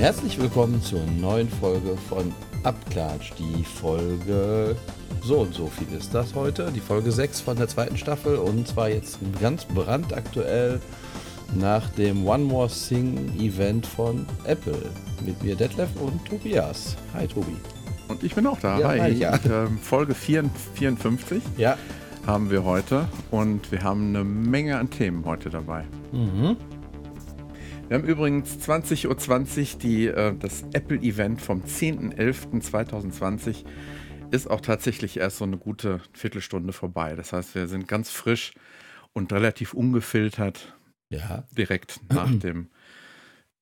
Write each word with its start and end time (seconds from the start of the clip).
Herzlich 0.00 0.40
willkommen 0.40 0.80
zur 0.80 1.02
neuen 1.20 1.46
Folge 1.46 1.94
von 2.08 2.32
Abklatsch. 2.62 3.32
Die 3.38 3.62
Folge 3.64 4.74
so 5.22 5.40
und 5.40 5.52
so 5.52 5.66
viel 5.66 5.94
ist 5.94 6.14
das 6.14 6.34
heute. 6.34 6.72
Die 6.74 6.80
Folge 6.80 7.12
6 7.12 7.42
von 7.42 7.58
der 7.58 7.68
zweiten 7.68 7.98
Staffel 7.98 8.36
und 8.36 8.66
zwar 8.66 8.88
jetzt 8.88 9.18
ganz 9.42 9.66
brandaktuell 9.66 10.80
nach 11.54 11.86
dem 11.90 12.26
One 12.26 12.44
More 12.44 12.68
Thing 12.70 13.30
Event 13.38 13.84
von 13.86 14.24
Apple. 14.44 14.78
Mit 15.26 15.42
mir 15.42 15.54
Detlef 15.54 15.90
und 16.00 16.24
Tobias. 16.24 16.96
Hi 17.12 17.26
Tobi. 17.26 17.56
Und 18.08 18.22
ich 18.24 18.34
bin 18.34 18.46
auch 18.46 18.58
da. 18.58 18.78
Ja, 18.78 18.88
Hi. 18.88 19.00
hi, 19.00 19.12
ja. 19.12 19.38
Ähm, 19.44 19.78
Folge 19.78 20.14
54 20.14 21.42
Ja. 21.58 21.76
haben 22.26 22.50
wir 22.50 22.64
heute 22.64 23.06
und 23.30 23.70
wir 23.70 23.82
haben 23.82 24.08
eine 24.08 24.24
Menge 24.24 24.78
an 24.78 24.88
Themen 24.88 25.26
heute 25.26 25.50
dabei. 25.50 25.84
Mhm. 26.12 26.56
Wir 27.90 27.98
haben 27.98 28.06
übrigens 28.06 28.56
20.20 28.56 29.74
Uhr 29.74 29.78
die, 29.80 30.06
äh, 30.06 30.32
das 30.38 30.62
Apple-Event 30.72 31.40
vom 31.40 31.64
10.11.2020 31.64 33.64
ist 34.30 34.48
auch 34.48 34.60
tatsächlich 34.60 35.16
erst 35.16 35.38
so 35.38 35.44
eine 35.44 35.56
gute 35.56 36.00
Viertelstunde 36.12 36.72
vorbei. 36.72 37.16
Das 37.16 37.32
heißt, 37.32 37.56
wir 37.56 37.66
sind 37.66 37.88
ganz 37.88 38.10
frisch 38.10 38.52
und 39.12 39.32
relativ 39.32 39.74
ungefiltert 39.74 40.72
Ja, 41.08 41.42
direkt 41.50 41.98
nach 42.08 42.30
dem 42.32 42.68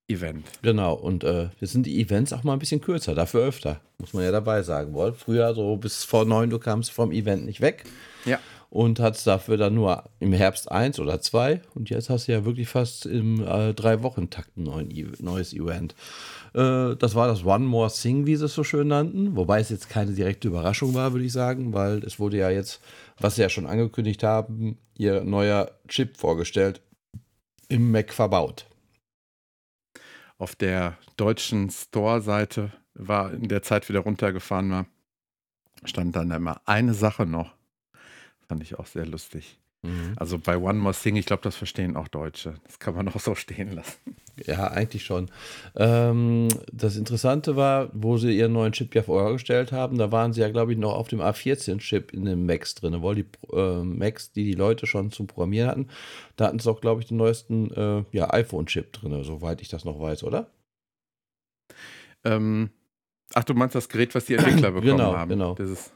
Event. 0.08 0.46
genau. 0.60 0.92
Und 0.92 1.24
äh, 1.24 1.48
wir 1.58 1.66
sind 1.66 1.86
die 1.86 1.98
Events 1.98 2.34
auch 2.34 2.44
mal 2.44 2.52
ein 2.52 2.58
bisschen 2.58 2.82
kürzer, 2.82 3.14
dafür 3.14 3.46
öfter. 3.46 3.80
Muss 3.96 4.12
man 4.12 4.24
ja 4.24 4.30
dabei 4.30 4.62
sagen. 4.62 4.92
Wohl, 4.92 5.14
früher 5.14 5.54
so 5.54 5.78
bis 5.78 6.04
vor 6.04 6.26
neun, 6.26 6.50
du 6.50 6.58
kamst 6.58 6.90
vom 6.90 7.12
Event 7.12 7.46
nicht 7.46 7.62
weg. 7.62 7.84
Ja. 8.26 8.38
Und 8.70 9.00
hattest 9.00 9.26
dafür 9.26 9.56
dann 9.56 9.74
nur 9.74 10.04
im 10.20 10.32
Herbst 10.32 10.70
eins 10.70 11.00
oder 11.00 11.20
zwei. 11.20 11.62
Und 11.74 11.90
jetzt 11.90 12.10
hast 12.10 12.28
du 12.28 12.32
ja 12.32 12.44
wirklich 12.44 12.68
fast 12.68 13.06
im 13.06 13.42
äh, 13.42 13.72
drei 13.74 14.02
Wochen 14.02 14.30
Takt 14.30 14.56
ein 14.56 14.90
E- 14.90 15.06
neues 15.20 15.52
Event. 15.54 15.94
Äh, 16.54 16.96
das 16.96 17.14
war 17.14 17.28
das 17.28 17.44
One 17.44 17.64
More 17.64 17.90
Thing, 17.90 18.26
wie 18.26 18.36
sie 18.36 18.44
es 18.46 18.54
so 18.54 18.64
schön 18.64 18.88
nannten. 18.88 19.36
Wobei 19.36 19.60
es 19.60 19.70
jetzt 19.70 19.88
keine 19.88 20.12
direkte 20.12 20.48
Überraschung 20.48 20.94
war, 20.94 21.12
würde 21.12 21.24
ich 21.24 21.32
sagen, 21.32 21.72
weil 21.72 22.04
es 22.04 22.18
wurde 22.18 22.36
ja 22.38 22.50
jetzt, 22.50 22.80
was 23.18 23.36
sie 23.36 23.42
ja 23.42 23.48
schon 23.48 23.66
angekündigt 23.66 24.22
haben, 24.22 24.78
ihr 24.96 25.22
neuer 25.24 25.70
Chip 25.88 26.16
vorgestellt, 26.16 26.80
im 27.68 27.90
Mac 27.90 28.12
verbaut. 28.12 28.66
auf 30.38 30.54
der 30.54 30.96
deutschen 31.16 31.70
Store-Seite 31.70 32.72
war 32.94 33.32
in 33.32 33.48
der 33.48 33.62
Zeit 33.62 33.88
wieder 33.88 34.00
runtergefahren 34.00 34.70
war, 34.70 34.86
stand 35.84 36.16
dann 36.16 36.30
immer 36.30 36.60
eine 36.64 36.94
Sache 36.94 37.26
noch. 37.26 37.57
Fand 38.48 38.62
ich 38.62 38.78
auch 38.78 38.86
sehr 38.86 39.06
lustig. 39.06 39.58
Also 40.16 40.40
bei 40.40 40.56
One 40.58 40.80
More 40.80 40.92
Thing, 40.94 41.14
ich 41.14 41.24
glaube, 41.24 41.42
das 41.44 41.54
verstehen 41.54 41.96
auch 41.96 42.08
Deutsche. 42.08 42.54
Das 42.64 42.80
kann 42.80 42.96
man 42.96 43.08
auch 43.14 43.20
so 43.20 43.36
stehen 43.36 43.70
lassen. 43.70 44.16
Ja, 44.44 44.66
eigentlich 44.72 45.04
schon. 45.04 45.30
Ähm, 45.76 46.48
das 46.72 46.96
Interessante 46.96 47.54
war, 47.54 47.88
wo 47.92 48.16
sie 48.18 48.36
ihren 48.36 48.52
neuen 48.54 48.72
Chip 48.72 48.92
ja 48.96 49.04
vorgestellt 49.04 49.70
haben, 49.70 49.96
da 49.96 50.10
waren 50.10 50.32
sie 50.32 50.40
ja, 50.40 50.50
glaube 50.50 50.72
ich, 50.72 50.78
noch 50.78 50.94
auf 50.94 51.06
dem 51.06 51.20
A14-Chip 51.20 52.12
in 52.12 52.24
den 52.24 52.44
Macs 52.44 52.74
drin, 52.74 53.00
weil 53.04 53.14
die 53.14 53.26
äh, 53.52 53.84
Macs, 53.84 54.32
die 54.32 54.42
die 54.44 54.54
Leute 54.54 54.88
schon 54.88 55.12
zum 55.12 55.28
Programmieren 55.28 55.70
hatten, 55.70 55.88
da 56.34 56.46
hatten 56.48 56.58
sie 56.58 56.68
auch, 56.68 56.80
glaube 56.80 57.00
ich, 57.00 57.06
den 57.06 57.16
neuesten 57.18 57.70
äh, 57.72 58.04
ja, 58.10 58.32
iPhone-Chip 58.32 58.92
drin, 58.94 59.22
soweit 59.22 59.60
ich 59.62 59.68
das 59.68 59.84
noch 59.84 60.00
weiß, 60.00 60.24
oder? 60.24 60.50
Ähm, 62.24 62.70
ach, 63.34 63.44
du 63.44 63.54
meinst 63.54 63.76
das 63.76 63.88
Gerät, 63.88 64.12
was 64.16 64.24
die 64.24 64.34
Entwickler 64.34 64.70
bekommen 64.72 64.98
Genau, 64.98 65.14
haben? 65.16 65.28
genau. 65.28 65.54
Dieses, 65.54 65.92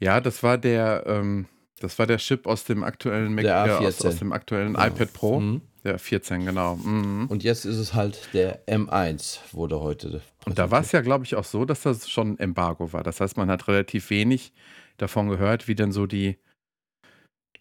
ja, 0.00 0.20
das 0.22 0.42
war 0.42 0.56
der, 0.56 1.04
ähm, 1.06 1.46
das 1.84 1.98
war 1.98 2.06
der 2.06 2.18
Chip 2.18 2.46
aus 2.46 2.64
dem 2.64 2.82
aktuellen 2.84 3.34
Mac, 3.34 3.44
Der 3.44 3.66
äh, 3.66 3.70
aus, 3.86 4.00
A14. 4.00 4.08
aus 4.08 4.16
dem 4.18 4.32
aktuellen 4.32 4.74
Genau. 4.74 4.86
iPad 4.86 5.12
Pro. 5.12 5.40
Mhm. 5.40 5.60
Der 5.84 5.98
14, 5.98 6.46
genau. 6.46 6.76
Mhm. 6.76 7.26
Und 7.28 7.44
jetzt 7.44 7.66
ist 7.66 7.76
es 7.76 7.92
halt 7.92 8.30
der 8.32 8.66
M1, 8.66 9.38
wurde 9.52 9.80
heute. 9.80 10.22
Und 10.46 10.58
da 10.58 10.70
war 10.70 10.80
es 10.80 10.92
ja, 10.92 11.02
glaube 11.02 11.24
ich, 11.26 11.34
auch 11.36 11.44
so, 11.44 11.66
dass 11.66 11.82
das 11.82 12.08
schon 12.08 12.32
ein 12.32 12.38
Embargo 12.38 12.92
war. 12.94 13.02
Das 13.02 13.20
heißt, 13.20 13.36
man 13.36 13.50
hat 13.50 13.68
relativ 13.68 14.08
wenig 14.08 14.52
davon 14.96 15.28
gehört, 15.28 15.68
wie 15.68 15.74
denn 15.74 15.92
so 15.92 16.06
die, 16.06 16.38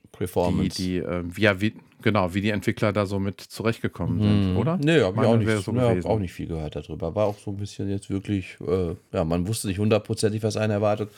die, 0.03 0.07
Performance. 0.11 0.77
die 0.81 0.97
äh, 0.99 1.23
wie, 1.25 1.41
ja, 1.41 1.59
wie, 1.59 1.73
genau, 2.01 2.33
wie 2.33 2.39
die 2.41 2.51
Entwickler 2.51 2.93
da 2.93 3.05
so 3.05 3.19
mit 3.19 3.41
zurechtgekommen 3.41 4.21
sind, 4.21 4.51
Mhm. 4.51 4.57
oder? 4.57 4.77
Nee, 4.77 5.01
hab 5.01 5.15
ich 5.15 5.21
auch 5.21 5.35
nicht, 5.35 5.49
so 5.63 5.75
hab 5.75 5.89
gewesen. 5.91 6.07
auch 6.07 6.19
nicht 6.19 6.31
viel 6.33 6.47
gehört 6.47 6.75
darüber. 6.77 7.13
War 7.15 7.25
auch 7.25 7.37
so 7.37 7.51
ein 7.51 7.57
bisschen 7.57 7.89
jetzt 7.89 8.09
wirklich, 8.09 8.57
äh, 8.65 8.95
ja, 9.11 9.23
man 9.25 9.47
wusste 9.47 9.67
nicht 9.67 9.79
hundertprozentig, 9.79 10.43
was 10.43 10.55
einen 10.55 10.71
erwartet. 10.71 11.09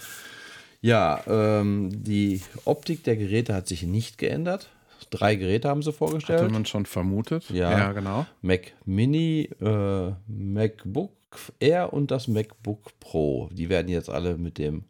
Ja, 0.85 1.23
ähm, 1.25 1.90
die 1.91 2.41
Optik 2.66 3.03
der 3.03 3.18
Geräte 3.18 3.56
hat 3.56 3.68
sich 3.68 3.81
nicht 3.81 4.19
geändert. 4.19 4.69
Drei 5.09 5.34
Geräte 5.34 5.68
haben 5.68 5.81
sie 5.81 5.91
vorgestellt. 5.91 6.41
Hatte 6.41 6.51
man 6.51 6.68
schon 6.68 6.85
vermutet. 6.85 7.50
Ja. 7.50 7.72
ja 7.72 7.91
genau. 7.91 8.28
Mac 8.44 8.73
Mini, 8.85 9.50
äh, 9.59 10.12
MacBook 10.28 11.12
Air 11.59 11.91
und 11.91 12.12
das 12.12 12.28
MacBook 12.28 13.00
Pro. 13.00 13.50
Die 13.51 13.69
werden 13.69 13.88
jetzt 13.88 14.12
alle 14.12 14.38
mit 14.38 14.59
dem 14.59 14.84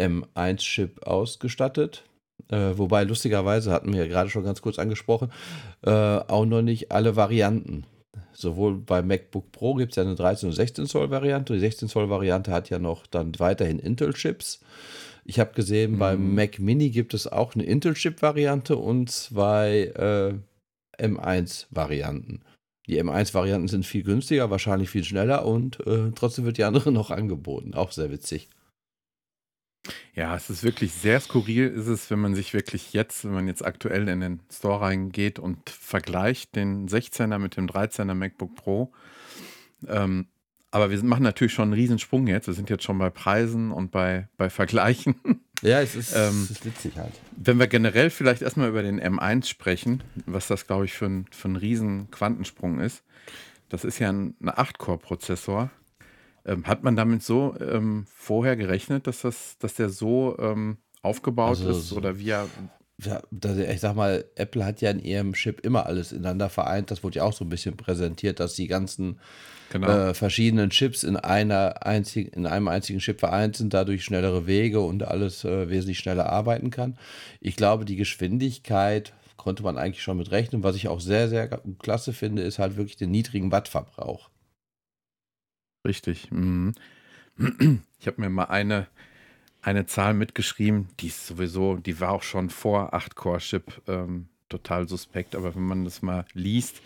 M1-Chip 0.00 1.06
ausgestattet. 1.06 2.02
Äh, 2.48 2.76
wobei 2.76 3.04
lustigerweise 3.04 3.70
hatten 3.70 3.92
wir 3.92 4.00
ja 4.00 4.08
gerade 4.08 4.28
schon 4.28 4.42
ganz 4.42 4.60
kurz 4.60 4.80
angesprochen, 4.80 5.30
äh, 5.82 5.90
auch 5.90 6.46
noch 6.46 6.62
nicht 6.62 6.90
alle 6.90 7.14
Varianten. 7.14 7.86
Sowohl 8.32 8.78
bei 8.78 9.02
MacBook 9.02 9.52
Pro 9.52 9.74
gibt 9.74 9.92
es 9.92 9.96
ja 9.96 10.02
eine 10.02 10.16
13 10.16 10.48
und 10.48 10.54
16 10.56 10.86
Zoll 10.86 11.10
Variante. 11.10 11.52
Die 11.52 11.60
16 11.60 11.88
Zoll 11.88 12.10
Variante 12.10 12.50
hat 12.50 12.70
ja 12.70 12.80
noch 12.80 13.06
dann 13.06 13.38
weiterhin 13.38 13.78
Intel-Chips. 13.78 14.60
Ich 15.24 15.38
habe 15.38 15.54
gesehen, 15.54 15.98
beim 15.98 16.34
Mac 16.34 16.58
Mini 16.58 16.90
gibt 16.90 17.14
es 17.14 17.26
auch 17.26 17.54
eine 17.54 17.64
Intel-Chip-Variante 17.64 18.76
und 18.76 19.10
zwei 19.10 19.92
äh, 20.98 21.02
M1-Varianten. 21.02 22.42
Die 22.88 23.00
M1-Varianten 23.00 23.68
sind 23.68 23.86
viel 23.86 24.02
günstiger, 24.02 24.50
wahrscheinlich 24.50 24.90
viel 24.90 25.04
schneller 25.04 25.46
und 25.46 25.78
äh, 25.86 26.10
trotzdem 26.14 26.44
wird 26.44 26.58
die 26.58 26.64
andere 26.64 26.90
noch 26.92 27.10
angeboten. 27.10 27.74
Auch 27.74 27.92
sehr 27.92 28.10
witzig. 28.10 28.48
Ja, 30.14 30.36
es 30.36 30.50
ist 30.50 30.62
wirklich 30.62 30.92
sehr 30.92 31.20
skurril, 31.20 31.68
ist 31.68 31.88
es, 31.88 32.10
wenn 32.10 32.20
man 32.20 32.34
sich 32.34 32.54
wirklich 32.54 32.92
jetzt, 32.92 33.24
wenn 33.24 33.32
man 33.32 33.48
jetzt 33.48 33.64
aktuell 33.64 34.08
in 34.08 34.20
den 34.20 34.40
Store 34.52 34.80
reingeht 34.80 35.38
und 35.38 35.70
vergleicht 35.70 36.54
den 36.54 36.88
16er 36.88 37.38
mit 37.38 37.56
dem 37.56 37.66
13er 37.66 38.14
MacBook 38.14 38.54
Pro. 38.54 38.92
Ähm, 39.88 40.26
aber 40.72 40.90
wir 40.90 41.02
machen 41.04 41.22
natürlich 41.22 41.52
schon 41.52 41.64
einen 41.66 41.72
Riesensprung 41.74 42.26
jetzt. 42.26 42.48
Wir 42.48 42.54
sind 42.54 42.68
jetzt 42.70 42.82
schon 42.82 42.98
bei 42.98 43.10
Preisen 43.10 43.70
und 43.70 43.90
bei, 43.92 44.28
bei 44.36 44.50
Vergleichen. 44.50 45.14
Ja, 45.64 45.80
es 45.80 45.94
ist, 45.94 46.12
Ähm, 46.16 46.42
es 46.42 46.50
ist 46.50 46.64
witzig 46.64 46.96
halt. 46.96 47.12
Wenn 47.36 47.60
wir 47.60 47.68
generell 47.68 48.10
vielleicht 48.10 48.42
erstmal 48.42 48.68
über 48.68 48.82
den 48.82 49.00
M1 49.00 49.46
sprechen, 49.46 50.02
was 50.26 50.48
das, 50.48 50.66
glaube 50.66 50.86
ich, 50.86 50.92
für 50.92 51.06
ein, 51.06 51.26
für 51.30 51.50
ein 51.50 51.54
riesen 51.54 52.10
Quantensprung 52.10 52.80
ist. 52.80 53.04
Das 53.68 53.84
ist 53.84 54.00
ja 54.00 54.08
ein, 54.10 54.34
ein 54.40 54.50
8-Core-Prozessor. 54.50 55.70
Ähm, 56.46 56.66
hat 56.66 56.82
man 56.82 56.96
damit 56.96 57.22
so 57.22 57.54
ähm, 57.60 58.06
vorher 58.12 58.56
gerechnet, 58.56 59.06
dass, 59.06 59.20
das, 59.20 59.56
dass 59.60 59.74
der 59.74 59.88
so 59.88 60.36
ähm, 60.40 60.78
aufgebaut 61.02 61.50
Also 61.50 61.70
ist? 61.70 61.90
so- 61.90 61.96
Oder 61.98 62.18
wie 62.18 62.30
er. 62.30 62.48
Ja, 62.98 63.22
ich 63.70 63.80
sag 63.80 63.94
mal, 63.94 64.24
Apple 64.34 64.64
hat 64.64 64.80
ja 64.80 64.90
in 64.90 64.98
ihrem 64.98 65.32
Chip 65.34 65.60
immer 65.64 65.86
alles 65.86 66.10
ineinander 66.10 66.50
vereint. 66.50 66.90
Das 66.90 67.04
wurde 67.04 67.18
ja 67.18 67.22
auch 67.22 67.32
so 67.32 67.44
ein 67.44 67.48
bisschen 67.48 67.76
präsentiert, 67.76 68.40
dass 68.40 68.54
die 68.54 68.66
ganzen 68.66 69.20
Genau. 69.72 69.88
äh, 69.88 70.12
verschiedenen 70.12 70.68
Chips 70.68 71.02
in 71.02 71.16
einer 71.16 71.86
einzigen, 71.86 72.30
in 72.34 72.44
einem 72.44 72.68
einzigen 72.68 72.98
Chip 72.98 73.20
vereint 73.20 73.56
sind, 73.56 73.72
dadurch 73.72 74.04
schnellere 74.04 74.46
Wege 74.46 74.80
und 74.80 75.02
alles 75.02 75.44
äh, 75.44 75.70
wesentlich 75.70 75.98
schneller 75.98 76.26
arbeiten 76.28 76.68
kann. 76.68 76.98
Ich 77.40 77.56
glaube, 77.56 77.86
die 77.86 77.96
Geschwindigkeit 77.96 79.14
konnte 79.38 79.62
man 79.62 79.78
eigentlich 79.78 80.02
schon 80.02 80.18
mit 80.18 80.30
rechnen. 80.30 80.62
Was 80.62 80.76
ich 80.76 80.88
auch 80.88 81.00
sehr, 81.00 81.30
sehr 81.30 81.48
klasse 81.78 82.12
finde, 82.12 82.42
ist 82.42 82.58
halt 82.58 82.76
wirklich 82.76 82.98
den 82.98 83.10
niedrigen 83.10 83.50
Wattverbrauch. 83.50 84.28
Richtig. 85.86 86.30
Mhm. 86.30 86.74
Ich 87.98 88.08
habe 88.08 88.20
mir 88.20 88.30
mal 88.30 88.46
eine, 88.46 88.88
eine 89.62 89.86
Zahl 89.86 90.12
mitgeschrieben, 90.12 90.88
die 90.98 91.06
ist 91.06 91.24
sowieso, 91.24 91.76
die 91.76 92.00
war 92.00 92.10
auch 92.10 92.24
schon 92.24 92.50
vor 92.50 92.94
8-Core-Chip 92.94 93.82
ähm, 93.86 94.26
total 94.48 94.88
suspekt, 94.88 95.36
aber 95.36 95.54
wenn 95.54 95.62
man 95.62 95.84
das 95.84 96.02
mal 96.02 96.24
liest, 96.34 96.82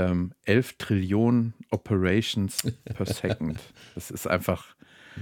ähm, 0.00 0.32
11 0.44 0.78
Trillionen 0.78 1.54
Operations 1.70 2.62
per 2.84 3.06
Second. 3.12 3.58
Das 3.94 4.10
ist 4.10 4.26
einfach 4.26 4.74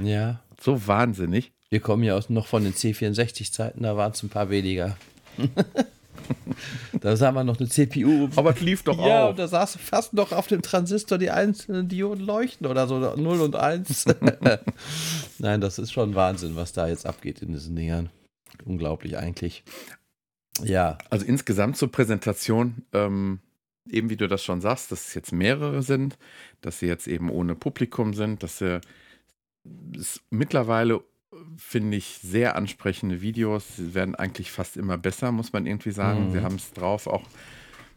Ja. 0.02 0.40
so 0.60 0.86
wahnsinnig. 0.86 1.52
Wir 1.70 1.80
kommen 1.80 2.02
ja 2.02 2.14
aus, 2.16 2.30
noch 2.30 2.46
von 2.46 2.64
den 2.64 2.72
C64-Zeiten, 2.72 3.82
da 3.82 3.96
waren 3.96 4.12
es 4.12 4.22
ein 4.22 4.30
paar 4.30 4.48
weniger. 4.48 4.96
da 7.00 7.16
sah 7.16 7.30
man 7.32 7.46
noch 7.46 7.58
eine 7.58 7.68
CPU. 7.68 8.28
Aber 8.36 8.50
es 8.54 8.60
lief 8.60 8.82
doch 8.82 8.98
ja, 8.98 9.24
auch. 9.26 9.30
und 9.30 9.38
da 9.38 9.48
saß 9.48 9.76
fast 9.76 10.12
noch 10.14 10.32
auf 10.32 10.46
dem 10.46 10.62
Transistor 10.62 11.18
die 11.18 11.30
einzelnen 11.30 11.88
Dioden 11.88 12.24
leuchten 12.24 12.66
oder 12.66 12.86
so, 12.86 12.98
0 12.98 13.40
und 13.40 13.56
1. 13.56 14.06
Nein, 15.38 15.60
das 15.60 15.78
ist 15.78 15.92
schon 15.92 16.14
Wahnsinn, 16.14 16.56
was 16.56 16.72
da 16.72 16.88
jetzt 16.88 17.06
abgeht 17.06 17.42
in 17.42 17.52
diesen 17.52 17.76
Dingern. 17.76 18.10
Unglaublich 18.64 19.16
eigentlich. 19.18 19.62
Ja, 20.64 20.98
Also 21.10 21.24
insgesamt 21.24 21.76
zur 21.76 21.92
Präsentation, 21.92 22.82
ähm, 22.92 23.38
eben 23.90 24.10
wie 24.10 24.16
du 24.16 24.28
das 24.28 24.44
schon 24.44 24.60
sagst, 24.60 24.92
dass 24.92 25.08
es 25.08 25.14
jetzt 25.14 25.32
mehrere 25.32 25.82
sind, 25.82 26.18
dass 26.60 26.78
sie 26.78 26.86
jetzt 26.86 27.06
eben 27.06 27.30
ohne 27.30 27.54
Publikum 27.54 28.14
sind, 28.14 28.42
dass 28.42 28.58
sie 28.58 28.80
es 29.96 30.20
mittlerweile 30.30 31.02
finde 31.56 31.96
ich 31.96 32.18
sehr 32.22 32.56
ansprechende 32.56 33.20
Videos. 33.20 33.76
Sie 33.76 33.94
werden 33.94 34.14
eigentlich 34.14 34.50
fast 34.50 34.76
immer 34.76 34.98
besser, 34.98 35.32
muss 35.32 35.52
man 35.52 35.66
irgendwie 35.66 35.90
sagen. 35.90 36.28
Mhm. 36.28 36.32
Sie 36.32 36.40
haben 36.40 36.56
es 36.56 36.72
drauf, 36.72 37.06
auch 37.06 37.26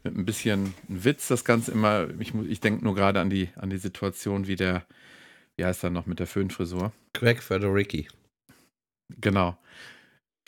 mit 0.03 0.17
ein 0.17 0.25
bisschen 0.25 0.73
Witz 0.87 1.27
das 1.27 1.45
Ganze 1.45 1.71
immer. 1.71 2.07
Ich, 2.19 2.33
ich 2.33 2.59
denke 2.59 2.83
nur 2.83 2.95
gerade 2.95 3.19
an 3.19 3.29
die, 3.29 3.49
an 3.55 3.69
die 3.69 3.77
Situation, 3.77 4.47
wie 4.47 4.55
der, 4.55 4.85
wie 5.55 5.65
heißt 5.65 5.83
er 5.83 5.89
noch 5.91 6.05
mit 6.05 6.19
der 6.19 6.27
Föhnfrisur? 6.27 6.91
Greg 7.13 7.41
Federici. 7.41 8.07
Genau. 9.19 9.57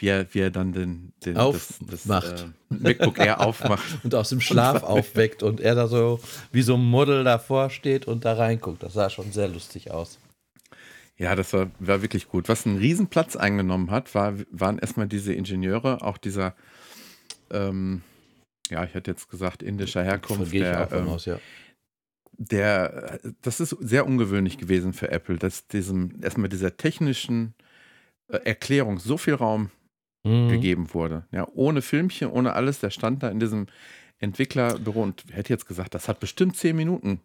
Wie 0.03 0.09
er, 0.09 0.33
wie 0.33 0.39
er 0.39 0.51
dann 0.51 0.73
den, 0.73 1.13
den 1.25 1.37
aufmacht. 1.37 1.91
Das, 1.91 2.03
das, 2.03 2.41
äh, 2.41 2.45
MacBook 2.69 3.19
Air 3.19 3.39
aufmacht. 3.39 3.83
und 4.03 4.13
aus 4.13 4.29
dem 4.29 4.41
Schlaf 4.41 4.83
aufweckt 4.83 5.43
und 5.43 5.61
er 5.61 5.75
da 5.75 5.87
so 5.87 6.19
wie 6.51 6.61
so 6.61 6.75
ein 6.75 6.83
Model 6.83 7.23
davor 7.23 7.69
steht 7.69 8.05
und 8.05 8.25
da 8.25 8.33
reinguckt. 8.33 8.83
Das 8.83 8.93
sah 8.93 9.09
schon 9.09 9.31
sehr 9.31 9.47
lustig 9.47 9.91
aus. 9.91 10.19
Ja, 11.17 11.35
das 11.35 11.53
war, 11.53 11.71
war 11.79 12.01
wirklich 12.01 12.27
gut. 12.27 12.49
Was 12.49 12.65
einen 12.65 12.77
Riesenplatz 12.79 13.35
eingenommen 13.35 13.91
hat, 13.91 14.13
war, 14.13 14.33
waren 14.51 14.77
erstmal 14.77 15.07
diese 15.07 15.33
Ingenieure, 15.33 16.01
auch 16.01 16.17
dieser 16.17 16.53
ähm, 17.49 18.01
ja, 18.69 18.83
ich 18.83 18.93
hätte 18.93 19.11
jetzt 19.11 19.29
gesagt, 19.29 19.63
indischer 19.63 20.03
Herkunft. 20.03 20.53
Der, 20.53 20.89
ähm, 20.91 21.07
aus, 21.07 21.25
ja. 21.25 21.39
der, 22.33 23.19
das 23.41 23.59
ist 23.59 23.77
sehr 23.79 24.05
ungewöhnlich 24.05 24.57
gewesen 24.57 24.93
für 24.93 25.11
Apple, 25.11 25.37
dass 25.37 25.67
diesem, 25.67 26.19
erstmal 26.21 26.49
dieser 26.49 26.75
technischen 26.75 27.53
äh, 28.27 28.37
Erklärung 28.37 28.99
so 28.99 29.17
viel 29.17 29.35
Raum 29.35 29.69
mhm. 30.23 30.49
gegeben 30.49 30.93
wurde. 30.93 31.25
Ja, 31.31 31.47
ohne 31.53 31.81
Filmchen, 31.81 32.29
ohne 32.29 32.53
alles, 32.53 32.79
der 32.79 32.89
stand 32.89 33.23
da 33.23 33.29
in 33.29 33.39
diesem 33.39 33.67
Entwicklerbüro 34.19 35.03
und 35.03 35.25
hätte 35.31 35.51
jetzt 35.51 35.67
gesagt, 35.67 35.93
das 35.93 36.07
hat 36.07 36.19
bestimmt 36.19 36.55
zehn 36.55 36.75
Minuten 36.75 37.19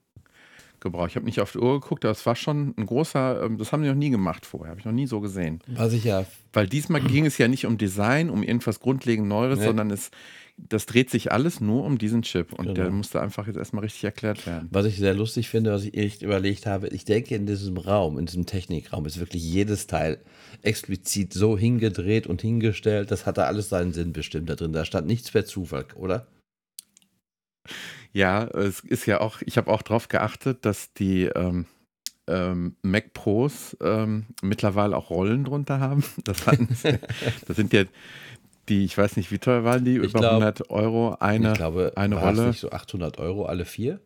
gebraucht. 0.80 1.10
Ich 1.10 1.16
habe 1.16 1.26
nicht 1.26 1.40
auf 1.40 1.52
die 1.52 1.58
Uhr 1.58 1.80
geguckt, 1.80 2.04
aber 2.04 2.12
es 2.12 2.25
war 2.26 2.36
schon 2.36 2.75
ein 2.76 2.86
großer, 2.86 3.42
ähm, 3.44 3.58
das 3.58 3.72
haben 3.72 3.82
die 3.82 3.88
noch 3.88 3.94
nie 3.94 4.10
gemacht 4.10 4.46
vorher, 4.46 4.70
habe 4.70 4.80
ich 4.80 4.86
noch 4.86 4.92
nie 4.92 5.06
so 5.06 5.20
gesehen. 5.20 5.60
Was 5.66 5.92
ich 5.92 6.04
ja. 6.04 6.25
Weil 6.52 6.66
diesmal 6.66 7.00
ging 7.00 7.26
es 7.26 7.38
ja 7.38 7.48
nicht 7.48 7.66
um 7.66 7.78
Design, 7.78 8.30
um 8.30 8.42
irgendwas 8.42 8.80
grundlegend 8.80 9.28
Neues, 9.28 9.58
nee. 9.58 9.64
sondern 9.64 9.90
es 9.90 10.10
das 10.58 10.86
dreht 10.86 11.08
sich 11.10 11.30
alles 11.32 11.60
nur 11.60 11.84
um 11.84 11.98
diesen 11.98 12.22
Chip 12.22 12.52
und 12.52 12.66
genau. 12.66 12.75
der 12.75 12.90
musste 12.90 13.20
einfach 13.20 13.46
jetzt 13.46 13.56
erstmal 13.56 13.84
richtig 13.84 14.04
erklärt 14.04 14.46
werden. 14.46 14.69
Was 14.72 14.86
ich 14.86 14.96
sehr 14.96 15.14
lustig 15.14 15.48
finde, 15.48 15.72
was 15.72 15.84
ich 15.84 15.96
echt 15.96 16.22
überlegt 16.22 16.66
habe, 16.66 16.88
ich 16.88 17.04
denke, 17.04 17.34
in 17.34 17.46
diesem 17.46 17.76
Raum, 17.76 18.19
in 18.19 18.26
diesem 18.26 18.44
Technikraum 18.44 19.06
ist 19.06 19.20
wirklich 19.20 19.42
jedes 19.42 19.86
Teil 19.86 20.19
explizit 20.62 21.32
so 21.32 21.56
hingedreht 21.56 22.26
und 22.26 22.42
hingestellt, 22.42 23.10
das 23.10 23.25
hatte 23.25 23.44
alles 23.44 23.69
seinen 23.69 23.92
Sinn 23.92 24.12
bestimmt 24.12 24.50
da 24.50 24.56
drin. 24.56 24.72
Da 24.72 24.84
stand 24.84 25.06
nichts 25.06 25.30
per 25.30 25.44
Zufall, 25.44 25.86
oder? 25.94 26.26
Ja, 28.12 28.44
es 28.44 28.80
ist 28.80 29.06
ja 29.06 29.20
auch, 29.20 29.42
ich 29.42 29.56
habe 29.58 29.70
auch 29.70 29.82
darauf 29.82 30.08
geachtet, 30.08 30.64
dass 30.64 30.92
die 30.94 31.24
ähm, 31.24 31.66
ähm, 32.26 32.76
Mac 32.82 33.12
Pros 33.12 33.76
ähm, 33.82 34.26
mittlerweile 34.42 34.96
auch 34.96 35.10
Rollen 35.10 35.44
drunter 35.44 35.80
haben. 35.80 36.04
Das, 36.24 36.46
hatten, 36.46 36.68
das 37.46 37.56
sind 37.56 37.72
ja 37.72 37.84
die, 38.68 38.84
ich 38.84 38.96
weiß 38.98 39.16
nicht, 39.16 39.30
wie 39.30 39.38
teuer 39.38 39.64
waren 39.64 39.84
die? 39.84 39.92
Ich 39.96 40.10
Über 40.10 40.20
glaub, 40.20 40.24
100 40.32 40.70
Euro 40.70 41.16
eine, 41.20 41.52
ich 41.52 41.56
glaube, 41.56 41.92
eine 41.96 42.16
Rolle. 42.16 42.42
Es 42.42 42.46
nicht 42.48 42.60
so 42.60 42.70
800 42.70 43.18
Euro 43.18 43.46
alle 43.46 43.64
vier? 43.64 44.00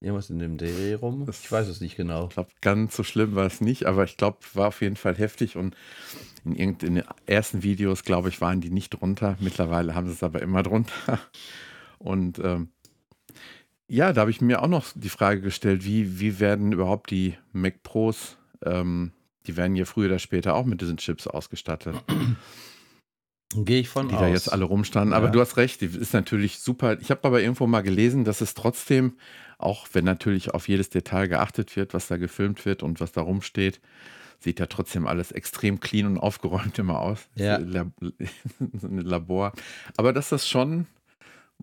Irgendwas 0.00 0.28
in 0.30 0.38
dem 0.38 0.58
Dreh 0.58 0.94
rum? 0.94 1.24
Das- 1.26 1.40
ich 1.40 1.50
weiß 1.50 1.68
es 1.68 1.80
nicht 1.80 1.96
genau. 1.96 2.24
Ich 2.28 2.34
glaube, 2.34 2.50
ganz 2.60 2.94
so 2.96 3.02
schlimm 3.02 3.34
war 3.34 3.46
es 3.46 3.60
nicht, 3.60 3.86
aber 3.86 4.04
ich 4.04 4.16
glaube, 4.16 4.38
war 4.54 4.68
auf 4.68 4.82
jeden 4.82 4.96
Fall 4.96 5.16
heftig 5.16 5.56
und 5.56 5.74
in, 6.44 6.54
irgend- 6.54 6.82
in 6.82 6.96
den 6.96 7.04
ersten 7.26 7.62
Videos, 7.62 8.02
glaube 8.04 8.28
ich, 8.28 8.40
waren 8.40 8.60
die 8.60 8.70
nicht 8.70 8.90
drunter. 8.90 9.36
Mittlerweile 9.40 9.94
haben 9.94 10.06
sie 10.06 10.12
es 10.12 10.22
aber 10.22 10.42
immer 10.42 10.62
drunter. 10.62 11.18
Und 11.98 12.38
ähm, 12.38 12.68
ja, 13.88 14.12
da 14.12 14.22
habe 14.22 14.30
ich 14.30 14.40
mir 14.40 14.62
auch 14.62 14.68
noch 14.68 14.86
die 14.94 15.08
Frage 15.08 15.40
gestellt, 15.40 15.84
wie, 15.84 16.18
wie 16.20 16.40
werden 16.40 16.72
überhaupt 16.72 17.10
die 17.10 17.34
Mac 17.52 17.82
Pros, 17.82 18.36
ähm, 18.64 19.12
die 19.46 19.56
werden 19.56 19.76
ja 19.76 19.84
früher 19.84 20.06
oder 20.06 20.18
später 20.18 20.54
auch 20.54 20.64
mit 20.66 20.80
diesen 20.80 20.96
Chips 20.96 21.26
ausgestattet. 21.28 21.94
Gehe 23.54 23.80
ich 23.80 23.88
von 23.88 24.08
die 24.08 24.14
aus. 24.14 24.20
da 24.20 24.26
jetzt 24.28 24.52
alle 24.52 24.64
rumstanden. 24.64 25.12
Aber 25.14 25.26
Ja. 25.26 25.32
du 25.32 25.40
hast 25.40 25.56
recht, 25.56 25.80
die 25.80 25.86
ist 25.86 26.12
natürlich 26.12 26.58
super. 26.58 26.98
Ich 27.00 27.10
habe 27.12 27.22
aber 27.24 27.40
irgendwo 27.40 27.66
mal 27.68 27.82
gelesen, 27.82 28.24
dass 28.24 28.40
es 28.40 28.54
trotzdem, 28.54 29.14
auch 29.58 29.86
wenn 29.92 30.04
natürlich 30.04 30.52
auf 30.52 30.68
jedes 30.68 30.90
Detail 30.90 31.28
geachtet 31.28 31.76
wird, 31.76 31.94
was 31.94 32.08
da 32.08 32.16
gefilmt 32.16 32.64
wird 32.66 32.82
und 32.82 33.00
was 33.00 33.12
da 33.12 33.20
rumsteht, 33.20 33.80
sieht 34.40 34.58
ja 34.58 34.66
trotzdem 34.66 35.06
alles 35.06 35.30
extrem 35.32 35.78
clean 35.78 36.06
und 36.06 36.18
aufgeräumt 36.18 36.76
immer 36.80 36.98
aus. 37.00 37.28
Ja. 37.36 37.56
Lab 37.58 37.88
ein 38.00 38.98
Labor. 38.98 39.52
Aber 39.96 40.12
dass 40.12 40.28
das 40.30 40.48
schon, 40.48 40.86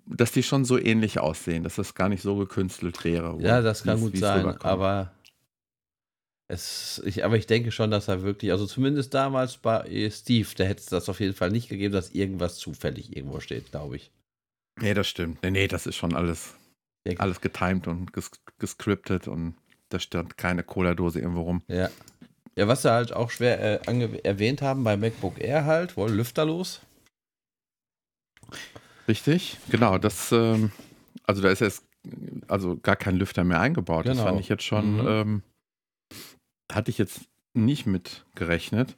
dass 0.06 0.32
die 0.32 0.44
schon 0.44 0.66
so 0.66 0.78
ähnlich 0.78 1.20
aussehen, 1.20 1.64
dass 1.64 1.76
das 1.76 1.96
gar 1.96 2.10
nicht 2.10 2.22
so 2.22 2.36
gekünstelt 2.36 3.04
wäre. 3.04 3.38
Ja, 3.42 3.62
das 3.62 3.84
kann 3.84 4.00
gut 4.00 4.18
sein, 4.18 4.40
rüberkommt. 4.40 4.66
aber 4.66 5.14
es, 6.50 7.02
ich, 7.06 7.24
aber 7.24 7.38
ich 7.38 7.48
denke 7.48 7.72
schon, 7.72 7.90
dass 7.90 8.08
er 8.10 8.22
wirklich, 8.22 8.52
also 8.52 8.66
zumindest 8.66 9.14
damals 9.14 9.58
bei 9.58 10.10
Steve, 10.12 10.48
der 10.58 10.68
hätte 10.68 10.82
es 10.82 10.88
das 10.88 11.10
auf 11.10 11.20
jeden 11.20 11.34
Fall 11.34 11.50
nicht 11.52 11.70
gegeben, 11.70 11.94
dass 11.94 12.12
irgendwas 12.12 12.58
zufällig 12.58 13.16
irgendwo 13.16 13.40
steht, 13.40 13.72
glaube 13.72 13.96
ich. 13.96 14.12
Nee, 14.80 14.94
das 14.94 15.08
stimmt. 15.08 15.42
Nee, 15.44 15.52
nee, 15.52 15.68
das 15.68 15.86
ist 15.86 15.96
schon 15.96 16.14
alles, 16.14 16.54
Ja. 17.08 17.18
alles 17.20 17.42
getimed 17.42 17.88
und 17.88 18.12
ges 18.14 18.32
gescriptet 18.60 19.28
und 19.28 19.56
da 19.90 20.00
stand 20.00 20.38
keine 20.38 20.64
Cola-Dose 20.64 21.20
irgendwo 21.20 21.42
rum. 21.44 21.64
Ja. 21.68 21.90
Ja, 22.56 22.68
was 22.68 22.84
sie 22.84 22.92
halt 22.92 23.14
auch 23.14 23.32
schwer 23.32 23.82
äh, 23.88 24.20
erwähnt 24.24 24.62
haben 24.62 24.84
bei 24.84 24.96
MacBook 24.96 25.40
Air 25.40 25.66
halt, 25.66 25.98
wohl 25.98 26.12
lüfterlos. 26.12 26.82
Richtig, 29.08 29.58
genau. 29.70 29.98
Das, 29.98 30.32
ähm, 30.32 30.72
also 31.26 31.42
da 31.42 31.50
ist 31.50 31.60
jetzt 31.62 31.84
also 32.48 32.78
gar 32.78 32.96
kein 32.96 33.16
Lüfter 33.16 33.44
mehr 33.44 33.60
eingebaut. 33.60 34.06
Das 34.06 34.18
Genau. 34.18 34.30
fand 34.30 34.40
ich 34.40 34.50
jetzt 34.50 34.64
schon, 34.64 34.98
Mhm. 35.02 35.08
ähm, 35.08 35.44
hatte 36.72 36.92
ich 36.92 36.98
jetzt 36.98 37.22
nicht 37.54 37.86
mit 37.86 38.26
gerechnet. 38.36 38.98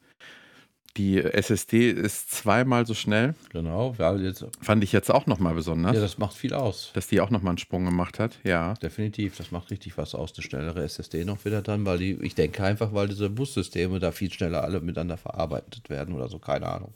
Die 0.98 1.22
SSD 1.22 1.92
ist 1.92 2.31
zweimal 2.31 2.86
so 2.86 2.94
schnell. 2.94 3.36
Genau, 3.52 3.94
weil 4.00 4.22
jetzt, 4.24 4.46
Fand 4.62 4.81
ich 4.81 4.94
jetzt 4.94 5.12
auch 5.12 5.25
nochmal 5.25 5.54
besonders, 5.54 5.94
ja, 5.94 6.00
das 6.00 6.18
macht 6.18 6.38
viel 6.38 6.54
aus. 6.54 6.92
dass 6.94 7.08
die 7.08 7.19
auch 7.19 7.30
nochmal 7.31 7.51
einen 7.51 7.58
Sprung 7.58 7.84
gemacht 7.84 8.18
hat. 8.18 8.40
Ja. 8.46 8.75
Definitiv, 8.75 9.36
das 9.36 9.51
macht 9.51 9.72
richtig 9.72 9.98
was 9.98 10.16
aus, 10.16 10.34
eine 10.38 10.44
schnellere 10.44 10.81
SSD 10.84 11.25
noch 11.25 11.44
wieder 11.44 11.62
dann, 11.62 11.86
weil 11.86 11.98
die, 11.98 12.13
ich 12.22 12.34
denke 12.34 12.63
einfach, 12.63 12.94
weil 12.94 13.10
diese 13.10 13.30
Bussysteme 13.30 14.00
da 14.00 14.13
viel 14.13 14.31
schneller 14.31 14.63
alle 14.63 14.80
miteinander 14.80 15.18
verarbeitet 15.18 15.90
werden 15.90 16.16
oder 16.16 16.30
so, 16.30 16.40
keine 16.40 16.68
Ahnung. 16.68 16.94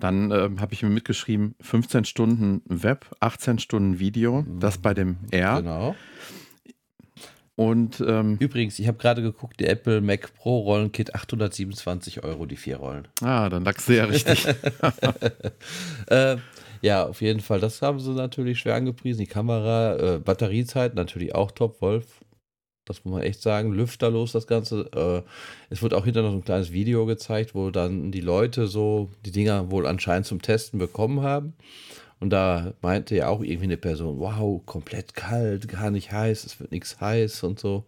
Dann 0.00 0.30
ähm, 0.30 0.60
habe 0.60 0.72
ich 0.74 0.82
mir 0.82 0.88
mitgeschrieben, 0.88 1.54
15 1.60 2.04
Stunden 2.04 2.62
Web, 2.66 3.06
18 3.20 3.58
Stunden 3.58 3.98
Video, 3.98 4.44
das 4.58 4.78
bei 4.78 4.94
dem 4.94 5.18
R. 5.30 5.62
Genau. 5.62 5.94
Und 7.60 8.02
ähm, 8.06 8.38
Übrigens, 8.38 8.78
ich 8.78 8.88
habe 8.88 8.96
gerade 8.96 9.20
geguckt, 9.20 9.60
die 9.60 9.66
Apple 9.66 10.00
Mac 10.00 10.32
Pro 10.34 10.60
Rollenkit 10.60 11.14
827 11.14 12.24
Euro, 12.24 12.46
die 12.46 12.56
vier 12.56 12.78
Rollen. 12.78 13.06
ah, 13.22 13.50
dann 13.50 13.64
lagst 13.64 13.86
du 13.86 13.96
ja 13.96 14.04
richtig. 14.06 14.46
äh, 16.06 16.36
ja, 16.80 17.06
auf 17.06 17.20
jeden 17.20 17.40
Fall, 17.40 17.60
das 17.60 17.82
haben 17.82 18.00
sie 18.00 18.12
natürlich 18.12 18.60
schwer 18.60 18.76
angepriesen. 18.76 19.20
Die 19.20 19.26
Kamera, 19.26 19.96
äh, 19.96 20.18
Batteriezeit 20.18 20.94
natürlich 20.94 21.34
auch 21.34 21.50
top, 21.50 21.82
Wolf. 21.82 22.19
Das 22.90 23.04
muss 23.04 23.14
man 23.14 23.22
echt 23.22 23.40
sagen. 23.40 23.72
Lüfterlos 23.72 24.32
das 24.32 24.46
Ganze. 24.46 24.90
Äh, 24.94 25.22
es 25.70 25.80
wird 25.82 25.94
auch 25.94 26.04
hinterher 26.04 26.28
noch 26.28 26.34
so 26.34 26.40
ein 26.40 26.44
kleines 26.44 26.72
Video 26.72 27.06
gezeigt, 27.06 27.54
wo 27.54 27.70
dann 27.70 28.10
die 28.12 28.20
Leute 28.20 28.66
so 28.66 29.08
die 29.24 29.30
Dinger 29.30 29.70
wohl 29.70 29.86
anscheinend 29.86 30.26
zum 30.26 30.42
Testen 30.42 30.78
bekommen 30.78 31.22
haben. 31.22 31.54
Und 32.18 32.30
da 32.30 32.74
meinte 32.82 33.14
ja 33.16 33.28
auch 33.28 33.42
irgendwie 33.42 33.64
eine 33.64 33.76
Person, 33.78 34.18
wow, 34.18 34.60
komplett 34.66 35.14
kalt, 35.14 35.68
gar 35.68 35.90
nicht 35.90 36.12
heiß, 36.12 36.44
es 36.44 36.60
wird 36.60 36.70
nichts 36.72 37.00
heiß 37.00 37.44
und 37.44 37.58
so. 37.58 37.84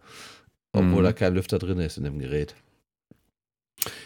Obwohl 0.71 1.01
Mhm. 1.01 1.03
da 1.03 1.13
kein 1.13 1.35
Lüfter 1.35 1.59
drin 1.59 1.77
ist 1.79 1.97
in 1.97 2.03
dem 2.05 2.17
Gerät. 2.17 2.55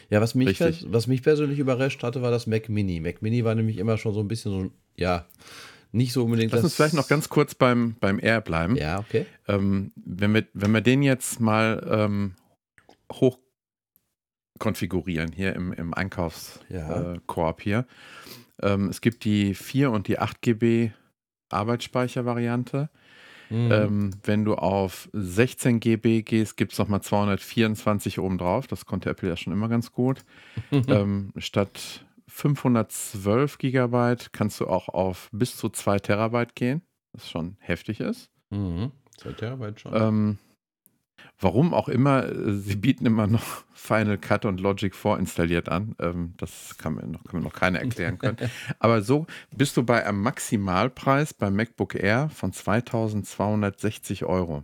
Ja, 0.10 0.20
was 0.20 0.36
mich, 0.36 0.60
was 0.60 1.08
mich 1.08 1.22
persönlich 1.22 1.60
überrascht 1.60 2.01
hatte, 2.04 2.22
war 2.22 2.32
das 2.32 2.48
Mac 2.48 2.68
Mini. 2.70 3.00
Mac 3.00 3.22
Mini 3.22 3.44
war 3.46 3.56
nämlich 3.56 3.77
immer 3.77 3.98
schon 3.98 4.13
so 4.13 4.20
ein 4.20 4.27
bisschen 4.27 4.51
so, 4.51 4.72
ja, 4.96 5.25
nicht 5.91 6.13
so 6.13 6.25
unbedingt 6.25 6.51
Lass 6.51 6.63
uns 6.63 6.75
vielleicht 6.75 6.94
noch 6.94 7.08
ganz 7.08 7.29
kurz 7.29 7.56
beim, 7.56 7.96
beim 8.00 8.20
R 8.20 8.41
bleiben. 8.41 8.75
Ja, 8.75 9.00
okay. 9.00 9.25
Ähm, 9.48 9.91
wenn, 9.96 10.34
wir, 10.34 10.46
wenn 10.53 10.72
wir 10.72 10.82
den 10.82 11.01
jetzt 11.01 11.39
mal 11.39 11.86
ähm, 11.89 12.36
hoch 13.12 13.39
konfigurieren 14.60 15.32
hier 15.32 15.56
im, 15.56 15.72
im 15.74 15.94
Einkaufskorb 15.94 16.65
Ja. 16.70 17.13
äh, 17.13 17.63
hier. 17.63 17.86
Ähm, 18.62 18.89
es 18.89 19.01
gibt 19.01 19.24
die 19.24 19.53
4 19.53 19.91
und 19.91 20.08
die 20.08 20.20
8 20.20 20.41
GB 20.41 20.91
Arbeitsspeicher-Variante. 21.50 22.89
Mhm. 23.50 23.72
Ähm, 23.72 24.12
wenn 24.24 24.44
du 24.44 24.56
auf 24.56 25.10
16 25.13 25.79
GB 25.79 26.24
gehst, 26.24 26.58
gibt 26.58 26.74
es 26.74 26.79
nochmal 26.79 27.01
224 27.01 28.20
obendrauf. 28.20 28.67
Das 28.67 28.86
konnte 28.86 29.10
Apple 29.10 29.29
ja 29.29 29.38
schon 29.38 29.53
immer 29.53 29.70
ganz 29.70 29.91
gut. 29.91 30.25
ähm, 30.72 31.32
statt 31.38 32.06
512 32.38 33.58
Gigabyte 33.58 34.32
kannst 34.32 34.60
du 34.60 34.67
auch 34.67 34.89
auf 34.89 35.27
bis 35.32 35.58
zu 35.58 35.70
2 35.70 35.98
Terabyte 35.98 36.53
gehen, 36.53 36.84
was 37.13 37.29
schon 37.29 37.58
heftig 37.60 38.00
ist. 38.00 38.29
mhm. 38.51 38.91
Zwei 39.17 39.32
Terabyte 39.32 39.79
schon. 39.79 39.96
Ähm, 39.96 40.38
warum 41.39 41.74
auch 41.74 41.89
immer, 41.89 42.25
äh, 42.25 42.53
sie 42.53 42.75
bieten 42.75 43.08
immer 43.08 43.25
noch 43.25 43.63
Final 43.74 44.20
Cut 44.20 44.46
und 44.46 44.60
Logic 44.60 44.94
vorinstalliert 44.94 45.67
an. 45.67 45.96
Ähm, 45.98 46.36
das 46.38 46.77
kann 46.77 46.94
mir, 46.94 47.08
noch, 47.08 47.24
kann 47.24 47.39
mir 47.39 47.46
noch 47.46 47.53
keiner 47.53 47.79
erklären 47.79 48.20
können. 48.20 48.38
Aber 48.79 49.01
so 49.01 49.25
bist 49.56 49.75
du 49.75 49.82
bei 49.82 50.06
einem 50.06 50.22
Maximalpreis 50.22 51.34
beim 51.34 51.56
MacBook 51.56 51.96
Air 51.96 52.29
von 52.29 52.53
2260 52.53 54.25
Euro. 54.25 54.63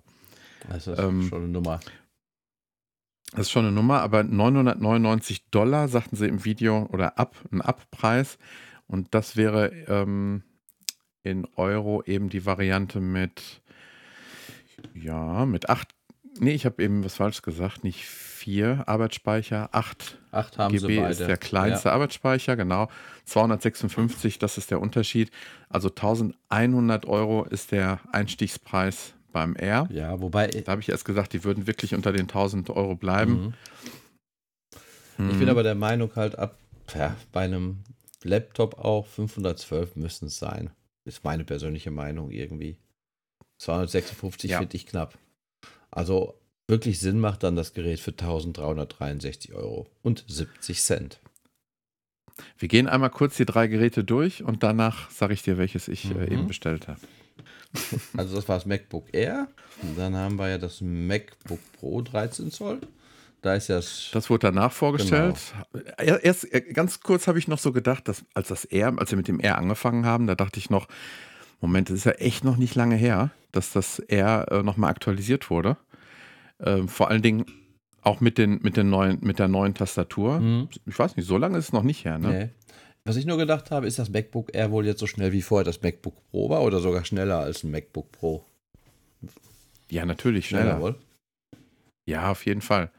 das 0.70 0.86
ist 0.86 1.00
ähm, 1.00 1.28
schon 1.28 1.44
eine 1.46 1.52
Nummer. 1.52 1.80
Das 3.36 3.48
ist 3.48 3.52
schon 3.52 3.66
eine 3.66 3.74
Nummer, 3.74 4.02
aber 4.02 4.24
999 4.24 5.50
Dollar, 5.50 5.88
sagten 5.88 6.16
sie 6.16 6.28
im 6.28 6.46
Video, 6.46 6.88
oder 6.92 7.18
ab, 7.18 7.36
ein 7.52 7.62
Abpreis. 7.62 8.38
Und 8.88 9.14
das 9.16 9.36
wäre 9.36 9.72
ähm, 9.88 10.44
in 11.24 11.48
Euro 11.56 12.04
eben 12.04 12.30
die 12.30 12.46
Variante 12.46 13.00
mit, 13.00 13.62
ja, 14.94 15.46
mit 15.46 15.70
8, 15.70 15.88
nee, 16.40 16.54
ich 16.54 16.66
habe 16.66 16.84
eben 16.84 17.04
was 17.04 17.16
falsch 17.16 17.42
gesagt, 17.42 17.84
nicht 17.84 18.06
4 18.06 18.84
Arbeitsspeicher, 18.88 19.70
8 19.72 20.20
8 20.32 20.58
haben 20.58 20.78
sie 20.78 20.88
GB 20.88 21.00
beide. 21.02 21.12
ist 21.12 21.20
der 21.22 21.38
kleinste 21.38 21.92
Arbeitsspeicher, 21.92 22.56
genau. 22.56 22.90
256, 23.26 24.38
das 24.38 24.58
ist 24.58 24.70
der 24.70 24.82
Unterschied. 24.82 25.32
Also 25.70 25.90
1100 25.90 27.06
Euro 27.06 27.46
ist 27.46 27.72
der 27.72 28.00
Einstiegspreis 28.12 29.14
beim 29.34 29.56
R. 29.58 29.90
Ja, 29.92 30.22
wobei 30.22 30.48
Da 30.48 30.72
habe 30.72 30.82
ich 30.82 30.88
erst 30.90 31.04
gesagt, 31.04 31.34
die 31.34 31.44
würden 31.44 31.68
wirklich 31.68 31.94
unter 31.94 32.14
den 32.14 32.22
1000 32.28 32.70
Euro 32.70 32.96
bleiben. 32.96 33.54
Mhm. 35.18 35.30
Ich 35.30 35.38
bin 35.38 35.50
aber 35.50 35.64
der 35.64 35.76
Meinung 35.76 36.16
halt 36.16 36.38
ab 36.40 36.58
ja, 36.96 37.16
bei 37.32 37.42
einem 37.42 37.84
Laptop 38.24 38.78
auch 38.80 39.06
512 39.08 39.96
müssen 39.96 40.26
es 40.28 40.38
sein. 40.40 40.70
Ist 41.06 41.24
meine 41.24 41.44
persönliche 41.44 41.92
Meinung 41.92 42.32
irgendwie. 42.32 42.78
256 43.60 44.52
Ja. 44.52 44.60
finde 44.60 44.76
ich 44.76 44.86
knapp. 44.86 45.18
Also 45.92 46.40
wirklich 46.68 47.00
Sinn 47.00 47.20
macht 47.20 47.44
dann 47.44 47.56
das 47.56 47.74
Gerät 47.74 48.00
für 48.00 48.12
1363 48.12 49.54
Euro 49.54 49.88
und 50.02 50.24
70 50.28 50.82
Cent. 50.82 51.20
Wir 52.58 52.68
gehen 52.68 52.88
einmal 52.88 53.12
kurz 53.12 53.38
die 53.38 53.46
drei 53.46 53.68
Geräte 53.68 54.04
durch 54.04 54.44
und 54.44 54.64
danach 54.64 55.10
sage 55.12 55.34
ich 55.34 55.44
dir, 55.44 55.58
welches 55.58 55.88
ich 55.88 56.06
äh, 56.06 56.14
Mhm. 56.16 56.32
eben 56.32 56.48
bestellt 56.48 56.88
habe. 56.88 57.00
Also 58.18 58.36
das 58.36 58.48
war 58.48 58.58
das 58.58 58.66
MacBook 58.66 59.06
Air. 59.14 59.48
Und 59.82 59.98
dann 59.98 60.16
haben 60.16 60.36
wir 60.38 60.50
ja 60.50 60.58
das 60.58 60.82
MacBook 60.82 61.60
Pro 61.80 62.02
13 62.02 62.52
Zoll. 62.52 62.80
Da 63.42 63.56
ist 63.56 63.68
ja 63.68 63.76
das, 63.76 64.10
Das 64.14 64.30
wurde 64.30 64.48
danach 64.48 64.72
vorgestellt. 64.72 65.36
Er- 65.98 66.24
Erst 66.24 66.54
äh, 66.54 66.62
ganz 66.62 67.02
kurz 67.02 67.28
habe 67.28 67.40
ich 67.40 67.48
noch 67.48 67.60
so 67.60 67.72
gedacht, 67.74 68.08
dass 68.08 68.24
als 68.34 68.48
das 68.48 68.64
R, 68.66 68.94
als 68.98 69.12
wir 69.12 69.18
mit 69.18 69.28
dem 69.28 69.40
R 69.40 69.58
angefangen 69.58 70.06
haben, 70.06 70.28
da 70.28 70.36
dachte 70.36 70.60
ich 70.60 70.70
noch, 70.70 70.88
Moment, 71.60 71.90
das 71.90 71.98
ist 71.98 72.06
ja 72.06 72.12
echt 72.14 72.44
noch 72.44 72.58
nicht 72.58 72.76
lange 72.76 72.96
her, 72.96 73.32
dass 73.52 73.72
das 73.74 74.00
R 74.00 74.48
äh, 74.52 74.64
nochmal 74.64 74.90
aktualisiert 74.92 75.50
wurde. 75.50 75.78
Ähm, 76.60 76.88
vor 76.88 77.10
allen 77.10 77.22
Dingen 77.22 77.46
auch 78.02 78.20
mit, 78.22 78.38
den, 78.38 78.60
mit, 78.64 78.78
den 78.78 78.90
neuen, 78.90 79.18
mit 79.22 79.40
der 79.40 79.48
neuen 79.48 79.74
Tastatur. 79.74 80.40
Mhm. 80.40 80.70
Ich 80.86 80.98
weiß 81.00 81.16
nicht, 81.16 81.26
so 81.26 81.38
lange 81.38 81.58
ist 81.58 81.66
es 81.66 81.74
noch 81.74 81.84
nicht 81.84 82.06
her, 82.06 82.18
ne? 82.20 82.28
Nee. 82.30 82.50
Was 83.06 83.18
ich 83.18 83.26
nur 83.26 83.38
gedacht 83.38 83.70
habe, 83.72 83.86
ist 83.88 84.00
das 84.00 84.10
MacBook 84.10 84.56
Air 84.56 84.72
wohl 84.72 84.86
jetzt 84.86 85.00
so 85.00 85.08
schnell 85.08 85.34
wie 85.34 85.42
vorher 85.42 85.66
das 85.66 85.82
MacBook 85.82 86.14
Pro 86.32 86.50
war 86.50 86.62
oder 86.64 86.80
sogar 86.80 87.04
schneller 87.04 87.40
als 87.40 87.64
ein 87.64 87.72
MacBook 87.72 88.10
Pro? 88.14 88.46
Ja, 89.90 90.06
natürlich, 90.06 90.48
schneller. 90.48 90.80
wohl. 90.80 90.96
Ja, 92.10 92.32
auf 92.32 92.46
jeden 92.46 92.62
Fall. 92.62 92.90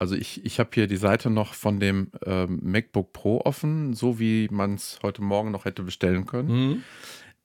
Also 0.00 0.14
ich, 0.14 0.44
ich 0.44 0.60
habe 0.60 0.70
hier 0.72 0.86
die 0.86 0.96
Seite 0.96 1.28
noch 1.30 1.54
von 1.54 1.80
dem 1.80 2.12
ähm, 2.24 2.60
MacBook 2.62 3.12
Pro 3.12 3.40
offen, 3.40 3.94
so 3.94 4.20
wie 4.20 4.46
man 4.52 4.74
es 4.74 5.00
heute 5.02 5.22
Morgen 5.22 5.50
noch 5.50 5.64
hätte 5.64 5.82
bestellen 5.82 6.24
können. 6.24 6.48
Mhm. 6.68 6.84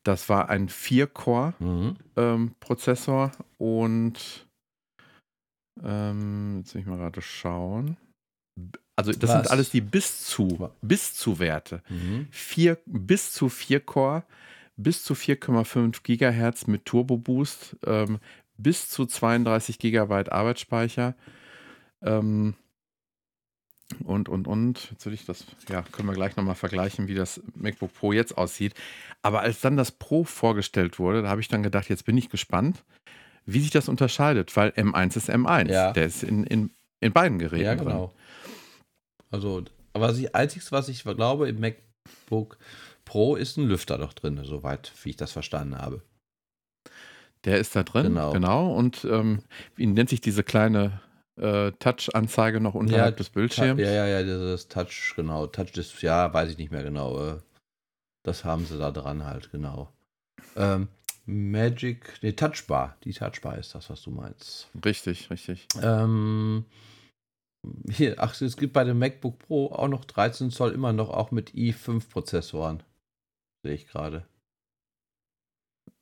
Das 0.03 0.29
war 0.29 0.49
ein 0.49 0.69
4-Core-Prozessor 0.69 3.31
Mhm. 3.31 3.35
und 3.57 4.47
ähm, 5.83 6.57
jetzt 6.59 6.75
will 6.75 6.81
ich 6.81 6.87
mal 6.87 6.97
gerade 6.97 7.21
schauen. 7.21 7.97
Also 8.95 9.11
das 9.11 9.29
Was? 9.29 9.41
sind 9.41 9.51
alles 9.51 9.69
die 9.71 9.81
bis 9.81 10.25
zu, 10.25 10.69
bis 10.81 11.15
zu 11.15 11.39
Werte. 11.39 11.81
Mhm. 11.89 12.27
Vier, 12.31 12.77
bis 12.85 13.31
zu 13.31 13.49
4 13.49 13.79
Core, 13.79 14.23
bis 14.77 15.03
zu 15.03 15.13
4,5 15.13 16.03
Gigahertz 16.03 16.67
mit 16.67 16.85
Turbo 16.85 17.17
Boost, 17.17 17.75
ähm, 17.85 18.19
bis 18.57 18.89
zu 18.89 19.05
32 19.05 19.79
Gigabyte 19.79 20.31
Arbeitsspeicher. 20.31 21.15
Ähm, 22.01 22.55
und, 24.03 24.29
und, 24.29 24.47
und, 24.47 24.89
jetzt 24.91 25.05
will 25.05 25.13
ich 25.13 25.25
das, 25.25 25.45
ja, 25.69 25.83
können 25.91 26.07
wir 26.07 26.15
gleich 26.15 26.35
nochmal 26.35 26.55
vergleichen, 26.55 27.07
wie 27.07 27.15
das 27.15 27.41
MacBook 27.55 27.93
Pro 27.93 28.11
jetzt 28.13 28.37
aussieht. 28.37 28.73
Aber 29.21 29.41
als 29.41 29.61
dann 29.61 29.77
das 29.77 29.91
Pro 29.91 30.23
vorgestellt 30.23 30.99
wurde, 30.99 31.21
da 31.21 31.29
habe 31.29 31.41
ich 31.41 31.47
dann 31.47 31.63
gedacht, 31.63 31.89
jetzt 31.89 32.05
bin 32.05 32.17
ich 32.17 32.29
gespannt, 32.29 32.83
wie 33.45 33.59
sich 33.59 33.71
das 33.71 33.89
unterscheidet, 33.89 34.55
weil 34.55 34.69
M1 34.69 35.17
ist 35.17 35.29
M1. 35.29 35.71
Ja. 35.71 35.91
Der 35.91 36.05
ist 36.05 36.23
in, 36.23 36.43
in, 36.45 36.71
in 37.01 37.11
beiden 37.11 37.39
Geräten. 37.39 37.63
Ja, 37.63 37.75
drin. 37.75 38.09
Also, 39.33 39.63
aber 39.93 40.07
das 40.07 40.33
Einzige, 40.35 40.63
was 40.69 40.89
ich 40.89 41.03
glaube, 41.03 41.49
im 41.49 41.59
MacBook 41.59 42.57
Pro 43.03 43.35
ist 43.35 43.57
ein 43.57 43.67
Lüfter 43.67 43.97
noch 43.97 44.13
drin, 44.13 44.39
soweit 44.43 44.91
wie 45.03 45.09
ich 45.09 45.17
das 45.17 45.31
verstanden 45.31 45.77
habe. 45.77 46.01
Der 47.43 47.57
ist 47.57 47.75
da 47.75 47.83
drin, 47.83 48.03
Genau. 48.03 48.31
genau. 48.31 48.73
Und 48.73 49.03
ähm, 49.05 49.39
wie 49.75 49.87
nennt 49.87 50.09
sich 50.09 50.21
diese 50.21 50.43
kleine 50.43 51.01
äh, 51.35 51.71
Touch-Anzeige 51.73 52.61
noch 52.61 52.75
unterhalb 52.75 53.15
Ja, 53.15 53.17
des 53.17 53.29
Bildschirms? 53.31 53.81
Ja, 53.81 53.91
ja, 53.91 54.07
ja, 54.07 54.21
dieses 54.23 54.67
Touch, 54.67 55.13
genau. 55.15 55.47
Touch 55.47 55.71
das, 55.73 56.01
ja, 56.01 56.31
weiß 56.33 56.51
ich 56.51 56.57
nicht 56.57 56.71
mehr 56.71 56.83
genau. 56.83 57.19
äh, 57.31 57.39
Das 58.23 58.45
haben 58.45 58.65
sie 58.65 58.77
da 58.77 58.91
dran 58.91 59.25
halt, 59.25 59.51
genau. 59.51 59.91
Ähm, 60.55 60.87
Magic, 61.25 62.19
nee, 62.21 62.33
Touchbar. 62.33 62.95
Die 63.03 63.13
Touchbar 63.13 63.57
ist 63.57 63.73
das, 63.75 63.89
was 63.89 64.03
du 64.03 64.11
meinst. 64.11 64.69
Richtig, 64.85 65.29
richtig. 65.31 65.67
Ähm, 65.81 66.65
hier, 67.89 68.15
ach, 68.17 68.39
es 68.41 68.57
gibt 68.57 68.73
bei 68.73 68.83
dem 68.83 68.99
MacBook 68.99 69.39
Pro 69.39 69.71
auch 69.71 69.87
noch 69.87 70.05
13 70.05 70.51
Zoll 70.51 70.71
immer 70.71 70.93
noch 70.93 71.09
auch 71.09 71.31
mit 71.31 71.51
i5-Prozessoren. 71.51 72.83
Sehe 73.63 73.75
ich 73.75 73.87
gerade. 73.87 74.25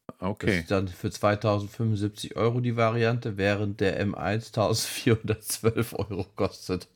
Das 0.08 0.20
Okay. 0.30 0.60
ist 0.60 0.72
dann 0.72 0.88
für 0.88 1.10
2075 1.10 2.36
Euro 2.36 2.60
die 2.60 2.76
Variante, 2.76 3.38
während 3.38 3.80
der 3.80 4.04
M1 4.06 4.48
1412 4.48 5.94
Euro 5.94 6.26
kostet. 6.36 6.88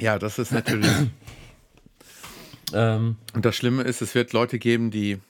Ja, 0.00 0.18
das 0.18 0.38
ist 0.38 0.52
natürlich. 0.52 0.90
Ähm, 2.72 3.18
Und 3.34 3.44
das 3.44 3.54
Schlimme 3.54 3.82
ist, 3.84 4.02
es 4.02 4.14
wird 4.16 4.32
Leute 4.32 4.58
geben, 4.58 4.90
die 4.90 5.20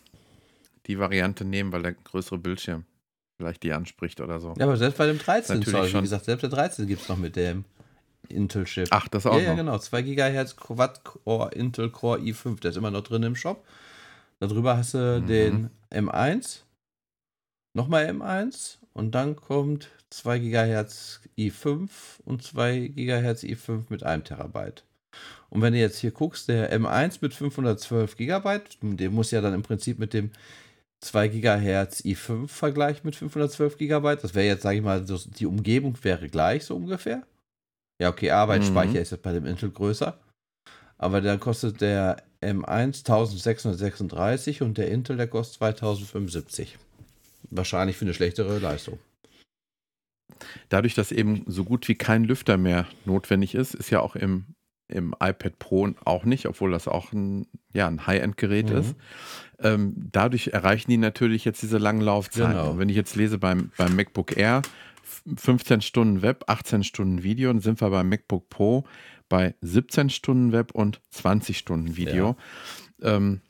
die 0.86 0.98
Variante 0.98 1.44
nehmen, 1.44 1.72
weil 1.72 1.82
der 1.82 1.92
größere 1.92 2.38
Bildschirm 2.38 2.86
vielleicht 3.36 3.62
die 3.62 3.72
anspricht 3.72 4.20
oder 4.20 4.40
so. 4.40 4.54
ja, 4.58 4.64
aber 4.64 4.76
selbst 4.76 4.98
bei 4.98 5.06
dem 5.06 5.18
13 5.18 5.56
Natürlich 5.58 5.74
Zoll, 5.78 5.86
wie 5.86 5.90
schon. 5.90 6.02
gesagt, 6.02 6.24
selbst 6.24 6.42
der 6.42 6.50
13 6.50 6.86
gibt 6.86 7.02
es 7.02 7.08
noch 7.08 7.16
mit 7.18 7.36
dem 7.36 7.64
Intel-Chip. 8.28 8.88
Ach, 8.90 9.08
das 9.08 9.26
auch 9.26 9.34
ja, 9.36 9.40
ja, 9.42 9.50
noch. 9.50 9.56
genau. 9.56 9.78
2 9.78 10.02
GHz 10.02 10.56
Quad-Core 10.56 11.52
Intel 11.54 11.90
Core 11.90 12.20
i5, 12.20 12.60
der 12.60 12.70
ist 12.70 12.76
immer 12.76 12.90
noch 12.90 13.02
drin 13.02 13.22
im 13.22 13.36
Shop. 13.36 13.64
Darüber 14.40 14.76
hast 14.76 14.94
du 14.94 15.20
Mhm. 15.20 15.26
den 15.26 15.70
M1, 15.90 16.60
nochmal 17.74 18.06
M1 18.08 18.78
und 18.92 19.14
dann 19.14 19.36
kommt 19.36 19.88
2 20.10 20.38
GHz 20.38 21.20
i5 21.38 21.88
und 22.24 22.42
2 22.42 22.88
GHz 22.94 23.42
i5 23.44 23.84
mit 23.88 24.02
1 24.04 24.24
Terabyte. 24.28 24.84
Und 25.50 25.62
wenn 25.62 25.72
du 25.72 25.78
jetzt 25.78 25.98
hier 25.98 26.10
guckst, 26.10 26.48
der 26.48 26.72
M1 26.76 27.18
mit 27.20 27.34
512 27.34 28.16
GB, 28.16 28.60
der 28.82 29.10
muss 29.10 29.30
ja 29.30 29.40
dann 29.40 29.54
im 29.54 29.62
Prinzip 29.62 29.98
mit 29.98 30.12
dem 30.12 30.30
2 31.04 31.28
GHz 31.28 32.00
i5 32.04 32.48
vergleichen 32.48 33.02
mit 33.04 33.16
512 33.16 33.76
GB. 33.78 34.16
Das 34.16 34.34
wäre 34.34 34.46
jetzt, 34.46 34.62
sage 34.62 34.78
ich 34.78 34.82
mal, 34.82 35.06
so, 35.06 35.18
die 35.18 35.46
Umgebung 35.46 35.96
wäre 36.02 36.28
gleich 36.28 36.64
so 36.64 36.76
ungefähr. 36.76 37.22
Ja, 38.00 38.08
okay, 38.08 38.30
Arbeitsspeicher 38.30 38.90
Mhm. 38.94 38.96
ist 38.96 39.10
jetzt 39.12 39.22
bei 39.22 39.32
dem 39.32 39.46
Intel 39.46 39.70
größer. 39.70 40.18
Aber 40.98 41.20
dann 41.20 41.40
kostet 41.40 41.80
der 41.80 42.22
M1 42.40 43.04
1636 43.04 44.62
und 44.62 44.78
der 44.78 44.90
Intel, 44.90 45.16
der 45.16 45.28
kostet 45.28 45.58
2075. 45.58 46.78
Wahrscheinlich 47.50 47.96
für 47.96 48.04
eine 48.04 48.14
schlechtere 48.14 48.58
Leistung. 48.58 48.98
Dadurch, 50.68 50.94
dass 50.94 51.12
eben 51.12 51.44
so 51.46 51.64
gut 51.64 51.86
wie 51.88 51.94
kein 51.94 52.24
Lüfter 52.24 52.56
mehr 52.56 52.88
notwendig 53.04 53.54
ist, 53.54 53.74
ist 53.74 53.90
ja 53.90 54.00
auch 54.00 54.16
im, 54.16 54.46
im 54.88 55.14
iPad 55.20 55.58
Pro 55.58 55.88
auch 56.04 56.24
nicht, 56.24 56.46
obwohl 56.46 56.70
das 56.70 56.88
auch 56.88 57.12
ein, 57.12 57.46
ja, 57.72 57.86
ein 57.86 58.06
High-End-Gerät 58.06 58.70
Mhm. 58.70 58.76
ist. 58.76 58.94
Ähm, 59.60 59.94
dadurch 60.12 60.48
erreichen 60.48 60.90
die 60.90 60.96
natürlich 60.98 61.44
jetzt 61.44 61.62
diese 61.62 61.78
langen 61.78 62.00
Laufzeiten. 62.02 62.50
Genau. 62.52 62.78
Wenn 62.78 62.88
ich 62.88 62.96
jetzt 62.96 63.16
lese 63.16 63.38
beim, 63.38 63.70
beim 63.78 63.96
MacBook 63.96 64.36
Air, 64.36 64.62
f- 65.02 65.22
15 65.36 65.80
Stunden 65.80 66.22
Web, 66.22 66.44
18 66.48 66.84
Stunden 66.84 67.22
Video, 67.22 67.50
dann 67.52 67.60
sind 67.60 67.80
wir 67.80 67.88
beim 67.90 68.08
MacBook 68.08 68.48
Pro 68.50 68.84
bei 69.28 69.54
17 69.62 70.10
Stunden 70.10 70.52
Web 70.52 70.72
und 70.72 71.00
20 71.10 71.56
Stunden 71.56 71.96
Video. 71.96 72.36
Ähm, 73.00 73.40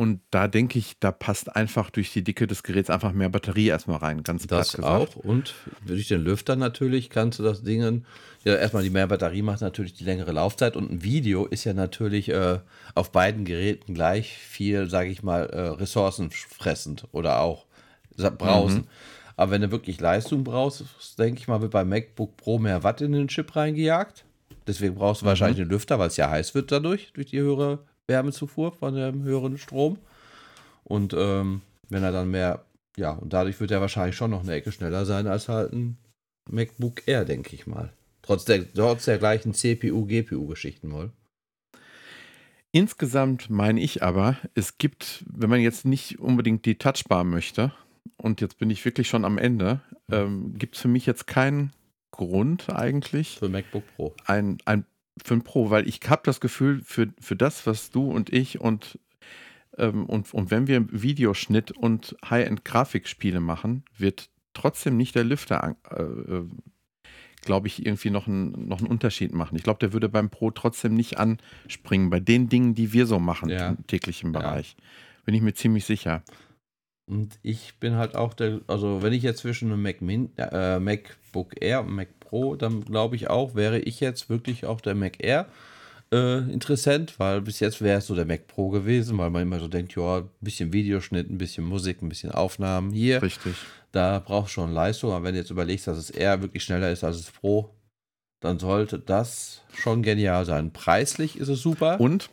und 0.00 0.22
da 0.30 0.48
denke 0.48 0.78
ich, 0.78 0.98
da 0.98 1.12
passt 1.12 1.54
einfach 1.54 1.90
durch 1.90 2.10
die 2.10 2.24
Dicke 2.24 2.46
des 2.46 2.62
Geräts 2.62 2.88
einfach 2.88 3.12
mehr 3.12 3.28
Batterie 3.28 3.66
erstmal 3.66 3.98
rein, 3.98 4.22
ganz 4.22 4.46
platt 4.46 4.60
Das 4.60 4.72
gesagt. 4.72 4.88
auch. 4.88 5.16
Und 5.16 5.52
durch 5.86 6.08
den 6.08 6.22
Lüfter 6.22 6.56
natürlich 6.56 7.10
kannst 7.10 7.38
du 7.38 7.42
das 7.42 7.62
Ding. 7.62 8.06
Ja, 8.44 8.54
erstmal 8.54 8.82
die 8.82 8.88
mehr 8.88 9.06
Batterie 9.06 9.42
macht 9.42 9.60
natürlich 9.60 9.92
die 9.92 10.04
längere 10.04 10.32
Laufzeit. 10.32 10.74
Und 10.74 10.90
ein 10.90 11.02
Video 11.02 11.44
ist 11.44 11.64
ja 11.64 11.74
natürlich 11.74 12.30
äh, 12.30 12.60
auf 12.94 13.12
beiden 13.12 13.44
Geräten 13.44 13.92
gleich 13.92 14.38
viel, 14.38 14.88
sage 14.88 15.10
ich 15.10 15.22
mal, 15.22 15.42
äh, 15.50 15.60
ressourcenfressend 15.68 17.06
oder 17.12 17.42
auch 17.42 17.66
brausen. 18.38 18.86
Aber 19.36 19.50
wenn 19.50 19.60
du 19.60 19.70
wirklich 19.70 20.00
Leistung 20.00 20.44
brauchst, 20.44 20.82
denke 21.18 21.42
ich 21.42 21.46
mal, 21.46 21.60
wird 21.60 21.72
beim 21.72 21.90
MacBook 21.90 22.38
Pro 22.38 22.58
mehr 22.58 22.82
Watt 22.84 23.02
in 23.02 23.12
den 23.12 23.28
Chip 23.28 23.54
reingejagt. 23.54 24.24
Deswegen 24.66 24.94
brauchst 24.94 25.20
du 25.20 25.26
wahrscheinlich 25.26 25.60
einen 25.60 25.68
Lüfter, 25.68 25.98
weil 25.98 26.08
es 26.08 26.16
ja 26.16 26.30
heiß 26.30 26.54
wird 26.54 26.72
dadurch, 26.72 27.12
durch 27.12 27.26
die 27.26 27.40
höhere 27.40 27.80
Wärmezufuhr 28.10 28.72
von 28.72 28.94
dem 28.94 29.22
höheren 29.22 29.56
Strom. 29.56 29.96
Und 30.84 31.14
ähm, 31.16 31.62
wenn 31.88 32.02
er 32.02 32.12
dann 32.12 32.30
mehr, 32.30 32.64
ja, 32.96 33.12
und 33.12 33.32
dadurch 33.32 33.58
wird 33.60 33.70
er 33.70 33.80
wahrscheinlich 33.80 34.16
schon 34.16 34.32
noch 34.32 34.42
eine 34.42 34.52
Ecke 34.52 34.72
schneller 34.72 35.06
sein 35.06 35.26
als 35.26 35.48
halt 35.48 35.72
ein 35.72 35.96
MacBook 36.50 37.06
Air, 37.06 37.24
denke 37.24 37.54
ich 37.54 37.66
mal. 37.66 37.92
Trotz 38.20 38.44
der, 38.44 38.70
trotz 38.74 39.06
der 39.06 39.18
gleichen 39.18 39.54
CPU-GPU-Geschichten 39.54 40.92
wohl. 40.92 41.10
Insgesamt 42.72 43.50
meine 43.50 43.80
ich 43.80 44.02
aber, 44.02 44.36
es 44.54 44.78
gibt, 44.78 45.24
wenn 45.26 45.50
man 45.50 45.60
jetzt 45.60 45.84
nicht 45.84 46.20
unbedingt 46.20 46.66
die 46.66 46.76
Touchbar 46.76 47.24
möchte, 47.24 47.72
und 48.16 48.40
jetzt 48.40 48.58
bin 48.58 48.70
ich 48.70 48.84
wirklich 48.84 49.08
schon 49.08 49.24
am 49.24 49.38
Ende, 49.38 49.80
ähm, 50.10 50.54
gibt 50.56 50.76
es 50.76 50.82
für 50.82 50.88
mich 50.88 51.06
jetzt 51.06 51.26
keinen 51.26 51.72
Grund 52.10 52.70
eigentlich. 52.70 53.38
Für 53.38 53.48
MacBook 53.48 53.84
Pro. 53.96 54.14
Ein, 54.26 54.58
ein, 54.66 54.84
für 55.24 55.34
ein 55.34 55.42
Pro, 55.42 55.70
weil 55.70 55.88
ich 55.88 56.00
habe 56.08 56.22
das 56.24 56.40
Gefühl, 56.40 56.82
für, 56.84 57.08
für 57.20 57.36
das, 57.36 57.66
was 57.66 57.90
du 57.90 58.10
und 58.10 58.32
ich 58.32 58.60
und, 58.60 58.98
ähm, 59.78 60.06
und, 60.06 60.32
und 60.32 60.50
wenn 60.50 60.66
wir 60.66 60.86
Videoschnitt 60.90 61.72
und 61.72 62.16
High-End-Grafikspiele 62.28 63.40
machen, 63.40 63.84
wird 63.96 64.30
trotzdem 64.54 64.96
nicht 64.96 65.14
der 65.14 65.24
Lüfter 65.24 65.76
äh, 65.90 66.02
äh 66.02 66.48
glaube 67.42 67.68
ich, 67.68 67.84
irgendwie 67.86 68.10
noch, 68.10 68.26
ein, 68.26 68.50
noch 68.68 68.80
einen 68.80 68.88
Unterschied 68.88 69.32
machen. 69.32 69.56
Ich 69.56 69.62
glaube, 69.62 69.78
der 69.78 69.92
würde 69.92 70.08
beim 70.08 70.30
Pro 70.30 70.50
trotzdem 70.50 70.94
nicht 70.94 71.18
anspringen, 71.18 72.10
bei 72.10 72.20
den 72.20 72.48
Dingen, 72.48 72.74
die 72.74 72.92
wir 72.92 73.06
so 73.06 73.18
machen 73.18 73.48
ja. 73.48 73.70
im 73.70 73.86
täglichen 73.86 74.32
Bereich. 74.32 74.76
Ja. 74.78 74.84
Bin 75.24 75.34
ich 75.34 75.42
mir 75.42 75.54
ziemlich 75.54 75.84
sicher. 75.84 76.22
Und 77.06 77.38
ich 77.42 77.78
bin 77.80 77.96
halt 77.96 78.14
auch 78.14 78.34
der, 78.34 78.60
also 78.66 79.02
wenn 79.02 79.12
ich 79.12 79.22
jetzt 79.22 79.40
zwischen 79.40 79.72
einem 79.72 79.82
Mac 79.82 80.00
Min, 80.00 80.30
äh, 80.36 80.78
MacBook 80.78 81.60
Air 81.60 81.80
und 81.80 81.94
Mac 81.94 82.08
Pro, 82.30 82.54
dann 82.54 82.84
glaube 82.84 83.16
ich 83.16 83.28
auch, 83.28 83.56
wäre 83.56 83.80
ich 83.80 83.98
jetzt 83.98 84.30
wirklich 84.30 84.64
auch 84.64 84.80
der 84.80 84.94
Mac 84.94 85.16
Air 85.18 85.46
äh, 86.12 86.38
interessant, 86.38 87.18
weil 87.18 87.40
bis 87.40 87.60
jetzt 87.60 87.80
wäre 87.80 87.98
es 87.98 88.06
so 88.06 88.14
der 88.14 88.24
Mac 88.24 88.46
Pro 88.46 88.68
gewesen, 88.68 89.18
weil 89.18 89.30
man 89.30 89.42
immer 89.42 89.58
so 89.58 89.68
denkt, 89.68 89.94
ja, 89.96 90.18
ein 90.18 90.28
bisschen 90.40 90.72
Videoschnitt, 90.72 91.28
ein 91.28 91.38
bisschen 91.38 91.64
Musik, 91.64 92.02
ein 92.02 92.08
bisschen 92.08 92.30
Aufnahmen 92.30 92.92
hier. 92.92 93.20
Richtig. 93.20 93.54
Da 93.92 94.20
braucht 94.20 94.50
schon 94.50 94.72
Leistung. 94.72 95.12
Aber 95.12 95.24
wenn 95.24 95.34
du 95.34 95.40
jetzt 95.40 95.50
überlegst, 95.50 95.86
dass 95.86 95.98
es 95.98 96.10
eher 96.10 96.40
wirklich 96.42 96.62
schneller 96.62 96.90
ist 96.90 97.04
als 97.04 97.18
das 97.18 97.30
Pro, 97.32 97.74
dann 98.40 98.58
sollte 98.58 98.98
das 98.98 99.62
schon 99.72 100.02
genial 100.02 100.44
sein. 100.44 100.72
Preislich 100.72 101.38
ist 101.38 101.48
es 101.48 101.60
super. 101.60 102.00
Und? 102.00 102.30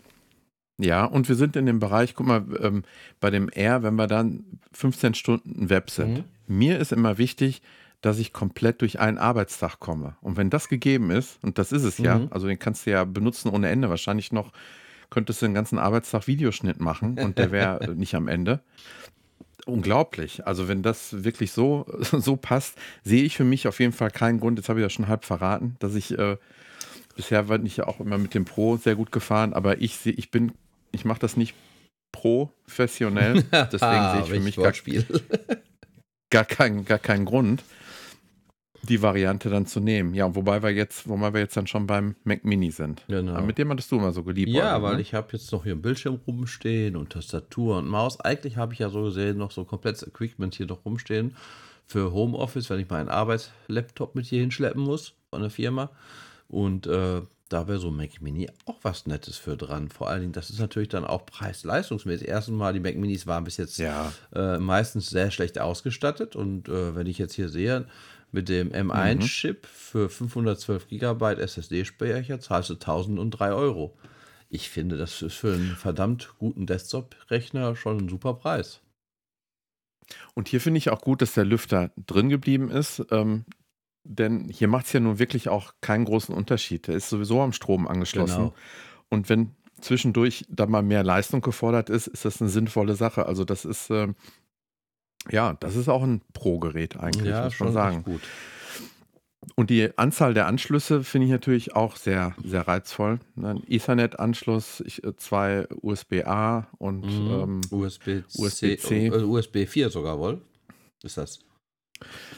Ja, 0.80 1.06
und 1.06 1.28
wir 1.28 1.36
sind 1.36 1.56
in 1.56 1.66
dem 1.66 1.80
Bereich, 1.80 2.14
guck 2.14 2.28
mal, 2.28 2.46
ähm, 2.62 2.84
bei 3.20 3.32
dem 3.32 3.50
R, 3.50 3.82
wenn 3.82 3.96
wir 3.96 4.08
dann 4.08 4.60
15 4.74 5.16
Stunden 5.16 5.70
Web 5.72 5.90
sind. 5.90 6.20
Mhm. 6.20 6.24
Mir 6.48 6.80
ist 6.80 6.92
immer 6.92 7.18
wichtig, 7.18 7.62
dass 8.02 8.20
ich 8.20 8.34
komplett 8.34 8.82
durch 8.82 9.00
einen 9.00 9.18
Arbeitstag 9.18 9.80
komme. 9.80 10.16
Und 10.22 10.38
wenn 10.38 10.50
das 10.50 10.70
gegeben 10.70 11.12
ist, 11.12 11.40
und 11.44 11.58
das 11.58 11.72
ist 11.72 11.84
es 11.84 11.98
ja, 11.98 12.20
mhm. 12.20 12.28
also 12.32 12.48
den 12.48 12.60
kannst 12.60 12.86
du 12.86 12.92
ja 12.92 13.04
benutzen 13.04 13.50
ohne 13.50 13.70
Ende, 13.70 13.90
wahrscheinlich 13.90 14.32
noch 14.32 14.52
könntest 15.10 15.42
du 15.42 15.46
den 15.46 15.54
ganzen 15.54 15.80
Arbeitstag 15.80 16.28
Videoschnitt 16.28 16.82
machen 16.82 17.18
und 17.18 17.38
der 17.38 17.52
wäre 17.52 17.92
nicht 17.96 18.14
am 18.16 18.28
Ende 18.28 18.62
unglaublich. 19.66 20.48
Also 20.48 20.68
wenn 20.68 20.82
das 20.82 21.24
wirklich 21.24 21.52
so, 21.52 21.86
so 22.02 22.36
passt, 22.36 22.78
sehe 23.04 23.24
ich 23.24 23.36
für 23.36 23.44
mich 23.44 23.68
auf 23.68 23.80
jeden 23.80 23.94
Fall 23.94 24.12
keinen 24.12 24.40
Grund, 24.40 24.58
jetzt 24.58 24.70
habe 24.70 24.80
ich 24.80 24.84
ja 24.84 24.90
schon 24.90 25.08
halb 25.08 25.26
verraten, 25.26 25.76
dass 25.80 25.96
ich, 25.96 26.18
äh, 26.18 26.38
bisher 27.16 27.50
war 27.50 27.62
ich 27.62 27.78
ja 27.78 27.88
auch 27.88 28.00
immer 28.00 28.18
mit 28.18 28.34
dem 28.34 28.46
Pro 28.46 28.78
sehr 28.78 28.96
gut 28.96 29.12
gefahren, 29.12 29.54
aber 29.54 29.82
ich 29.82 29.98
sehe, 29.98 30.14
ich 30.14 30.32
bin, 30.32 30.54
ich 30.92 31.06
mache 31.06 31.20
das 31.20 31.38
nicht 31.38 31.54
professionell, 32.12 33.44
deswegen 33.52 34.12
sehe 34.12 34.22
ich 34.22 34.30
für 34.30 34.40
mich 34.40 34.56
gar, 34.56 34.74
gar, 36.30 36.46
kein, 36.46 36.86
gar 36.86 37.00
keinen 37.00 37.26
Grund 37.26 37.64
die 38.84 39.02
Variante 39.02 39.50
dann 39.50 39.66
zu 39.66 39.80
nehmen. 39.80 40.14
Ja, 40.14 40.34
wobei 40.36 40.62
wir 40.62 40.72
jetzt, 40.72 41.08
wobei 41.08 41.34
wir 41.34 41.42
jetzt 41.42 41.58
dann 41.58 41.68
schon 41.68 41.88
beim 41.88 42.16
Mac 42.24 42.46
Mini 42.46 42.72
sind. 42.72 43.04
Genau. 43.08 43.34
Aber 43.34 43.46
mit 43.46 43.58
dem 43.58 43.70
hattest 43.70 43.92
du 43.92 43.98
immer 43.98 44.12
so 44.12 44.24
geliebt. 44.24 44.50
Ja, 44.50 44.82
weil 44.82 44.96
ne? 44.96 45.02
ich 45.02 45.14
habe 45.14 45.30
jetzt 45.34 45.52
noch 45.52 45.64
hier 45.64 45.74
einen 45.74 45.82
Bildschirm 45.82 46.20
rumstehen 46.28 46.96
und 46.96 47.12
Tastatur 47.12 47.78
und 47.78 47.88
Maus. 47.88 48.20
Eigentlich 48.20 48.58
habe 48.58 48.74
ich 48.74 48.80
ja 48.80 48.90
so 48.90 49.04
gesehen 49.04 49.38
noch 49.38 49.52
so 49.52 49.66
komplettes 49.66 50.08
Equipment 50.08 50.56
hier 50.56 50.68
noch 50.68 50.86
rumstehen 50.86 51.36
für 51.86 52.12
Homeoffice, 52.12 52.70
wenn 52.70 52.80
ich 52.80 52.90
meinen 52.90 53.10
Arbeitslaptop 53.10 54.16
mit 54.16 54.26
hier 54.26 54.42
hinschleppen 54.42 54.84
muss 54.84 55.14
von 55.30 55.42
der 55.42 55.50
Firma. 55.50 55.90
Und 56.50 56.88
äh, 56.88 57.22
da 57.50 57.68
wäre 57.68 57.80
so 57.80 57.88
ein 57.88 57.96
Mac 57.96 58.22
Mini 58.22 58.50
auch 58.66 58.78
was 58.82 59.06
Nettes 59.06 59.38
für 59.38 59.56
dran. 59.56 59.90
Vor 59.90 60.10
allen 60.10 60.22
Dingen, 60.22 60.34
das 60.34 60.50
ist 60.50 60.60
natürlich 60.60 60.90
dann 60.90 61.06
auch 61.06 61.26
preis-leistungsmäßig. 61.26 62.28
Erstens 62.28 62.56
mal, 62.56 62.74
die 62.74 62.80
Mac 62.80 62.96
Minis 62.96 63.26
waren 63.26 63.46
bis 63.46 63.58
jetzt 63.58 63.78
ja. 63.78 64.12
äh, 64.36 64.60
meistens 64.60 65.10
sehr 65.10 65.32
schlecht 65.32 65.60
ausgestattet. 65.60 66.36
Und 66.36 66.68
äh, 66.68 66.96
wenn 66.96 67.08
ich 67.08 67.18
jetzt 67.18 67.34
hier 67.34 67.50
sehe, 67.50 67.86
mit 68.32 68.50
dem 68.50 68.72
M1-Chip 68.72 69.64
mhm. 69.64 69.68
für 69.68 70.10
512 70.10 70.88
GB 70.88 71.34
SSD-Speicher 71.34 72.40
zahlst 72.40 72.70
du 72.70 72.74
1003 72.74 73.54
Euro. 73.54 73.98
Ich 74.50 74.70
finde, 74.70 74.98
das 74.98 75.22
ist 75.22 75.36
für 75.36 75.54
einen 75.54 75.76
verdammt 75.76 76.36
guten 76.38 76.66
Desktop-Rechner 76.66 77.76
schon 77.76 77.98
ein 77.98 78.10
super 78.10 78.34
Preis. 78.34 78.82
Und 80.34 80.48
hier 80.48 80.62
finde 80.62 80.78
ich 80.78 80.90
auch 80.90 81.02
gut, 81.02 81.22
dass 81.22 81.34
der 81.34 81.46
Lüfter 81.46 81.92
drin 81.98 82.30
geblieben 82.30 82.70
ist. 82.72 83.06
Ähm, 83.12 83.46
denn 84.04 84.48
hier 84.50 84.70
macht 84.70 84.86
es 84.86 84.94
ja 84.94 85.02
nun 85.02 85.20
wirklich 85.20 85.50
auch 85.50 85.74
keinen 85.82 86.06
großen 86.06 86.34
Unterschied. 86.34 86.88
Der 86.88 86.96
ist 86.96 87.10
sowieso 87.10 87.42
am 87.42 87.52
Strom 87.52 87.88
angeschlossen. 87.88 88.38
Genau. 88.38 88.56
Und 89.10 89.28
wenn 89.30 89.56
zwischendurch 89.82 90.46
da 90.50 90.66
mal 90.66 90.82
mehr 90.82 91.04
Leistung 91.04 91.42
gefordert 91.42 91.90
ist, 91.90 92.08
ist 92.08 92.24
das 92.24 92.42
eine 92.42 92.50
sinnvolle 92.50 92.96
Sache. 92.96 93.26
Also 93.26 93.44
das 93.44 93.66
ist, 93.66 93.90
äh, 93.90 94.08
ja, 95.32 95.56
das 95.60 95.76
ist 95.76 95.90
auch 95.90 96.04
ein 96.04 96.22
Pro-Gerät 96.34 96.98
eigentlich, 96.98 97.30
ja, 97.30 97.46
muss 97.46 97.60
man 97.60 97.74
sagen. 97.74 98.04
Gut. 98.04 98.22
Und 99.56 99.70
die 99.70 99.98
Anzahl 99.98 100.34
der 100.34 100.48
Anschlüsse 100.48 101.04
finde 101.04 101.26
ich 101.26 101.32
natürlich 101.32 101.76
auch 101.76 101.96
sehr, 101.96 102.36
sehr 102.44 102.68
reizvoll. 102.68 103.20
Ein 103.38 103.64
Ethernet-Anschluss, 103.68 104.82
äh, 104.82 105.16
zwei 105.18 105.68
USB-A 105.82 106.68
und 106.78 107.06
mhm. 107.06 107.32
ähm, 107.32 107.62
USB-C. 107.72 109.10
USB, 109.10 109.24
USB 109.24 109.68
4 109.68 109.90
sogar 109.90 110.20
wohl. 110.20 110.42
Ist 111.04 111.18
das? 111.18 111.40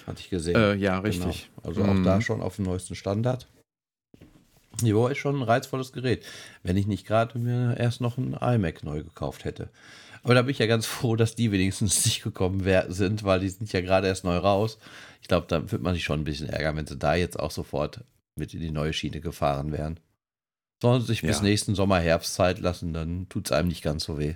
Hatte 0.08 0.21
ich 0.21 0.30
gesehen. 0.30 0.56
Äh, 0.56 0.75
ja, 0.75 0.99
richtig. 0.99 1.49
Genau. 1.56 1.67
Also 1.67 1.84
auch 1.84 1.93
mhm. 1.93 2.04
da 2.04 2.21
schon 2.21 2.41
auf 2.41 2.56
dem 2.56 2.65
neuesten 2.65 2.95
Standard. 2.95 3.47
Jo, 4.82 5.08
ist 5.08 5.17
schon 5.17 5.36
ein 5.38 5.43
reizvolles 5.43 5.91
Gerät. 5.91 6.25
Wenn 6.63 6.78
ich 6.78 6.88
nicht 6.88 7.06
gerade 7.06 7.38
mir 7.38 7.75
erst 7.78 8.02
noch 8.02 8.17
ein 8.17 8.34
iMac 8.34 8.84
neu 8.84 9.04
gekauft 9.04 9.43
hätte. 9.43 9.69
Aber 10.23 10.34
da 10.34 10.41
bin 10.41 10.51
ich 10.51 10.60
ja 10.60 10.65
ganz 10.65 10.86
froh, 10.86 11.15
dass 11.15 11.36
die 11.36 11.51
wenigstens 11.51 12.05
nicht 12.05 12.23
gekommen 12.23 12.63
sind, 12.89 13.23
weil 13.23 13.39
die 13.39 13.49
sind 13.49 13.71
ja 13.71 13.82
gerade 13.82 14.08
erst 14.08 14.23
neu 14.23 14.38
raus. 14.38 14.77
Ich 15.21 15.27
glaube, 15.27 15.47
da 15.47 15.71
wird 15.71 15.82
man 15.82 15.93
sich 15.93 16.03
schon 16.03 16.21
ein 16.21 16.25
bisschen 16.25 16.49
ärgern, 16.49 16.75
wenn 16.75 16.88
sie 16.88 16.97
da 16.97 17.15
jetzt 17.15 17.39
auch 17.39 17.51
sofort 17.51 18.01
mit 18.36 18.53
in 18.53 18.62
die 18.62 18.71
neue 18.71 18.93
Schiene 18.93 19.21
gefahren 19.21 19.71
wären. 19.71 19.99
Sollen 20.82 21.01
sie 21.01 21.08
sich 21.08 21.21
ja. 21.21 21.27
bis 21.27 21.41
nächsten 21.41 21.75
Sommer, 21.75 21.99
Herbst 21.99 22.34
Zeit 22.34 22.60
lassen, 22.60 22.93
dann 22.93 23.27
tut 23.29 23.47
es 23.47 23.51
einem 23.51 23.67
nicht 23.67 23.84
ganz 23.84 24.05
so 24.05 24.17
weh. 24.17 24.36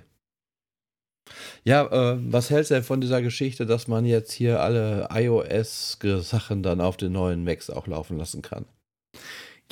Ja, 1.64 1.86
äh, 1.86 2.18
was 2.20 2.50
hältst 2.50 2.70
du 2.70 2.74
denn 2.74 2.84
von 2.84 3.00
dieser 3.00 3.22
Geschichte, 3.22 3.64
dass 3.64 3.88
man 3.88 4.04
jetzt 4.04 4.32
hier 4.32 4.60
alle 4.60 5.08
iOS-Sachen 5.10 6.62
dann 6.62 6.82
auf 6.82 6.98
den 6.98 7.12
neuen 7.12 7.44
Macs 7.44 7.70
auch 7.70 7.86
laufen 7.86 8.18
lassen 8.18 8.42
kann? 8.42 8.66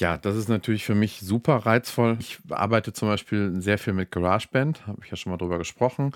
Ja, 0.01 0.17
das 0.17 0.37
ist 0.37 0.49
natürlich 0.49 0.85
für 0.85 0.95
mich 0.95 1.21
super 1.21 1.57
reizvoll. 1.57 2.17
Ich 2.19 2.39
arbeite 2.51 2.93
zum 2.93 3.09
Beispiel 3.09 3.61
sehr 3.61 3.79
viel 3.79 3.93
mit 3.93 4.11
GarageBand, 4.11 4.87
habe 4.87 5.01
ich 5.05 5.11
ja 5.11 5.17
schon 5.17 5.31
mal 5.31 5.37
drüber 5.37 5.59
gesprochen. 5.59 6.13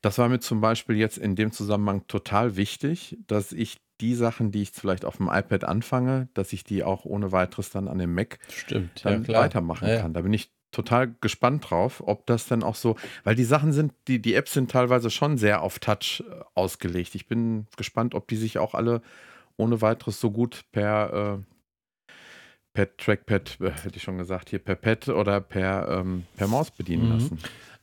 Das 0.00 0.18
war 0.18 0.28
mir 0.28 0.40
zum 0.40 0.60
Beispiel 0.60 0.96
jetzt 0.96 1.18
in 1.18 1.36
dem 1.36 1.52
Zusammenhang 1.52 2.06
total 2.06 2.56
wichtig, 2.56 3.18
dass 3.26 3.52
ich 3.52 3.78
die 4.00 4.14
Sachen, 4.14 4.50
die 4.50 4.62
ich 4.62 4.70
vielleicht 4.70 5.04
auf 5.04 5.18
dem 5.18 5.28
iPad 5.28 5.64
anfange, 5.64 6.28
dass 6.32 6.52
ich 6.52 6.64
die 6.64 6.82
auch 6.82 7.04
ohne 7.04 7.32
weiteres 7.32 7.70
dann 7.70 7.86
an 7.86 7.98
dem 7.98 8.14
Mac 8.14 8.38
Stimmt, 8.48 9.04
dann 9.04 9.24
ja, 9.24 9.40
weitermachen 9.40 9.88
ja, 9.88 10.00
kann. 10.00 10.14
Da 10.14 10.22
bin 10.22 10.32
ich 10.32 10.50
total 10.72 11.14
gespannt 11.20 11.70
drauf, 11.70 12.02
ob 12.06 12.26
das 12.26 12.46
dann 12.46 12.62
auch 12.62 12.76
so, 12.76 12.96
weil 13.24 13.34
die 13.34 13.44
Sachen 13.44 13.72
sind, 13.72 13.92
die, 14.08 14.22
die 14.22 14.34
Apps 14.34 14.52
sind 14.52 14.70
teilweise 14.70 15.10
schon 15.10 15.36
sehr 15.36 15.62
auf 15.62 15.78
Touch 15.78 16.22
äh, 16.26 16.44
ausgelegt. 16.54 17.14
Ich 17.14 17.26
bin 17.26 17.66
gespannt, 17.76 18.14
ob 18.14 18.28
die 18.28 18.36
sich 18.36 18.58
auch 18.58 18.74
alle 18.74 19.02
ohne 19.56 19.82
weiteres 19.82 20.20
so 20.20 20.30
gut 20.30 20.64
per, 20.72 21.42
äh, 21.42 21.49
per 22.72 22.96
Trackpad, 22.96 23.58
äh, 23.60 23.70
hätte 23.70 23.96
ich 23.96 24.02
schon 24.02 24.18
gesagt, 24.18 24.50
hier 24.50 24.58
per 24.58 24.76
Pad 24.76 25.08
oder 25.08 25.40
per, 25.40 25.88
ähm, 25.88 26.24
per 26.36 26.46
Maus 26.46 26.70
bedienen 26.70 27.06
mhm. 27.06 27.12
lassen 27.12 27.38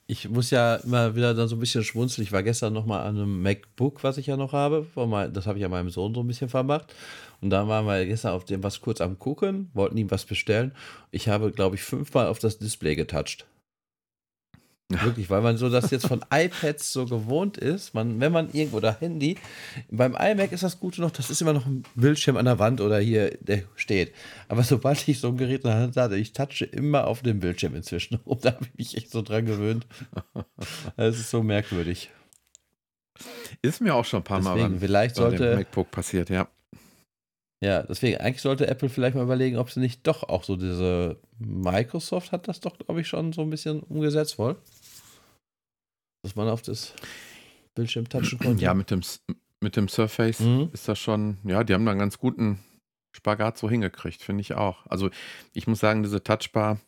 ich 0.08 0.30
muss 0.30 0.52
ja 0.52 0.76
immer 0.78 1.15
wieder 1.15 1.34
dann 1.34 1.50
so 1.50 1.58
ein 1.58 1.60
bisschen 1.60 1.84
schmunzeln. 1.84 2.23
Ich 2.26 2.32
war 2.32 2.41
gestern 2.41 2.71
noch 2.71 2.86
mal 2.86 3.02
an 3.04 3.17
einem 3.17 3.41
MacBook, 3.41 4.04
was 4.04 4.17
ich 4.17 4.28
ja 4.28 4.38
noch 4.38 4.54
habe. 4.54 4.88
Das 5.34 5.47
habe 5.47 5.58
ich 5.58 5.62
ja 5.62 5.69
meinem 5.69 5.89
Sohn 5.89 6.15
so 6.15 6.21
ein 6.21 6.28
bisschen 6.28 6.47
vermacht. 6.47 6.95
Und 7.41 7.50
da 7.50 7.67
waren 7.67 7.86
wir 7.86 8.06
gestern 8.06 8.32
auf 8.32 8.45
dem 8.45 8.63
was 8.63 8.80
kurz 8.80 9.02
am 9.02 9.19
gucken, 9.19 9.69
wollten 9.73 9.97
ihm 9.97 10.10
was 10.10 10.23
bestellen. 10.26 10.71
Ich 11.12 11.28
habe, 11.28 11.52
glaube 11.52 11.76
ich, 11.76 11.84
fünfmal 11.84 12.28
auf 12.28 12.39
das 12.39 12.58
Display 12.58 12.95
getoucht. 12.95 13.45
Wirklich, 15.04 15.30
weil 15.30 15.41
man 15.41 15.58
so 15.58 15.69
das 15.69 15.91
jetzt 15.91 16.08
von 16.08 16.23
iPads 16.32 16.93
so 16.93 17.06
gewohnt 17.06 17.58
ist, 17.58 17.93
man, 17.93 18.21
wenn 18.21 18.32
man 18.32 18.54
irgendwo 18.54 18.78
oder 18.78 18.97
Handy, 18.97 19.38
beim 19.91 20.15
iMac 20.15 20.54
ist 20.54 20.63
das 20.63 20.80
Gute 20.80 21.02
noch, 21.02 21.12
das 21.12 21.30
ist 21.30 21.41
immer 21.41 21.52
noch 21.52 21.65
ein 21.65 21.84
Bildschirm 21.95 22.38
an 22.38 22.45
der 22.45 22.58
Wand 22.58 22.80
oder 22.80 22.97
hier, 22.97 23.38
der 23.41 23.63
steht. 23.76 24.13
Aber 24.47 24.63
sobald 24.63 25.06
ich 25.10 25.19
so 25.19 25.28
ein 25.28 25.36
Gerät 25.36 25.65
in 25.65 25.71
der 25.71 25.80
Hand 25.80 25.97
hatte, 25.97 26.15
ich 26.15 26.32
touche 26.32 26.63
immer 26.63 27.06
auf 27.08 27.21
dem 27.21 27.41
Bildschirm 27.41 27.76
inzwischen. 27.76 28.15
Und 28.23 28.45
da 28.45 28.54
habe 28.54 28.65
ich 28.65 28.78
mich 28.78 28.97
echt 28.97 29.12
so 29.12 29.21
dran 29.21 29.45
gewöhnt. 29.45 29.86
Das 30.95 31.19
ist 31.19 31.32
so 31.32 31.43
merkwürdig. 31.43 32.10
Ist 33.62 33.82
mir 33.82 33.93
auch 33.93 34.06
schon 34.06 34.21
ein 34.21 34.23
paar 34.23 34.39
deswegen, 34.39 34.71
Mal 34.71 34.80
vielleicht 34.80 35.15
sollte, 35.17 35.56
MacBook 35.56 35.91
passiert, 35.91 36.30
ja. 36.30 36.47
Ja, 37.60 37.82
deswegen, 37.82 38.17
eigentlich 38.17 38.43
sollte 38.43 38.67
Apple 38.67 38.88
vielleicht 38.88 39.15
mal 39.15 39.23
überlegen, 39.23 39.58
ob 39.58 39.71
sie 39.71 39.80
nicht 39.80 40.06
doch 40.06 40.23
auch 40.23 40.43
so 40.43 40.56
diese 40.56 41.17
Microsoft 41.39 42.32
hat 42.32 42.47
das 42.47 42.60
doch, 42.60 42.78
glaube 42.78 43.02
ich, 43.02 43.08
schon 43.08 43.34
so 43.34 43.41
ein 43.41 43.50
bisschen 43.50 43.80
umgesetzt 43.82 44.38
wohl 44.38 44.56
dass 46.28 46.36
man 46.36 46.50
auf 46.50 46.62
das 46.62 46.94
Bildschirm 47.74 48.10
touchen 48.10 48.38
konnte. 48.40 48.62
Ja, 48.63 48.74
mit 48.74 48.92
dem, 48.92 49.02
mit 49.62 49.76
dem 49.78 49.88
Surface 49.88 50.42
mhm. 50.42 50.70
ist 50.74 50.88
das 50.88 51.00
schon, 51.00 51.38
ja, 51.44 51.63
die 51.63 51.74
haben 51.74 51.86
da 51.86 51.92
einen 51.92 52.00
ganz 52.00 52.18
guten 52.18 52.60
Spagat 53.16 53.58
so 53.58 53.70
hingekriegt, 53.70 54.22
finde 54.22 54.42
ich 54.42 54.54
auch. 54.54 54.86
Also 54.88 55.10
ich 55.54 55.68
muss 55.68 55.80
sagen, 55.80 56.04
diese 56.04 56.22
Touchbar 56.24 56.80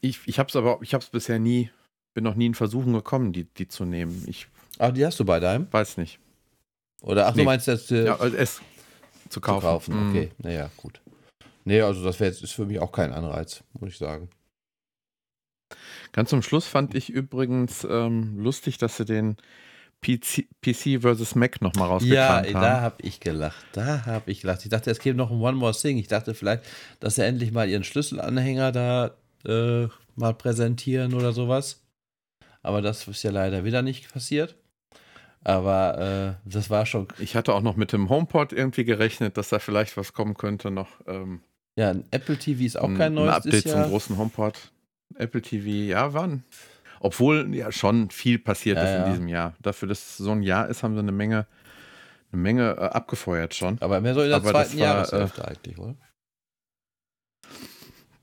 Ich, 0.00 0.20
ich 0.26 0.38
habe 0.38 0.48
es 0.48 0.56
aber, 0.56 0.78
ich 0.82 0.94
habe 0.94 1.02
es 1.04 1.10
bisher 1.10 1.38
nie, 1.38 1.70
bin 2.14 2.24
noch 2.24 2.34
nie 2.34 2.46
in 2.46 2.54
Versuchen 2.54 2.92
gekommen, 2.92 3.32
die, 3.32 3.44
die 3.44 3.68
zu 3.68 3.84
nehmen. 3.84 4.24
Ich 4.26 4.48
Ah, 4.78 4.90
die 4.90 5.04
hast 5.06 5.20
du 5.20 5.24
bei 5.24 5.38
deinem? 5.38 5.72
weiß 5.72 5.96
nicht. 5.98 6.18
Oder 7.02 7.26
ach, 7.28 7.34
Nee. 7.34 7.42
du 7.42 7.44
meinst 7.46 7.66
jetzt 7.68 7.92
äh, 7.92 8.06
Ja, 8.06 8.16
also 8.18 8.36
es 8.36 8.56
zu 8.56 8.62
zu 9.30 9.40
kaufen. 9.40 9.62
kaufen? 9.62 9.94
Mhm. 9.94 10.10
Okay, 10.10 10.30
naja, 10.38 10.70
gut. 10.76 11.00
Nee, 11.64 11.80
also 11.82 12.02
das 12.04 12.18
wäre 12.20 12.30
jetzt 12.30 12.42
ist 12.42 12.52
für 12.52 12.66
mich 12.66 12.80
auch 12.80 12.90
kein 12.90 13.12
Anreiz, 13.12 13.62
muss 13.78 13.90
ich 13.90 13.98
sagen. 13.98 14.28
Ganz 16.12 16.30
zum 16.30 16.42
Schluss 16.42 16.66
fand 16.66 16.94
ich 16.94 17.10
übrigens 17.10 17.84
ähm, 17.88 18.38
lustig, 18.38 18.78
dass 18.78 18.96
sie 18.98 19.04
den 19.04 19.36
PC, 20.02 20.46
PC 20.60 21.00
vs. 21.02 21.34
Mac 21.36 21.62
nochmal 21.62 21.88
Ja, 21.88 21.92
rausgekramt 21.94 22.54
da 22.54 22.60
haben. 22.60 22.80
habe 22.82 22.96
ich 23.02 23.20
gelacht. 23.20 23.64
Da 23.72 24.04
habe 24.04 24.30
ich 24.30 24.40
gelacht. 24.42 24.62
Ich 24.64 24.68
dachte, 24.70 24.90
es 24.90 24.98
käme 24.98 25.16
noch 25.16 25.30
ein 25.30 25.40
One 25.40 25.56
More 25.56 25.72
Thing. 25.72 25.96
Ich 25.98 26.08
dachte 26.08 26.34
vielleicht, 26.34 26.64
dass 27.00 27.14
sie 27.14 27.24
endlich 27.24 27.52
mal 27.52 27.68
ihren 27.68 27.84
Schlüsselanhänger 27.84 28.72
da 28.72 29.12
äh, 29.46 29.88
mal 30.16 30.34
präsentieren 30.34 31.14
oder 31.14 31.32
sowas. 31.32 31.80
Aber 32.62 32.82
das 32.82 33.06
ist 33.08 33.22
ja 33.22 33.30
leider 33.30 33.64
wieder 33.64 33.82
nicht 33.82 34.12
passiert. 34.12 34.56
Aber 35.44 36.38
äh, 36.44 36.48
das 36.48 36.70
war 36.70 36.86
schon. 36.86 37.08
Ich 37.18 37.34
hatte 37.34 37.52
auch 37.54 37.62
noch 37.62 37.76
mit 37.76 37.92
dem 37.92 38.08
HomePod 38.08 38.52
irgendwie 38.52 38.84
gerechnet, 38.84 39.36
dass 39.36 39.48
da 39.48 39.58
vielleicht 39.58 39.96
was 39.96 40.12
kommen 40.12 40.34
könnte 40.34 40.70
noch. 40.70 40.88
Ähm, 41.06 41.40
Ja, 41.76 41.90
ein 41.90 42.04
Apple 42.10 42.36
TV 42.36 42.62
ist 42.62 42.76
auch 42.78 42.88
ein, 42.88 42.96
kein 42.98 43.12
ein 43.12 43.14
neues. 43.14 43.34
Update 43.34 43.54
ist 43.54 43.68
zum 43.68 43.80
ja, 43.80 43.88
großen 43.88 44.16
HomePod. 44.18 44.54
Apple 45.16 45.42
TV, 45.42 45.68
ja, 45.90 46.12
wann? 46.14 46.44
Obwohl 47.00 47.54
ja 47.54 47.72
schon 47.72 48.10
viel 48.10 48.38
passiert 48.38 48.76
Ja, 48.76 48.84
ist 48.84 48.90
in 48.90 49.00
ja. 49.00 49.08
diesem 49.10 49.28
Jahr. 49.28 49.54
Dafür, 49.60 49.88
dass 49.88 49.98
es 49.98 50.16
so 50.18 50.30
ein 50.30 50.42
Jahr 50.42 50.68
ist, 50.68 50.82
haben 50.82 50.94
sie 50.94 51.00
eine 51.00 51.12
Menge, 51.12 51.46
eine 52.32 52.42
Menge 52.42 52.76
äh, 52.78 52.80
abgefeuert 52.80 53.54
schon. 53.54 53.76
aber 53.80 54.00
mehr 54.00 54.14
so 54.14 54.22
in 54.22 54.28
der 54.28 54.36
Aber 54.36 54.50
zweiten 54.50 54.78
war, 54.78 54.86
Jahreshälfte 54.86 55.46
eigentlich, 55.46 55.78
oder? 55.78 55.96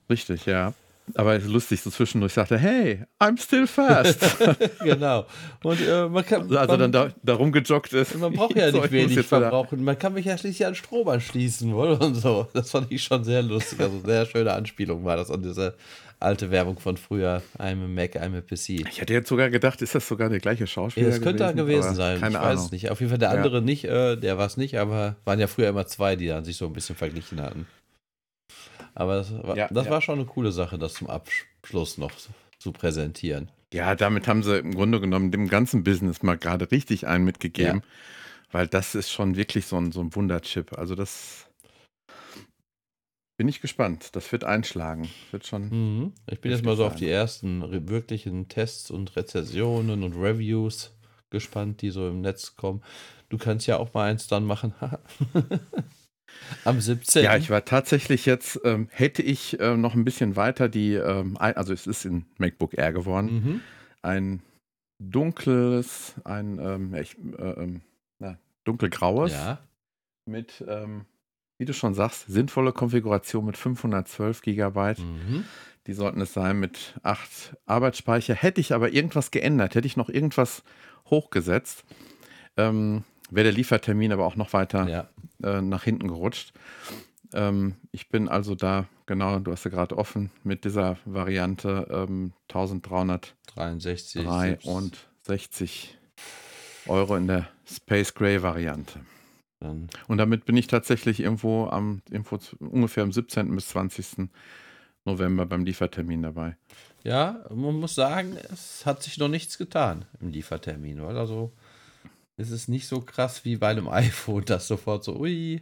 Richtig, 0.10 0.46
ja. 0.46 0.74
Aber 1.16 1.36
es 1.36 1.44
ist 1.44 1.50
lustig, 1.50 1.82
so 1.82 1.90
zwischendurch 1.90 2.34
sagte, 2.34 2.58
hey, 2.58 3.04
I'm 3.20 3.42
still 3.42 3.68
fast. 3.68 4.20
genau. 4.84 5.26
Und 5.64 5.82
äh, 5.82 6.08
man 6.08 6.26
kann. 6.26 6.56
also 6.56 6.78
man, 6.78 6.80
dann 6.80 6.92
da, 6.92 7.10
da 7.24 7.34
rumgejoggt 7.34 7.94
ist. 7.94 8.16
Man 8.16 8.34
braucht 8.34 8.56
ja 8.56 8.72
nicht 8.72 8.92
wenig 8.92 9.26
verbrauchen. 9.26 9.84
Man 9.84 9.98
kann 9.98 10.14
mich 10.14 10.26
ja 10.26 10.38
schließlich 10.38 10.68
an 10.68 10.76
Strom 10.76 11.08
anschließen 11.08 11.74
wohl 11.74 11.92
und 12.02 12.16
so. 12.16 12.48
Das 12.54 12.72
fand 12.72 12.92
ich 12.92 13.04
schon 13.04 13.24
sehr 13.24 13.42
lustig. 13.42 13.80
Also 13.80 14.00
sehr 14.06 14.26
schöne 14.26 14.54
Anspielung 14.54 15.04
war 15.04 15.18
das 15.18 15.32
an 15.32 15.42
diese 15.42 15.76
alte 16.20 16.52
Werbung 16.52 16.80
von 16.80 16.98
früher. 16.98 17.42
I'm 17.58 17.84
a 17.84 17.88
Mac, 17.88 18.16
I'm 18.16 18.38
a 18.38 18.42
PC. 18.42 18.88
Ich 18.90 19.00
hätte 19.02 19.14
jetzt 19.14 19.30
sogar 19.30 19.50
gedacht, 19.50 19.82
ist 19.82 19.96
das 19.96 20.08
sogar 20.08 20.30
der 20.30 20.40
gleiche 20.40 20.68
Schauspieler? 20.68 21.08
Ja, 21.08 21.14
das 21.14 21.22
könnte 21.22 21.54
gewesen 21.54 21.88
Aber 21.88 21.96
sein. 21.96 22.20
Keine 22.20 22.36
ich 22.38 22.42
weiß 22.42 22.50
Ahnung. 22.52 22.66
es 22.66 22.72
nicht. 22.72 22.90
Auf 22.92 23.00
jeden 23.00 23.10
Fall 23.10 23.20
der 23.20 23.30
Ja. 23.32 23.36
andere 23.38 23.62
nicht, 23.62 23.86
äh, 23.86 24.16
der 24.18 24.38
war 24.38 24.46
es 24.48 24.58
nicht, 24.58 24.78
aber 24.78 25.16
waren 25.26 25.40
ja 25.40 25.48
früher 25.48 25.70
immer 25.70 25.88
zwei, 25.88 26.16
die 26.16 26.28
dann 26.28 26.44
sich 26.46 26.58
so 26.58 26.66
ein 26.66 26.74
bisschen 26.74 26.96
verglichen 26.96 27.42
hatten. 27.42 27.68
Aber 28.96 29.16
das, 29.18 29.32
war, 29.44 29.56
Ja, 29.56 29.68
das 29.72 29.86
ja. 29.86 29.92
war 29.92 30.02
schon 30.02 30.16
eine 30.20 30.26
coole 30.26 30.52
Sache, 30.52 30.78
das 30.78 30.94
zum 30.96 31.10
Abschluss 31.10 31.98
noch 31.98 32.12
zu 32.58 32.72
präsentieren. 32.72 33.50
Ja, 33.72 33.96
damit 33.96 34.28
haben 34.28 34.44
sie 34.44 34.58
im 34.58 34.74
Grunde 34.74 35.00
genommen 35.00 35.32
dem 35.32 35.48
ganzen 35.48 35.84
Business 35.84 36.24
mal 36.24 36.38
gerade 36.38 36.70
richtig 36.72 37.08
einen 37.08 37.24
mitgegeben. 37.24 37.84
Weil 38.52 38.66
das 38.68 38.96
ist 38.96 39.12
schon 39.12 39.36
wirklich 39.36 39.68
so 39.68 39.78
ein, 39.78 39.92
so 39.92 40.02
ein 40.02 40.16
Wunderchip. 40.16 40.76
Also 40.76 40.96
das 40.96 41.46
bin 43.40 43.48
ich 43.48 43.62
gespannt. 43.62 44.18
Das 44.18 44.30
wird 44.34 44.44
einschlagen. 44.44 45.08
Wird 45.32 45.48
schon. 45.48 45.70
Mhm. 45.70 46.14
Ich 46.30 46.42
bin 46.42 46.52
jetzt 46.52 46.66
mal 46.66 46.76
so 46.76 46.86
auf 46.86 46.96
die 46.96 47.10
ersten 47.10 47.88
wirklichen 47.90 48.50
Tests 48.50 48.92
und 48.92 49.16
Rezensionen 49.16 50.04
und 50.04 50.14
Reviews 50.14 50.94
gespannt, 51.30 51.82
die 51.82 51.90
so 51.90 52.10
im 52.10 52.20
Netz 52.20 52.58
kommen. 52.58 52.84
Du 53.30 53.38
kannst 53.38 53.66
ja 53.66 53.78
auch 53.78 53.94
mal 53.94 54.10
eins 54.12 54.28
dann 54.28 54.44
machen. 54.44 54.74
Am 56.66 56.82
17. 56.82 57.24
Ja, 57.24 57.38
ich 57.38 57.50
war 57.50 57.64
tatsächlich 57.64 58.26
jetzt, 58.26 58.60
ähm, 58.66 58.90
hätte 58.92 59.22
ich 59.22 59.58
äh, 59.62 59.78
noch 59.78 59.94
ein 59.96 60.04
bisschen 60.04 60.36
weiter 60.36 60.68
die, 60.68 60.96
ähm, 60.96 61.38
ein, 61.38 61.56
also 61.56 61.72
es 61.72 61.88
ist 61.88 62.04
in 62.04 62.26
MacBook 62.40 62.78
Air 62.78 62.92
geworden, 62.92 63.28
Mhm. 63.32 63.62
ein 64.02 64.42
dunkles, 65.02 66.16
ein 66.26 66.60
ähm, 66.60 66.94
ich, 66.94 67.18
äh, 67.38 67.52
ähm, 67.64 67.82
na, 68.20 68.38
dunkelgraues 68.66 69.32
Ja. 69.32 69.60
mit, 70.26 70.62
ähm, 70.68 71.06
wie 71.60 71.66
du 71.66 71.74
schon 71.74 71.94
sagst, 71.94 72.26
sinnvolle 72.28 72.72
Konfiguration 72.72 73.46
mit 73.46 73.58
512 73.58 74.42
Gigabyte. 74.42 75.00
Mhm. 75.00 75.44
Die 75.88 75.94
sollten 75.94 76.22
es 76.22 76.34
sein 76.34 76.58
mit 76.60 76.96
8 77.04 77.56
Arbeitsspeicher. 77.66 78.34
Hätte 78.34 78.62
ich 78.62 78.74
aber 78.74 78.92
irgendwas 78.94 79.30
geändert, 79.30 79.76
hätte 79.76 79.86
ich 79.88 79.98
noch 79.98 80.08
irgendwas 80.10 80.64
hochgesetzt, 81.10 81.84
ähm, 82.58 83.04
wäre 83.30 83.44
der 83.46 83.54
Liefertermin 83.54 84.12
aber 84.14 84.26
auch 84.26 84.36
noch 84.38 84.54
weiter 84.54 84.88
Ja. 84.88 85.10
äh, 85.44 85.62
nach 85.62 85.84
hinten 85.84 86.08
gerutscht. 86.08 86.54
Ähm, 87.34 87.76
ich 87.92 88.08
bin 88.10 88.30
also 88.30 88.56
da, 88.56 88.86
genau, 89.06 89.38
du 89.40 89.52
hast 89.52 89.66
ja 89.66 89.72
gerade 89.72 89.98
offen, 89.98 90.32
mit 90.44 90.64
dieser 90.64 90.98
Variante 91.06 91.88
ähm, 91.92 92.32
63. 92.48 93.36
1363 93.56 95.98
Euro 96.88 97.18
in 97.18 97.28
der 97.28 97.50
Space 97.70 98.14
Gray 98.14 98.42
Variante. 98.42 99.02
Dann, 99.60 99.90
Und 100.08 100.18
damit 100.20 100.46
bin 100.46 100.56
ich 100.58 100.68
tatsächlich 100.68 101.20
irgendwo 101.20 101.66
am 101.68 102.02
irgendwo 102.10 102.38
zu- 102.38 102.56
ungefähr 102.60 103.04
am 103.04 103.12
17. 103.12 103.54
bis 103.56 103.68
20. 103.70 104.30
November 105.06 105.46
beim 105.46 105.66
Liefertermin 105.66 106.22
dabei. 106.24 106.56
ja, 107.04 107.44
man 107.50 107.76
muss 107.80 107.96
sagen, 107.96 108.38
es 108.54 108.86
hat 108.86 109.02
sich 109.04 109.18
noch 109.18 109.28
nichts 109.30 109.58
getan 109.58 110.06
im 110.22 110.30
Liefertermin, 110.30 111.02
weil 111.02 111.18
also 111.18 111.52
es 112.38 112.52
ist 112.52 112.68
nicht 112.70 112.88
so 112.88 113.02
krass 113.02 113.44
wie 113.46 113.58
bei 113.58 113.70
einem 113.70 113.88
iPhone, 113.90 114.46
das 114.46 114.68
sofort 114.68 115.04
so, 115.04 115.18
ui, 115.20 115.62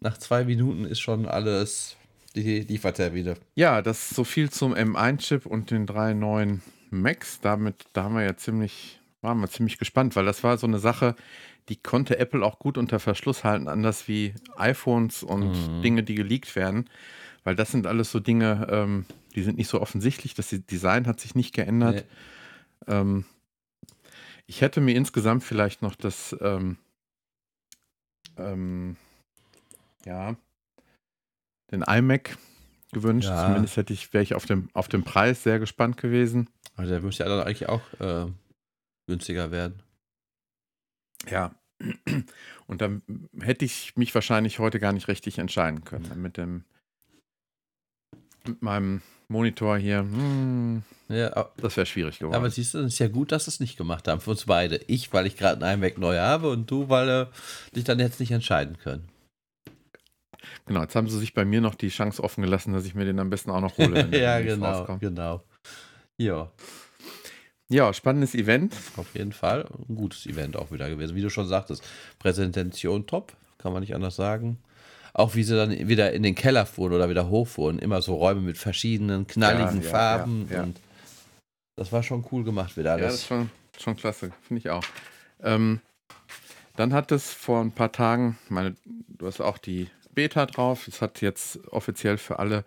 nach 0.00 0.16
zwei 0.18 0.44
Minuten 0.44 0.84
ist 0.84 1.00
schon 1.00 1.26
alles 1.26 1.96
die 2.36 2.60
Liefertermine. 2.60 3.34
Ja, 3.56 3.82
das 3.82 4.10
ist 4.10 4.14
so 4.16 4.22
viel 4.24 4.50
zum 4.50 4.72
M1-Chip 4.72 5.46
und 5.46 5.70
den 5.72 5.86
drei 5.86 6.14
neuen 6.14 6.62
Macs. 6.90 7.40
Damit, 7.40 7.84
da 7.92 8.04
haben 8.04 8.14
wir 8.14 8.22
ja 8.22 8.36
ziemlich, 8.36 9.00
waren 9.20 9.40
wir 9.40 9.48
ziemlich 9.50 9.78
gespannt, 9.78 10.14
weil 10.14 10.24
das 10.24 10.44
war 10.44 10.56
so 10.56 10.66
eine 10.68 10.78
Sache, 10.78 11.16
die 11.68 11.76
konnte 11.76 12.18
Apple 12.18 12.44
auch 12.44 12.58
gut 12.58 12.78
unter 12.78 12.98
Verschluss 12.98 13.44
halten, 13.44 13.68
anders 13.68 14.08
wie 14.08 14.34
iPhones 14.56 15.22
und 15.22 15.50
Mhm. 15.50 15.82
Dinge, 15.82 16.02
die 16.02 16.14
geleakt 16.14 16.56
werden. 16.56 16.88
Weil 17.44 17.56
das 17.56 17.70
sind 17.72 17.86
alles 17.86 18.10
so 18.10 18.20
Dinge, 18.20 18.66
ähm, 18.70 19.06
die 19.34 19.42
sind 19.42 19.56
nicht 19.56 19.68
so 19.68 19.80
offensichtlich. 19.80 20.34
Das 20.34 20.48
Design 20.50 21.06
hat 21.06 21.20
sich 21.20 21.34
nicht 21.34 21.54
geändert. 21.54 22.06
Nee. 22.86 22.94
Ähm, 22.94 23.24
ich 24.46 24.60
hätte 24.60 24.80
mir 24.80 24.94
insgesamt 24.94 25.44
vielleicht 25.44 25.80
noch 25.80 25.94
das, 25.94 26.36
ähm, 26.40 26.76
ähm, 28.36 28.96
ja, 30.04 30.36
den 31.70 31.82
iMac 31.82 32.36
gewünscht. 32.92 33.28
Ja. 33.28 33.46
Zumindest 33.46 33.76
hätte 33.76 33.92
ich, 33.92 34.12
wäre 34.12 34.24
ich 34.24 34.34
auf 34.34 34.44
dem, 34.46 34.68
auf 34.72 34.88
den 34.88 35.04
Preis 35.04 35.42
sehr 35.42 35.60
gespannt 35.60 35.96
gewesen. 35.96 36.50
Aber 36.74 36.86
der 36.86 37.00
müsste 37.00 37.22
ja 37.22 37.28
dann 37.28 37.46
eigentlich 37.46 37.68
auch 37.68 37.82
äh, 38.00 38.26
günstiger 39.06 39.50
werden. 39.50 39.82
Ja. 41.28 41.54
Und 42.66 42.80
dann 42.82 43.02
hätte 43.40 43.64
ich 43.64 43.96
mich 43.96 44.14
wahrscheinlich 44.14 44.58
heute 44.58 44.78
gar 44.78 44.92
nicht 44.92 45.08
richtig 45.08 45.38
entscheiden 45.38 45.84
können. 45.84 46.20
Mit 46.20 46.36
dem, 46.36 46.64
mit 48.46 48.62
meinem 48.62 49.02
Monitor 49.28 49.78
hier, 49.78 50.00
hm, 50.00 50.82
Ja, 51.08 51.48
das 51.56 51.76
wäre 51.76 51.86
schwierig 51.86 52.18
geworden. 52.18 52.36
aber 52.36 52.50
siehst 52.50 52.74
du, 52.74 52.78
es 52.80 52.94
ist 52.94 52.98
ja 52.98 53.08
gut, 53.08 53.32
dass 53.32 53.46
es 53.48 53.60
nicht 53.60 53.76
gemacht 53.78 54.08
haben 54.08 54.20
für 54.20 54.30
uns 54.30 54.44
beide. 54.44 54.76
Ich, 54.88 55.12
weil 55.12 55.26
ich 55.26 55.36
gerade 55.36 55.64
einen 55.64 55.82
iMac 55.82 55.98
neu 55.98 56.18
habe 56.18 56.50
und 56.50 56.70
du, 56.70 56.88
weil 56.88 57.08
äh, 57.08 57.26
dich 57.74 57.84
dann 57.84 57.98
jetzt 57.98 58.20
nicht 58.20 58.32
entscheiden 58.32 58.76
können. 58.78 59.08
genau, 60.66 60.82
jetzt 60.82 60.96
haben 60.96 61.08
sie 61.08 61.18
sich 61.18 61.32
bei 61.32 61.44
mir 61.44 61.60
noch 61.60 61.74
die 61.74 61.88
Chance 61.88 62.22
offen 62.22 62.42
gelassen, 62.42 62.72
dass 62.72 62.84
ich 62.84 62.94
mir 62.94 63.04
den 63.04 63.18
am 63.20 63.30
besten 63.30 63.50
auch 63.50 63.60
noch 63.60 63.78
hole. 63.78 63.94
wenn 63.94 64.12
ja, 64.20 64.40
genau, 64.40 64.66
rauskommt. 64.66 65.00
genau. 65.00 65.42
Ja, 66.18 66.50
Ja, 67.70 67.92
spannendes 67.94 68.34
Event. 68.34 68.74
auf 68.96 69.14
jeden 69.14 69.32
Fall. 69.32 69.64
Ein 69.88 69.94
gutes 69.94 70.26
Event 70.26 70.56
auch 70.56 70.70
wieder 70.72 70.90
gewesen. 70.90 71.14
Wie 71.16 71.22
du 71.22 71.30
schon 71.30 71.46
sagtest, 71.46 71.82
Präsentation 72.18 73.06
top, 73.06 73.32
kann 73.58 73.72
man 73.72 73.80
nicht 73.80 73.94
anders 73.94 74.16
sagen. 74.16 74.58
Auch 75.12 75.34
wie 75.36 75.42
sie 75.44 75.56
dann 75.56 75.70
wieder 75.88 76.12
in 76.12 76.22
den 76.22 76.34
Keller 76.34 76.66
fuhren 76.66 76.92
oder 76.92 77.08
wieder 77.08 77.28
hochfuhren. 77.28 77.78
Immer 77.78 78.02
so 78.02 78.16
Räume 78.16 78.40
mit 78.40 78.58
verschiedenen 78.58 79.26
knalligen 79.26 79.78
Ja, 79.80 79.84
ja, 79.84 79.90
Farben. 79.90 80.48
ja. 80.50 80.62
Und 80.64 80.80
das 81.76 81.92
war 81.92 82.02
schon 82.02 82.24
cool 82.32 82.44
gemacht 82.44 82.76
wieder 82.76 82.96
Ja, 82.98 83.04
das 83.04 83.14
ist 83.14 83.30
alles. 83.32 83.48
schon, 83.76 83.82
schon 83.82 83.96
klasse, 83.96 84.32
finde 84.46 84.58
ich 84.60 84.70
auch. 84.70 84.84
Ähm, 85.42 85.80
dann 86.76 86.92
hat 86.92 87.10
es 87.12 87.32
vor 87.32 87.60
ein 87.60 87.72
paar 87.72 87.92
Tagen, 87.92 88.38
meine, 88.48 88.74
du 89.08 89.26
hast 89.26 89.40
auch 89.40 89.58
die 89.58 89.88
Beta 90.14 90.46
drauf. 90.46 90.88
Es 90.88 91.00
hat 91.02 91.20
jetzt 91.20 91.58
offiziell 91.70 92.18
für 92.18 92.38
alle 92.38 92.64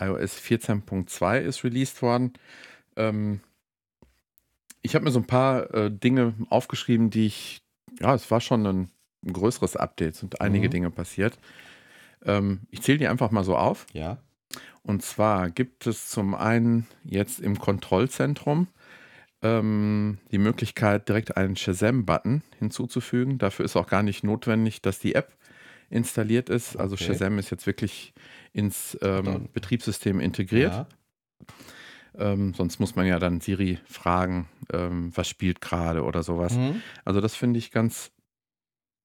iOS 0.00 0.38
14.2 0.38 1.38
ist 1.40 1.62
released 1.64 2.02
worden. 2.02 2.32
Ähm, 2.96 3.40
ich 4.82 4.94
habe 4.94 5.04
mir 5.04 5.10
so 5.10 5.18
ein 5.20 5.26
paar 5.26 5.72
äh, 5.74 5.90
Dinge 5.90 6.34
aufgeschrieben, 6.48 7.10
die 7.10 7.26
ich, 7.26 7.62
ja, 8.00 8.14
es 8.14 8.30
war 8.30 8.40
schon 8.40 8.66
ein, 8.66 8.90
ein 9.26 9.32
größeres 9.32 9.76
Update, 9.76 10.14
es 10.14 10.20
sind 10.20 10.40
einige 10.40 10.66
Mhm. 10.68 10.70
Dinge 10.70 10.90
passiert. 10.90 11.38
Ähm, 12.24 12.60
ich 12.70 12.82
zähle 12.82 12.98
die 12.98 13.08
einfach 13.08 13.30
mal 13.30 13.44
so 13.44 13.56
auf. 13.56 13.86
ja. 13.92 14.18
Und 14.82 15.02
zwar 15.02 15.50
gibt 15.50 15.86
es 15.86 16.08
zum 16.08 16.34
einen 16.34 16.86
jetzt 17.04 17.38
im 17.38 17.58
Kontrollzentrum 17.58 18.66
ähm, 19.42 20.18
die 20.32 20.38
Möglichkeit, 20.38 21.06
direkt 21.08 21.36
einen 21.36 21.54
Shazam-Button 21.54 22.42
hinzuzufügen. 22.58 23.36
Dafür 23.38 23.66
ist 23.66 23.76
auch 23.76 23.86
gar 23.86 24.02
nicht 24.02 24.24
notwendig, 24.24 24.80
dass 24.80 24.98
die 24.98 25.14
App 25.14 25.36
installiert 25.90 26.48
ist. 26.48 26.76
Also 26.76 26.94
Okay. 26.94 27.04
Shazam 27.04 27.38
ist 27.38 27.50
jetzt 27.50 27.66
wirklich 27.66 28.14
ins 28.54 28.98
ähm, 29.02 29.48
Betriebssystem 29.52 30.18
integriert. 30.18 30.72
Ja. 30.72 30.86
Ähm, 32.18 32.54
sonst 32.54 32.80
muss 32.80 32.96
man 32.96 33.06
ja 33.06 33.18
dann 33.18 33.40
Siri 33.40 33.78
fragen, 33.84 34.48
ähm, 34.72 35.12
was 35.14 35.28
spielt 35.28 35.60
gerade 35.60 36.02
oder 36.04 36.22
sowas. 36.22 36.56
Mhm. 36.56 36.82
Also 37.04 37.20
das 37.20 37.34
finde 37.34 37.58
ich 37.58 37.70
ganz, 37.70 38.10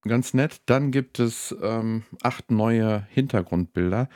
ganz 0.04 0.34
nett. 0.34 0.62
Dann 0.65 0.91
gibt 0.91 1.20
es 1.20 1.56
ähm, 1.62 2.04
acht 2.24 2.52
neue 2.52 3.06
Hintergrundbilder, 3.10 4.10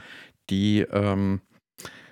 die 0.49 0.81
ähm, 0.81 1.41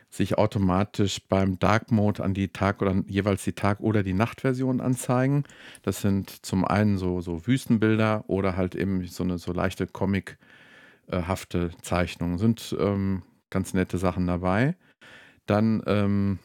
sich 0.10 0.38
automatisch 0.38 1.22
beim 1.28 1.60
Dark 1.60 1.92
Mode 1.92 2.24
an 2.24 2.34
die 2.34 2.50
Tag 2.50 2.82
oder 2.82 2.96
jeweils 3.08 3.44
die 3.44 3.54
Tag- 3.54 3.82
oder 3.82 4.04
die 4.04 4.14
Nachtversion 4.14 4.82
anzeigen. 4.82 5.44
Das 5.82 6.02
sind 6.02 6.46
zum 6.46 6.66
einen 6.66 6.98
so, 6.98 7.22
so 7.22 7.46
Wüstenbilder 7.46 8.24
oder 8.28 8.56
halt 8.56 8.76
eben 8.76 9.06
so 9.06 9.24
eine 9.24 9.38
so 9.38 9.52
leichte 9.52 9.86
comichafte 9.88 11.72
Zeichnungen. 11.82 12.38
Sind 12.38 12.76
ähm, 12.80 13.24
ganz 13.50 13.74
nette 13.74 13.98
Sachen 13.98 14.28
dabei. 14.28 14.76
Dann 15.46 15.84
ähm, 15.86 16.40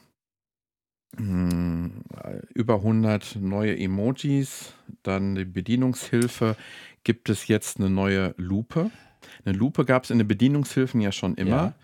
über 1.18 2.74
100 2.76 3.36
neue 3.36 3.78
Emojis. 3.78 4.74
Dann 5.02 5.34
die 5.34 5.44
Bedienungshilfe. 5.44 6.56
Gibt 7.04 7.28
es 7.28 7.48
jetzt 7.48 7.78
eine 7.78 7.90
neue 7.90 8.34
Lupe? 8.36 8.90
Eine 9.44 9.56
Lupe 9.56 9.84
gab 9.84 10.04
es 10.04 10.10
in 10.10 10.18
den 10.18 10.28
Bedienungshilfen 10.28 11.00
ja 11.00 11.12
schon 11.12 11.34
immer. 11.34 11.50
Ja. 11.50 11.74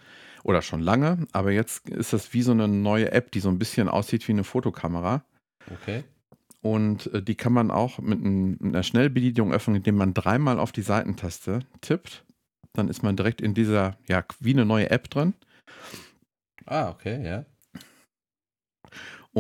Oder 0.45 0.63
schon 0.63 0.81
lange, 0.81 1.27
aber 1.33 1.51
jetzt 1.51 1.89
ist 1.91 2.13
das 2.13 2.33
wie 2.33 2.43
so 2.43 2.53
eine 2.53 2.69
neue 2.69 3.11
App, 3.11 3.33
die 3.33 3.41
so 3.41 3.49
ein 3.49 3.59
bisschen 3.59 3.89
aussieht 3.89 4.27
wie 4.29 4.33
eine 4.33 4.45
Fotokamera. 4.45 5.25
Okay. 5.71 6.05
Und 6.63 7.13
äh, 7.13 7.23
die 7.23 7.35
kann 7.35 7.53
man 7.53 7.71
auch 7.71 7.99
mit 7.99 8.25
einer 8.25 8.83
Schnellbedienung 8.83 9.53
öffnen, 9.53 9.77
indem 9.77 9.97
man 9.97 10.15
dreimal 10.15 10.59
auf 10.59 10.73
die 10.73 10.83
Seitentaste 10.83 11.61
tippt. 11.81 12.25
Dann 12.73 12.89
ist 12.89 13.03
man 13.03 13.17
direkt 13.17 13.41
in 13.41 13.53
dieser, 13.53 13.97
ja, 14.07 14.25
wie 14.41 14.53
eine 14.53 14.65
neue 14.65 14.91
App 14.91 15.11
drin. 15.11 15.35
Ah, 16.67 16.91
okay, 16.91 17.25
ja. 17.25 17.45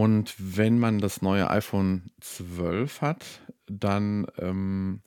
Und 0.00 0.34
wenn 0.38 0.78
man 0.78 0.98
das 1.00 1.22
neue 1.22 1.48
iPhone 1.50 2.10
12 2.20 3.00
hat, 3.00 3.24
dann 3.66 4.26
ähm, 4.38 5.00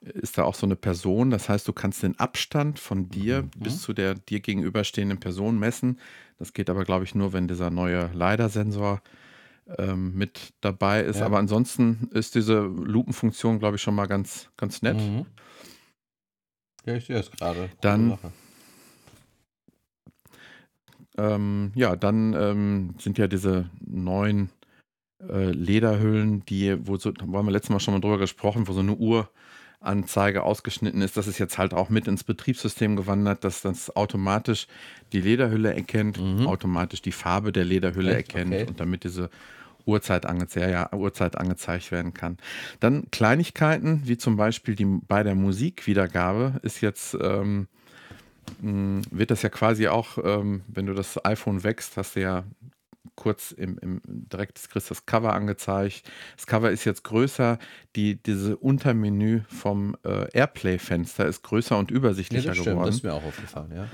ist 0.00 0.38
da 0.38 0.44
auch 0.44 0.54
so 0.54 0.66
eine 0.66 0.76
Person. 0.76 1.30
Das 1.30 1.48
heißt, 1.48 1.66
du 1.68 1.72
kannst 1.72 2.02
den 2.02 2.18
Abstand 2.18 2.78
von 2.78 3.08
dir 3.08 3.42
Mhm. 3.42 3.50
bis 3.56 3.82
zu 3.82 3.92
der 3.92 4.14
dir 4.14 4.40
gegenüberstehenden 4.40 5.18
Person 5.20 5.58
messen. 5.58 5.98
Das 6.38 6.52
geht 6.52 6.70
aber, 6.70 6.84
glaube 6.84 7.04
ich, 7.04 7.14
nur, 7.14 7.32
wenn 7.32 7.46
dieser 7.46 7.70
neue 7.70 8.10
LiDAR-Sensor 8.14 9.00
ähm, 9.78 10.14
mit 10.14 10.52
dabei 10.60 11.02
ist. 11.02 11.20
Ja. 11.20 11.26
Aber 11.26 11.38
ansonsten 11.38 12.08
ist 12.12 12.34
diese 12.34 12.60
Lupenfunktion, 12.60 13.58
glaube 13.60 13.76
ich, 13.76 13.82
schon 13.82 13.94
mal 13.94 14.06
ganz, 14.06 14.48
ganz 14.56 14.82
nett. 14.82 14.96
Mhm. 14.98 15.26
Ja, 16.84 16.94
ich 16.96 17.06
sehe 17.06 17.18
es 17.18 17.30
gerade. 17.30 17.70
Dann- 17.80 18.10
Sache. 18.10 18.32
Ähm, 21.18 21.72
ja, 21.74 21.96
dann 21.96 22.34
ähm, 22.34 22.94
sind 22.98 23.18
ja 23.18 23.26
diese 23.26 23.68
neuen 23.84 24.50
äh, 25.28 25.50
Lederhüllen, 25.50 26.44
die, 26.46 26.76
wo, 26.86 26.96
so, 26.96 27.12
da 27.12 27.22
haben 27.24 27.32
wir 27.32 27.50
letztes 27.52 27.70
Mal 27.70 27.80
schon 27.80 27.94
mal 27.94 28.00
drüber 28.00 28.18
gesprochen, 28.18 28.66
wo 28.66 28.72
so 28.72 28.80
eine 28.80 28.96
Uhranzeige 28.96 30.42
ausgeschnitten 30.42 31.02
ist. 31.02 31.16
Das 31.16 31.26
ist 31.26 31.38
jetzt 31.38 31.58
halt 31.58 31.74
auch 31.74 31.90
mit 31.90 32.08
ins 32.08 32.24
Betriebssystem 32.24 32.96
gewandert, 32.96 33.44
dass 33.44 33.60
das 33.62 33.94
automatisch 33.94 34.66
die 35.12 35.20
Lederhülle 35.20 35.74
erkennt, 35.74 36.20
Mhm. 36.20 36.46
automatisch 36.46 37.02
die 37.02 37.12
Farbe 37.12 37.52
der 37.52 37.64
Lederhülle 37.64 38.14
Echt? 38.16 38.32
erkennt 38.34 38.54
Okay. 38.54 38.66
und 38.68 38.80
damit 38.80 39.04
diese 39.04 39.30
Uhrzeit, 39.84 40.26
angeze 40.26 40.60
ja, 40.60 40.68
ja, 40.70 40.92
Uhrzeit 40.92 41.36
angezeigt 41.36 41.90
werden 41.90 42.14
kann. 42.14 42.38
Dann 42.80 43.10
Kleinigkeiten, 43.10 44.02
wie 44.04 44.16
zum 44.16 44.36
Beispiel 44.36 44.76
die, 44.76 44.84
bei 44.84 45.22
der 45.24 45.34
Musikwiedergabe 45.34 46.60
ist 46.62 46.80
jetzt 46.80 47.16
ähm, 47.20 47.66
mh, 48.60 49.02
wird 49.10 49.30
das 49.30 49.42
ja 49.42 49.48
quasi 49.48 49.88
auch, 49.88 50.18
ähm, 50.22 50.62
wenn 50.68 50.86
du 50.86 50.94
das 50.94 51.24
iPhone 51.24 51.62
wächst, 51.64 51.96
hast 51.96 52.16
du 52.16 52.20
ja 52.20 52.44
kurz 53.14 53.50
im, 53.52 53.78
im 53.78 54.00
direkt 54.04 54.68
kriegst 54.70 54.90
das 54.90 55.06
Cover 55.06 55.32
angezeigt. 55.34 56.10
Das 56.36 56.46
Cover 56.46 56.70
ist 56.70 56.84
jetzt 56.84 57.04
größer. 57.04 57.58
Die, 57.94 58.22
diese 58.22 58.56
Untermenü 58.56 59.42
vom 59.48 59.96
äh, 60.04 60.28
Airplay-Fenster 60.32 61.26
ist 61.26 61.42
größer 61.42 61.76
und 61.78 61.90
Ja, 61.90 61.96
übersichtlicher 61.98 62.48
das 62.48 62.58
stimmt. 62.58 62.74
geworden. 62.76 62.86
Das 62.86 62.96
ist 62.96 63.04
mir 63.04 63.12
auch 63.14 63.24
aufgefallen, 63.24 63.72
ja. 63.74 63.88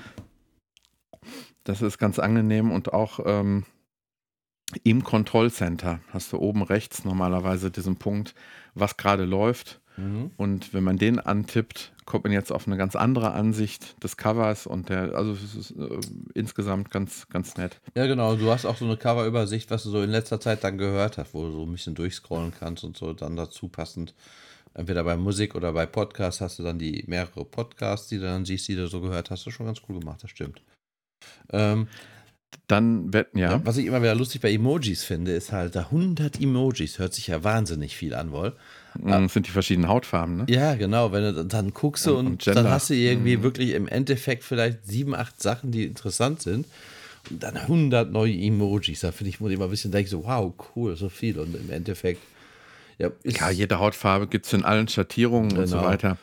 Das 1.65 1.83
ist 1.83 1.99
ganz 1.99 2.19
angenehm 2.19 2.71
und 2.71 2.93
auch 2.93 3.21
ähm, 3.25 3.65
im 4.85 5.03
Kontrollcenter 5.03 6.01
hast 6.11 6.33
du 6.33 6.39
oben 6.39 6.63
rechts 6.63 7.05
normalerweise 7.05 7.71
diesen 7.71 7.97
Punkt, 7.97 8.35
was 8.75 8.97
gerade 8.97 9.25
läuft. 9.25 9.81
Mhm. 9.99 10.31
Und 10.37 10.73
wenn 10.73 10.85
man 10.85 10.97
den 10.97 11.19
antippt, 11.19 11.93
kommt 12.07 12.25
man 12.25 12.33
jetzt 12.33 12.53
auf 12.53 12.67
eine 12.67 12.77
ganz 12.77 12.97
andere 12.97 13.33
Ansicht 13.33 14.03
des 14.03 14.17
Covers 14.17 14.67
und 14.67 14.89
der, 14.89 15.15
also 15.15 15.33
es 15.33 15.55
ist 15.55 15.71
äh, 15.73 16.01
insgesamt 16.35 16.91
ganz, 16.91 17.29
ganz 17.29 17.57
nett. 17.57 17.81
Ja, 17.95 18.07
genau. 18.07 18.37
Du 18.37 18.51
hast 18.51 18.65
auch 18.65 18.77
so 18.77 18.85
eine 18.85 18.97
Coverübersicht, 18.97 19.71
was 19.71 19.83
du 19.83 19.91
so 19.91 20.01
in 20.01 20.11
letzter 20.11 20.41
Zeit 20.41 20.65
dann 20.65 20.79
gehört 20.79 21.19
hast, 21.19 21.35
wo 21.35 21.45
du 21.45 21.53
so 21.53 21.63
ein 21.65 21.73
bisschen 21.73 21.95
durchscrollen 21.95 22.53
kannst 22.59 22.85
und 22.85 22.97
so 22.97 23.13
dann 23.13 23.37
dazu 23.37 23.69
passend. 23.69 24.15
Entweder 24.75 25.03
bei 25.03 25.17
Musik 25.17 25.55
oder 25.55 25.73
bei 25.73 25.87
Podcasts 25.87 26.41
hast 26.41 26.59
du 26.59 26.63
dann 26.63 26.79
die 26.79 27.05
mehrere 27.09 27.45
Podcasts, 27.45 28.09
die 28.09 28.19
du 28.19 28.23
dann 28.23 28.45
siehst, 28.45 28.69
die 28.69 28.77
du 28.77 28.87
so 28.87 29.01
gehört 29.01 29.31
hast. 29.31 29.41
Das 29.41 29.49
ist 29.49 29.55
schon 29.55 29.67
ganz 29.67 29.81
cool 29.89 29.99
gemacht, 29.99 30.23
das 30.23 30.31
stimmt. 30.31 30.63
Ähm, 31.51 31.89
Dann 32.69 33.13
wetten, 33.13 33.39
ja. 33.39 33.53
ja. 33.53 33.67
Was 33.67 33.77
ich 33.77 33.87
immer 33.87 34.01
wieder 34.03 34.15
lustig 34.15 34.41
bei 34.41 34.53
Emojis 34.53 35.05
finde, 35.05 35.33
ist 35.33 35.53
halt, 35.53 35.75
da 35.75 35.81
100 35.81 36.41
Emojis 36.41 36.99
hört 36.99 37.13
sich 37.13 37.27
ja 37.27 37.43
wahnsinnig 37.45 37.97
viel 37.97 38.15
an, 38.15 38.31
wohl. 38.33 38.57
Mm, 38.99 39.09
Das 39.11 39.33
sind 39.35 39.47
die 39.47 39.51
verschiedenen 39.51 39.89
Hautfarben, 39.89 40.37
ne? 40.37 40.47
Ja, 40.49 40.75
genau. 40.75 41.13
Wenn 41.13 41.35
du 41.35 41.45
dann 41.45 41.73
guckst 41.75 42.07
du 42.07 42.17
Und- 42.19 42.27
und, 42.27 42.47
und 42.49 42.57
dann 42.57 42.69
hast 42.69 42.91
du 42.91 42.95
irgendwie 42.95 43.37
Mhm. 43.37 43.43
wirklich 43.43 43.71
im 43.71 43.89
Endeffekt 43.89 44.45
vielleicht 44.45 44.87
sieben, 44.87 45.15
acht 45.15 45.41
Sachen, 45.43 45.71
die 45.73 45.85
interessant 45.85 46.43
sind. 46.43 46.67
Und 47.31 47.43
dann 47.43 47.57
100 47.57 48.11
neue 48.11 48.33
Emojis. 48.35 49.01
Da 49.01 49.13
finde 49.13 49.31
ich, 49.31 49.41
muss 49.41 49.51
ich 49.51 49.57
immer 49.57 49.65
ein 49.67 49.71
bisschen 49.71 49.93
denken, 49.93 50.11
so, 50.11 50.25
wow, 50.25 50.53
cool, 50.75 50.97
so 50.97 51.09
viel. 51.09 51.39
Und 51.39 51.55
im 51.55 51.71
Endeffekt, 51.71 52.23
ja, 52.99 53.11
Ja, 53.25 53.51
jede 53.51 53.79
Hautfarbe 53.79 54.27
gibt 54.27 54.47
es 54.47 54.53
in 54.53 54.65
allen 54.65 54.89
Schattierungen 54.89 55.57
und 55.57 55.67
so 55.67 55.77
Genau. 55.77 55.89
weiter. 55.89 56.17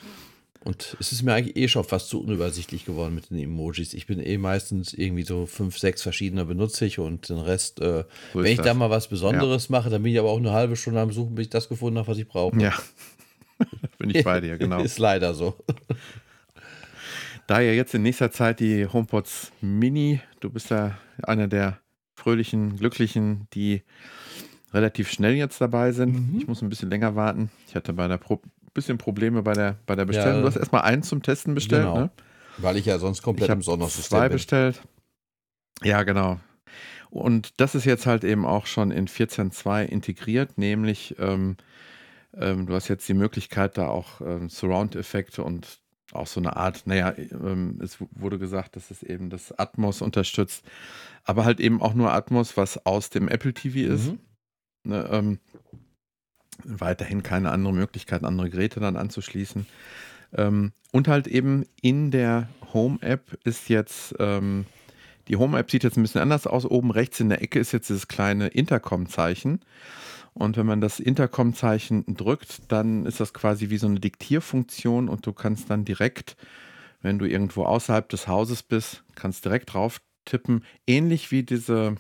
Und 0.66 0.98
es 1.00 1.12
ist 1.12 1.22
mir 1.24 1.34
eigentlich 1.34 1.56
eh 1.56 1.68
schon 1.68 1.84
fast 1.84 2.10
zu 2.10 2.22
unübersichtlich 2.22 2.86
geworden 2.86 3.16
mit 3.16 3.30
den 3.30 3.38
Emojis. 3.38 3.94
Ich 3.94 4.08
bin 4.08 4.20
eh 4.20 4.38
meistens 4.38 4.94
irgendwie 4.94 5.24
so 5.24 5.46
fünf, 5.46 5.78
sechs 5.78 6.02
verschiedene 6.02 6.44
benutze 6.44 6.86
ich 6.86 7.00
und 7.00 7.30
den 7.30 7.38
Rest, 7.38 7.80
äh, 7.80 8.04
So 8.34 8.44
wenn 8.44 8.52
ich 8.52 8.58
das. 8.58 8.66
da 8.66 8.74
mal 8.74 8.90
was 8.90 9.08
Besonderes 9.08 9.70
mache, 9.70 9.90
dann 9.90 10.04
bin 10.04 10.12
ich 10.12 10.20
aber 10.20 10.32
auch 10.32 10.38
eine 10.40 10.52
halbe 10.52 10.76
Stunde 10.76 11.00
am 11.00 11.12
Suchen, 11.12 11.36
bis 11.36 11.46
ich 11.46 11.50
das 11.52 11.70
gefunden 11.70 12.00
habe, 12.00 12.08
was 12.08 12.18
ich 12.18 12.28
brauche. 12.28 12.60
Ja. 12.60 12.74
Bin 14.00 14.10
ich 14.10 14.26
bei 14.26 14.42
dir, 14.42 14.58
genau. 14.58 14.80
Ist 14.84 15.00
leider 15.00 15.34
so. 15.34 15.56
Da 17.48 17.60
ja 17.62 17.74
jetzt 17.74 17.94
in 17.94 18.02
nächster 18.02 18.32
Zeit 18.32 18.60
die 18.60 18.88
HomePods 18.88 19.52
Mini, 19.62 20.20
du 20.40 20.50
bist 20.50 20.72
ja 20.72 20.98
einer 21.22 21.48
der 21.48 21.80
fröhlichen, 22.16 22.76
glücklichen, 22.78 23.48
die 23.54 23.84
relativ 24.74 25.12
schnell 25.12 25.36
jetzt 25.36 25.62
dabei 25.62 25.92
sind. 25.92 26.34
Mhm. 26.34 26.40
Ich 26.40 26.48
muss 26.48 26.64
ein 26.64 26.70
bisschen 26.70 26.90
länger 26.90 27.16
warten. 27.16 27.52
Ich 27.68 27.76
hatte 27.76 27.94
bei 27.94 28.08
der 28.08 28.18
Pro 28.18 28.42
bisschen 28.76 29.00
Probleme 29.00 29.42
bei 29.42 29.54
der, 29.54 29.78
bei 29.88 29.96
der 29.96 30.06
Bestellung. 30.06 30.36
Ja. 30.36 30.42
du 30.42 30.48
hast 30.48 30.58
erstmal 30.58 30.84
eins 30.84 31.10
zum 31.10 31.24
Testen 31.24 31.56
bestellt, 31.56 31.84
Genau. 31.86 31.98
ne? 31.98 32.10
Weil 32.60 32.78
ich 32.78 32.86
ja 32.86 33.00
sonst 33.00 33.24
komplett 33.24 33.50
Ich 33.50 33.54
im 33.56 33.62
Sondersystem 33.64 34.04
zwei 34.18 34.28
bin. 34.30 34.36
bestellt. 34.36 34.82
Ja, 35.84 36.04
genau. 36.04 36.40
Und 37.10 37.60
das 37.60 37.74
ist 37.76 37.86
jetzt 37.86 38.06
halt 38.06 38.24
eben 38.24 38.46
auch 38.46 38.66
schon 38.68 38.92
in 38.92 39.08
14.2 39.08 39.84
integriert, 39.86 40.58
nämlich 40.58 41.16
ähm, 41.18 41.58
ähm, 42.38 42.66
du 42.66 42.74
hast 42.76 42.88
jetzt 42.90 43.08
die 43.10 43.14
Möglichkeit, 43.14 43.78
da 43.78 43.88
auch 43.88 44.22
ähm, 44.22 44.50
Surround-Effekte 44.50 45.44
und 45.44 45.80
auch 46.12 46.28
so 46.28 46.40
eine 46.40 46.56
Art, 46.56 46.86
naja, 46.86 47.14
ähm, 47.18 47.80
es 47.82 47.98
wurde 48.12 48.38
gesagt, 48.38 48.76
dass 48.76 48.92
es 48.92 49.04
eben 49.04 49.30
das 49.30 49.58
Atmos 49.58 50.02
unterstützt, 50.02 50.64
aber 51.24 51.46
halt 51.46 51.60
eben 51.60 51.82
auch 51.82 51.94
nur 51.94 52.12
Atmos, 52.14 52.58
was 52.58 52.86
aus 52.86 53.10
dem 53.10 53.28
Apple 53.28 53.54
TV 53.54 53.92
ist. 53.94 54.08
Mhm. 54.12 54.20
Ne, 54.84 55.10
ähm, 55.12 55.40
weiterhin 56.64 57.24
keine 57.24 57.52
andere 57.52 57.74
Möglichkeit, 57.74 58.24
andere 58.24 58.50
Geräte 58.50 58.80
dann 58.80 58.96
anzuschließen. 58.96 59.66
Ähm, 60.34 60.72
und 60.92 61.08
halt 61.08 61.28
eben 61.28 61.66
in 61.82 62.12
der 62.12 62.50
Home-App 62.74 63.38
ist 63.44 63.70
jetzt, 63.70 64.16
ähm, 64.20 64.66
die 65.28 65.36
Home-App 65.38 65.70
sieht 65.70 65.84
jetzt 65.84 65.98
ein 65.98 66.02
bisschen 66.02 66.22
anders 66.22 66.48
aus. 66.48 66.66
Oben 66.66 66.92
rechts 66.92 67.20
in 67.20 67.30
der 67.30 67.42
Ecke 67.42 67.60
ist 67.60 67.72
jetzt 67.72 67.90
dieses 67.90 68.08
kleine 68.08 68.48
Intercom-Zeichen. 68.48 69.62
Und 70.34 70.58
wenn 70.58 70.66
man 70.66 70.82
das 70.82 71.00
Intercom-Zeichen 71.00 72.04
drückt, 72.16 72.72
dann 72.72 73.06
ist 73.06 73.20
das 73.20 73.34
quasi 73.34 73.70
wie 73.70 73.78
so 73.78 73.88
eine 73.88 74.02
Diktierfunktion 74.02 75.08
und 75.08 75.26
du 75.26 75.32
kannst 75.32 75.70
dann 75.70 75.86
direkt, 75.86 76.36
wenn 77.02 77.20
du 77.20 77.26
irgendwo 77.26 77.64
außerhalb 77.64 78.10
des 78.10 78.28
Hauses 78.28 78.62
bist, 78.62 79.04
kannst 79.16 79.46
direkt 79.46 79.74
drauf 79.74 80.02
tippen. 80.26 80.66
Ähnlich 80.86 81.32
wie 81.32 81.44
diese 81.44 81.96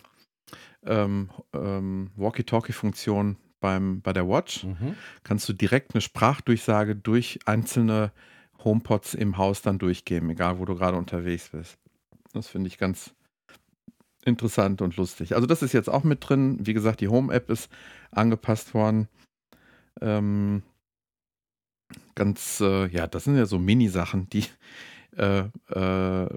ähm, 0.85 1.29
ähm, 1.53 2.11
Walkie-Talkie-Funktion 2.17 3.37
beim, 3.65 4.01
bei 4.01 4.13
der 4.13 4.27
Watch 4.29 4.63
Mhm. 4.63 4.95
kannst 5.23 5.49
du 5.49 5.53
direkt 5.53 5.95
eine 5.95 6.01
Sprachdurchsage 6.01 6.95
durch 6.95 7.39
einzelne 7.45 8.11
HomePods 8.63 9.15
im 9.15 9.37
Haus 9.37 9.63
dann 9.63 9.79
durchgeben, 9.79 10.29
egal 10.29 10.59
wo 10.59 10.65
du 10.65 10.75
gerade 10.75 10.97
unterwegs 10.97 11.49
bist. 11.49 11.79
Das 12.33 12.47
finde 12.47 12.67
ich 12.67 12.77
ganz 12.77 13.15
interessant 14.23 14.83
und 14.83 14.97
lustig. 14.97 15.33
Also 15.33 15.47
das 15.47 15.63
ist 15.63 15.73
jetzt 15.73 15.89
auch 15.89 16.03
mit 16.03 16.29
drin. 16.29 16.59
Wie 16.61 16.73
gesagt, 16.73 17.01
die 17.01 17.07
Home-App 17.07 17.49
ist 17.49 17.71
angepasst 18.11 18.75
worden. 18.75 19.07
Ähm, 19.99 20.61
ganz, 22.13 22.61
äh, 22.61 22.85
ja, 22.87 23.07
das 23.07 23.23
sind 23.23 23.35
ja 23.35 23.47
so 23.47 23.57
Mini-Sachen, 23.57 24.29
die 24.29 24.45
äh, 25.17 25.45
äh, 25.69 26.29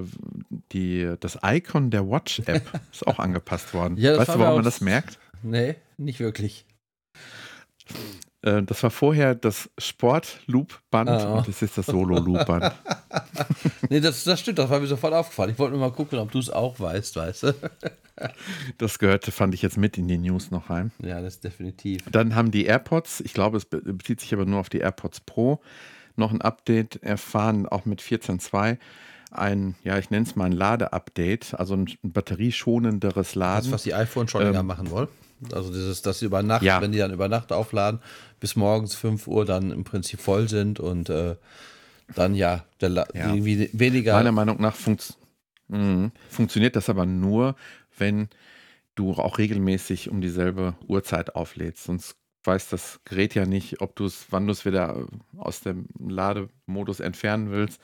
die, 0.73 1.15
das 1.21 1.39
Icon 1.45 1.91
der 1.91 2.09
Watch-App 2.09 2.81
ist 2.93 3.07
auch 3.07 3.19
angepasst 3.19 3.75
worden. 3.75 3.97
Ja, 3.99 4.17
weißt 4.17 4.35
du, 4.35 4.39
warum 4.39 4.57
man 4.57 4.65
das 4.65 4.81
merkt? 4.81 5.19
Nee, 5.43 5.77
nicht 5.99 6.21
wirklich. 6.21 6.65
Äh, 8.43 8.63
das 8.63 8.83
war 8.83 8.91
vorher 8.91 9.35
das 9.35 9.69
Sport-Loop-Band 9.79 11.09
Ah. 11.11 11.35
und 11.39 11.49
das 11.49 11.61
ist 11.63 11.77
das 11.79 11.87
Solo-Loop-Band. 11.87 12.73
Nee, 13.91 14.01
das, 14.01 14.25
das 14.25 14.41
stimmt, 14.41 14.59
das 14.59 14.69
war 14.69 14.81
mir 14.81 14.87
sofort 14.87 15.15
aufgefallen. 15.15 15.51
Ich 15.53 15.59
wollte 15.59 15.77
nur 15.77 15.89
mal 15.89 15.95
gucken, 15.95 16.19
ob 16.19 16.31
du 16.31 16.39
es 16.39 16.51
auch 16.51 16.79
weißt, 16.79 17.17
weißt 17.17 17.43
du? 17.45 17.55
Das 18.79 18.99
gehörte, 18.99 19.31
fand 19.31 19.55
ich 19.55 19.63
jetzt 19.63 19.77
mit 19.79 19.97
in 19.97 20.09
die 20.09 20.19
News 20.19 20.51
noch 20.51 20.71
rein. 20.71 20.91
Ja, 21.01 21.21
das 21.21 21.35
ist 21.35 21.45
definitiv. 21.45 22.03
Dann 22.11 22.35
haben 22.35 22.51
die 22.51 22.65
AirPods, 22.67 23.21
ich 23.21 23.33
glaube, 23.33 23.57
es 23.57 23.65
be- 23.65 23.81
bezieht 23.81 24.21
sich 24.21 24.35
aber 24.35 24.45
nur 24.45 24.59
auf 24.59 24.69
die 24.69 24.79
AirPods 24.79 25.21
Pro, 25.21 25.61
noch 26.17 26.33
ein 26.33 26.43
Update 26.43 27.01
erfahren, 27.03 27.67
auch 27.69 27.85
mit 27.85 28.03
14.2. 28.03 28.77
Ein, 29.31 29.77
ja, 29.85 29.99
ich 29.99 30.11
nenne 30.11 30.27
es 30.27 30.35
mal 30.35 30.47
ein 30.47 30.53
Ladeupdate, 30.53 31.55
also 31.55 31.75
ein 31.75 31.87
batterieschonenderes 32.03 33.29
Das, 33.29 33.35
Laden. 33.37 33.71
was 33.73 33.85
die 33.85 33.95
iPhone 33.95 34.27
schon 34.27 34.41
Ähm, 34.43 34.49
länger 34.49 34.63
machen 34.65 34.91
wollen. 34.91 35.09
Also 35.53 35.71
dieses, 35.73 36.03
dass 36.03 36.19
sie 36.19 36.27
über 36.27 36.43
Nacht, 36.43 36.63
Ja. 36.63 36.81
wenn 36.81 36.93
die 36.93 36.99
dann 36.99 37.13
über 37.13 37.29
Nacht 37.29 37.53
aufladen, 37.53 38.01
bis 38.41 38.57
morgens 38.57 38.95
5 38.95 39.27
Uhr 39.27 39.45
dann 39.45 39.71
im 39.71 39.85
Prinzip 39.85 40.21
voll 40.21 40.49
sind 40.49 40.81
und 40.81 41.09
äh, 41.11 41.37
dann 42.15 42.35
ja, 42.35 42.65
Ja. 42.81 43.05
irgendwie 43.15 43.71
weniger. 43.73 44.15
Meiner 44.15 44.33
Meinung 44.33 44.61
nach 44.61 44.75
funkt, 44.75 45.15
Mhm. 45.69 46.13
funktioniert 46.31 46.77
das 46.77 46.89
aber 46.89 47.05
nur, 47.05 47.55
wenn 47.99 48.29
du 48.95 49.13
auch 49.13 49.39
regelmäßig 49.39 50.09
um 50.11 50.21
dieselbe 50.21 50.75
Uhrzeit 50.87 51.35
auflädst. 51.37 51.85
Sonst 51.85 52.17
weiß 52.45 52.69
das 52.71 53.01
Gerät 53.05 53.35
ja 53.35 53.45
nicht, 53.45 53.81
ob 53.83 53.95
du 53.95 54.07
es, 54.07 54.27
wann 54.31 54.47
du 54.47 54.53
es 54.53 54.65
wieder 54.65 55.07
aus 55.37 55.61
dem 55.61 55.87
Lademodus 55.99 57.01
entfernen 57.01 57.51
willst. 57.51 57.81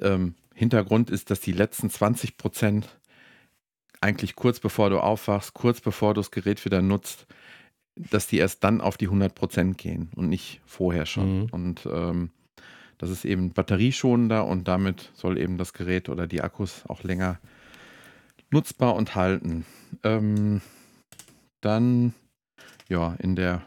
Ähm, 0.00 0.34
Hintergrund 0.54 1.10
ist, 1.10 1.30
dass 1.30 1.40
die 1.40 1.52
letzten 1.52 1.90
20 1.90 2.36
Prozent 2.36 2.99
eigentlich 4.00 4.36
kurz 4.36 4.60
bevor 4.60 4.90
du 4.90 5.00
aufwachst, 5.00 5.54
kurz 5.54 5.80
bevor 5.80 6.14
du 6.14 6.20
das 6.20 6.30
Gerät 6.30 6.64
wieder 6.64 6.82
nutzt, 6.82 7.26
dass 7.96 8.26
die 8.26 8.38
erst 8.38 8.64
dann 8.64 8.80
auf 8.80 8.96
die 8.96 9.06
100 9.06 9.34
Prozent 9.34 9.78
gehen 9.78 10.10
und 10.16 10.28
nicht 10.28 10.60
vorher 10.64 11.06
schon. 11.06 11.40
Mhm. 11.40 11.48
Und 11.50 11.86
ähm, 11.90 12.30
das 12.98 13.10
ist 13.10 13.24
eben 13.24 13.52
batterieschonender 13.52 14.46
und 14.46 14.68
damit 14.68 15.10
soll 15.14 15.38
eben 15.38 15.58
das 15.58 15.72
Gerät 15.72 16.08
oder 16.08 16.26
die 16.26 16.42
Akkus 16.42 16.84
auch 16.86 17.02
länger 17.02 17.38
nutzbar 18.50 18.94
und 18.94 19.14
halten. 19.14 19.64
Ähm, 20.02 20.60
dann, 21.60 22.14
ja, 22.88 23.14
in 23.18 23.36
der 23.36 23.62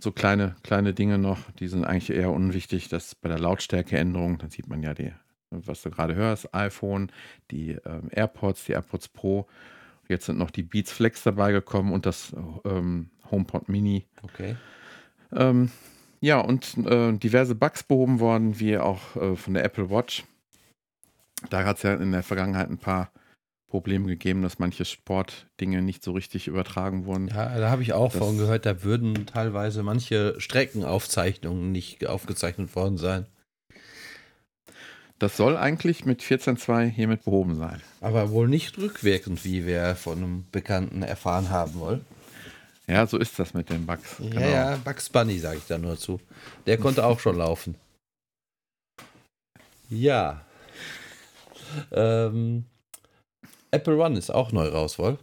so 0.00 0.10
kleine, 0.10 0.56
kleine 0.62 0.94
Dinge 0.94 1.18
noch, 1.18 1.38
die 1.52 1.68
sind 1.68 1.84
eigentlich 1.84 2.10
eher 2.10 2.32
unwichtig, 2.32 2.88
dass 2.88 3.14
bei 3.14 3.28
der 3.28 3.38
Lautstärkeänderung, 3.38 4.38
da 4.38 4.48
sieht 4.48 4.68
man 4.68 4.82
ja 4.82 4.94
die, 4.94 5.12
was 5.50 5.82
du 5.82 5.90
gerade 5.90 6.14
hörst, 6.14 6.52
iPhone, 6.54 7.10
die 7.50 7.72
ähm, 7.86 8.08
AirPods, 8.10 8.64
die 8.64 8.72
AirPods 8.72 9.08
Pro. 9.08 9.46
Jetzt 10.08 10.26
sind 10.26 10.38
noch 10.38 10.50
die 10.50 10.62
Beats 10.62 10.92
Flex 10.92 11.22
dabei 11.22 11.52
gekommen 11.52 11.92
und 11.92 12.06
das 12.06 12.34
ähm, 12.64 13.10
HomePod 13.30 13.68
Mini. 13.68 14.04
okay. 14.22 14.56
Ähm, 15.32 15.70
ja, 16.20 16.38
und 16.40 16.76
äh, 16.86 17.12
diverse 17.12 17.54
Bugs 17.54 17.82
behoben 17.82 18.20
worden, 18.20 18.58
wie 18.60 18.78
auch 18.78 19.16
äh, 19.16 19.36
von 19.36 19.54
der 19.54 19.64
Apple 19.64 19.90
Watch. 19.90 20.24
Da 21.50 21.64
hat 21.64 21.76
es 21.78 21.82
ja 21.82 21.94
in 21.94 22.12
der 22.12 22.22
Vergangenheit 22.22 22.70
ein 22.70 22.78
paar 22.78 23.10
Probleme 23.68 24.06
gegeben, 24.06 24.42
dass 24.42 24.58
manche 24.60 24.84
Sportdinge 24.84 25.82
nicht 25.82 26.02
so 26.04 26.12
richtig 26.12 26.46
übertragen 26.46 27.04
wurden. 27.04 27.28
Ja, 27.28 27.58
da 27.58 27.68
habe 27.70 27.82
ich 27.82 27.92
auch 27.92 28.12
Das- 28.12 28.18
von 28.18 28.38
gehört, 28.38 28.64
da 28.64 28.82
würden 28.84 29.26
teilweise 29.26 29.82
manche 29.82 30.40
Streckenaufzeichnungen 30.40 31.72
nicht 31.72 32.06
aufgezeichnet 32.06 32.74
worden 32.76 32.96
sein. 32.96 33.26
Das 35.18 35.36
soll 35.36 35.56
eigentlich 35.56 36.04
mit 36.04 36.22
14.2 36.22 36.86
hiermit 36.88 37.24
behoben 37.24 37.56
sein. 37.56 37.80
Aber 38.02 38.30
wohl 38.30 38.48
nicht 38.48 38.76
rückwirkend, 38.78 39.44
wie 39.44 39.66
wir 39.66 39.96
von 39.96 40.18
einem 40.18 40.46
Bekannten 40.52 41.02
erfahren 41.02 41.48
haben 41.50 41.74
wollen. 41.80 42.04
Ja, 42.86 43.06
so 43.06 43.16
ist 43.18 43.38
das 43.38 43.54
mit 43.54 43.70
den 43.70 43.86
Bugs. 43.86 44.16
Genau. 44.18 44.40
Ja, 44.40 44.48
ja, 44.72 44.76
Bugs 44.76 45.08
Bunny 45.08 45.38
sage 45.38 45.56
ich 45.58 45.66
da 45.66 45.78
nur 45.78 45.96
zu. 45.98 46.20
Der 46.66 46.76
konnte 46.78 47.04
auch 47.04 47.18
schon 47.18 47.36
laufen. 47.36 47.74
Ja. 49.88 50.44
Ähm, 51.92 52.64
Apple 53.70 53.96
One 53.98 54.18
ist 54.18 54.30
auch 54.30 54.52
neu 54.52 54.68
raus, 54.68 54.98
wohl? 54.98 55.18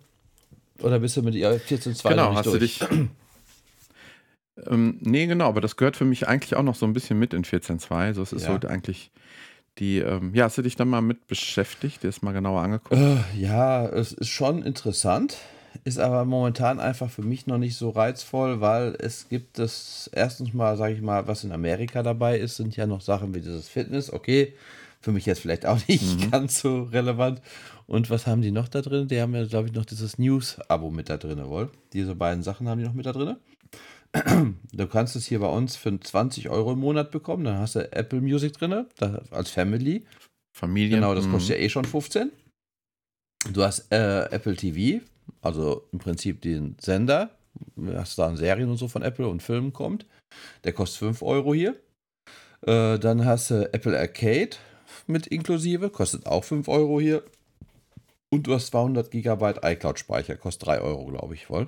Oder 0.79 0.99
bist 0.99 1.15
du 1.17 1.21
mit 1.21 1.35
ihr 1.35 1.59
14.2 1.61 2.09
Genau, 2.09 2.23
noch 2.23 2.29
nicht 2.31 2.37
hast 2.39 2.45
du 2.47 2.57
durch? 2.59 2.79
dich. 2.79 2.89
ähm, 4.67 4.97
nee, 5.01 5.27
genau, 5.27 5.47
aber 5.47 5.61
das 5.61 5.77
gehört 5.77 5.95
für 5.95 6.05
mich 6.05 6.27
eigentlich 6.27 6.55
auch 6.55 6.63
noch 6.63 6.75
so 6.75 6.85
ein 6.85 6.93
bisschen 6.93 7.17
mit 7.19 7.33
in 7.33 7.43
14.2. 7.45 8.13
So, 8.13 8.23
es 8.23 8.33
ist 8.33 8.43
Ja. 8.47 8.59
so 8.59 8.67
eigentlich 8.67 9.11
die, 9.79 9.99
ähm, 9.99 10.33
ja, 10.35 10.45
hast 10.45 10.57
du 10.57 10.61
dich 10.61 10.75
dann 10.75 10.89
mal 10.89 11.01
mit 11.01 11.27
beschäftigt, 11.27 12.03
dir 12.03 12.07
das 12.07 12.21
mal 12.21 12.31
genauer 12.31 12.61
angeguckt? 12.61 12.93
Äh, 12.93 13.17
ja, 13.37 13.85
es 13.85 14.11
ist 14.11 14.29
schon 14.29 14.63
interessant, 14.63 15.37
ist 15.83 15.99
aber 15.99 16.25
momentan 16.25 16.79
einfach 16.79 17.09
für 17.09 17.23
mich 17.23 17.47
noch 17.47 17.57
nicht 17.57 17.75
so 17.75 17.89
reizvoll, 17.89 18.61
weil 18.61 18.95
es 18.99 19.29
gibt 19.29 19.57
das 19.57 20.09
erstens 20.13 20.53
mal, 20.53 20.77
sage 20.77 20.93
ich 20.93 21.01
mal, 21.01 21.27
was 21.27 21.43
in 21.43 21.51
Amerika 21.51 22.03
dabei 22.03 22.37
ist, 22.37 22.57
sind 22.57 22.75
ja 22.75 22.85
noch 22.85 23.01
Sachen 23.01 23.33
wie 23.33 23.41
dieses 23.41 23.67
Fitness, 23.67 24.13
okay, 24.13 24.53
für 25.01 25.11
mich 25.11 25.25
jetzt 25.25 25.41
vielleicht 25.41 25.65
auch 25.65 25.79
nicht 25.87 26.31
ganz 26.31 26.59
so 26.59 26.83
relevant. 26.83 27.41
Und 27.85 28.09
was 28.09 28.27
haben 28.27 28.41
die 28.41 28.51
noch 28.51 28.69
da 28.69 28.81
drin? 28.81 29.07
Die 29.09 29.19
haben 29.19 29.35
ja, 29.35 29.45
glaube 29.45 29.67
ich, 29.67 29.73
noch 29.73 29.85
dieses 29.85 30.17
News-Abo 30.17 30.89
mit 30.89 31.09
da 31.09 31.17
drin, 31.17 31.43
wohl. 31.47 31.69
Diese 31.91 32.15
beiden 32.15 32.41
Sachen 32.41 32.69
haben 32.69 32.79
die 32.79 32.85
noch 32.85 32.93
mit 32.93 33.05
da 33.05 33.11
drin. 33.11 33.35
Du 34.73 34.87
kannst 34.87 35.15
es 35.15 35.25
hier 35.27 35.39
bei 35.39 35.47
uns 35.47 35.75
für 35.75 35.99
20 35.99 36.49
Euro 36.49 36.73
im 36.73 36.79
Monat 36.79 37.11
bekommen. 37.11 37.43
Dann 37.43 37.57
hast 37.59 37.75
du 37.75 37.91
Apple 37.91 38.21
Music 38.21 38.53
drin, 38.53 38.85
als 39.31 39.49
Family. 39.51 40.05
Familie? 40.55 40.95
Genau, 40.97 41.13
das 41.15 41.25
Mhm. 41.27 41.31
kostet 41.31 41.57
ja 41.57 41.63
eh 41.63 41.69
schon 41.69 41.85
15. 41.85 42.31
Du 43.51 43.63
hast 43.63 43.91
äh, 43.91 44.25
Apple 44.31 44.55
TV, 44.55 45.03
also 45.41 45.87
im 45.91 45.99
Prinzip 45.99 46.41
den 46.41 46.75
Sender. 46.79 47.31
Du 47.75 47.93
hast 47.95 48.17
da 48.17 48.35
Serien 48.35 48.69
und 48.69 48.77
so 48.77 48.87
von 48.87 49.03
Apple 49.03 49.27
und 49.27 49.43
Filmen 49.43 49.73
kommt. 49.73 50.05
Der 50.63 50.73
kostet 50.73 50.99
5 50.99 51.21
Euro 51.21 51.53
hier. 51.53 51.75
Äh, 52.61 52.97
dann 52.99 53.25
hast 53.25 53.51
du 53.51 53.71
Apple 53.73 53.99
Arcade 53.99 54.51
mit 55.07 55.27
inklusive, 55.27 55.89
kostet 55.89 56.25
auch 56.25 56.43
5 56.43 56.67
Euro 56.67 56.99
hier. 56.99 57.23
Und 58.31 58.47
du 58.47 58.53
hast 58.53 58.67
200 58.67 59.11
Gigabyte 59.11 59.59
iCloud-Speicher, 59.63 60.37
kostet 60.37 60.67
3 60.67 60.81
Euro, 60.81 61.05
glaube 61.05 61.35
ich, 61.35 61.49
wohl. 61.49 61.67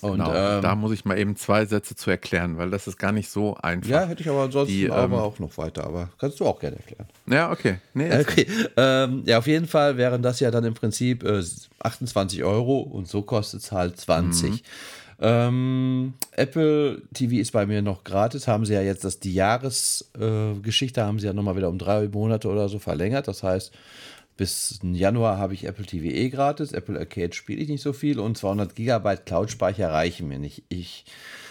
Und 0.00 0.12
Genau, 0.18 0.34
ähm, 0.34 0.62
da 0.62 0.74
muss 0.74 0.92
ich 0.92 1.04
mal 1.04 1.18
eben 1.18 1.36
zwei 1.36 1.64
Sätze 1.64 1.94
zu 1.94 2.10
erklären, 2.10 2.58
weil 2.58 2.70
das 2.70 2.86
ist 2.86 2.98
gar 2.98 3.12
nicht 3.12 3.30
so 3.30 3.54
einfach. 3.56 3.88
ja, 3.90 4.06
hätte 4.06 4.22
ich 4.22 4.28
aber 4.28 4.42
ansonsten 4.42 4.74
Die, 4.74 4.90
aber 4.90 5.04
ähm, 5.16 5.22
auch 5.22 5.38
noch 5.38 5.56
weiter, 5.58 5.84
aber 5.84 6.10
kannst 6.18 6.40
du 6.40 6.46
auch 6.46 6.58
gerne 6.58 6.76
erklären. 6.76 7.06
Ja, 7.26 7.50
okay. 7.52 7.78
Nee, 7.94 8.10
Okay, 8.20 8.46
ähm, 8.76 9.22
ja, 9.26 9.38
auf 9.38 9.46
jeden 9.46 9.66
Fall 9.66 9.96
wären 9.96 10.22
das 10.22 10.40
ja 10.40 10.50
dann 10.50 10.64
im 10.64 10.74
Prinzip 10.74 11.22
äh, 11.22 11.42
28 11.80 12.42
Euro 12.44 12.80
und 12.80 13.06
so 13.08 13.22
kostet 13.22 13.60
es 13.62 13.70
halt 13.72 13.98
20. 13.98 14.64
Ähm, 15.20 16.14
Apple 16.32 17.02
TV 17.12 17.36
ist 17.36 17.50
bei 17.52 17.66
mir 17.66 17.82
noch 17.82 18.04
gratis, 18.04 18.46
haben 18.46 18.64
sie 18.64 18.74
ja 18.74 18.82
jetzt 18.82 19.04
das, 19.04 19.18
die 19.18 19.34
Jahresgeschichte, 19.34 21.00
äh, 21.00 21.04
haben 21.04 21.18
sie 21.18 21.26
ja 21.26 21.32
nochmal 21.32 21.56
wieder 21.56 21.68
um 21.68 21.78
drei 21.78 22.08
Monate 22.08 22.48
oder 22.48 22.68
so 22.68 22.78
verlängert. 22.78 23.26
Das 23.26 23.42
heißt, 23.42 23.72
bis 24.38 24.78
Januar 24.82 25.36
habe 25.36 25.52
ich 25.52 25.64
Apple 25.64 25.84
TV 25.84 26.06
eh 26.06 26.30
gratis, 26.30 26.72
Apple 26.72 26.98
Arcade 26.98 27.34
spiele 27.34 27.60
ich 27.60 27.68
nicht 27.68 27.82
so 27.82 27.92
viel 27.92 28.18
und 28.18 28.38
200 28.38 28.74
Gigabyte 28.74 29.26
Cloud-Speicher 29.26 29.90
reichen 29.90 30.28
mir 30.28 30.38
nicht. 30.38 30.62
Ich, 30.70 31.04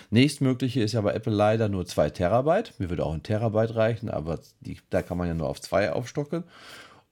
nächstmögliche 0.10 0.82
ist 0.82 0.94
ja 0.94 1.02
bei 1.02 1.14
Apple 1.14 1.34
leider 1.34 1.70
nur 1.70 1.86
2 1.86 2.10
Terabyte. 2.10 2.74
Mir 2.80 2.90
würde 2.90 3.06
auch 3.06 3.14
ein 3.14 3.22
Terabyte 3.22 3.76
reichen, 3.76 4.10
aber 4.10 4.40
die, 4.62 4.78
da 4.90 5.04
kann 5.04 5.18
man 5.18 5.28
ja 5.28 5.36
nur 5.36 5.50
auf 5.50 5.62
2 5.62 5.92
aufstocken. 5.92 6.46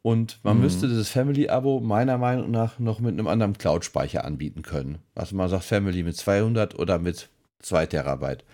Und 0.02 0.40
man 0.44 0.62
müsste 0.62 0.88
dieses 0.88 1.10
Family-Abo 1.10 1.80
meiner 1.80 2.18
Meinung 2.20 2.52
nach 2.52 2.80
noch 2.80 3.00
mit 3.00 3.14
einem 3.14 3.28
anderen 3.28 3.58
Cloud-Speicher 3.58 4.24
anbieten 4.24 4.62
können. 4.62 5.00
Also 5.14 5.36
man 5.36 5.50
sagt 5.50 5.64
Family 5.64 6.04
mit 6.04 6.16
200 6.16 6.78
oder 6.78 7.00
mit 7.00 7.30
2 7.60 7.88
Terabyte. 7.88 8.46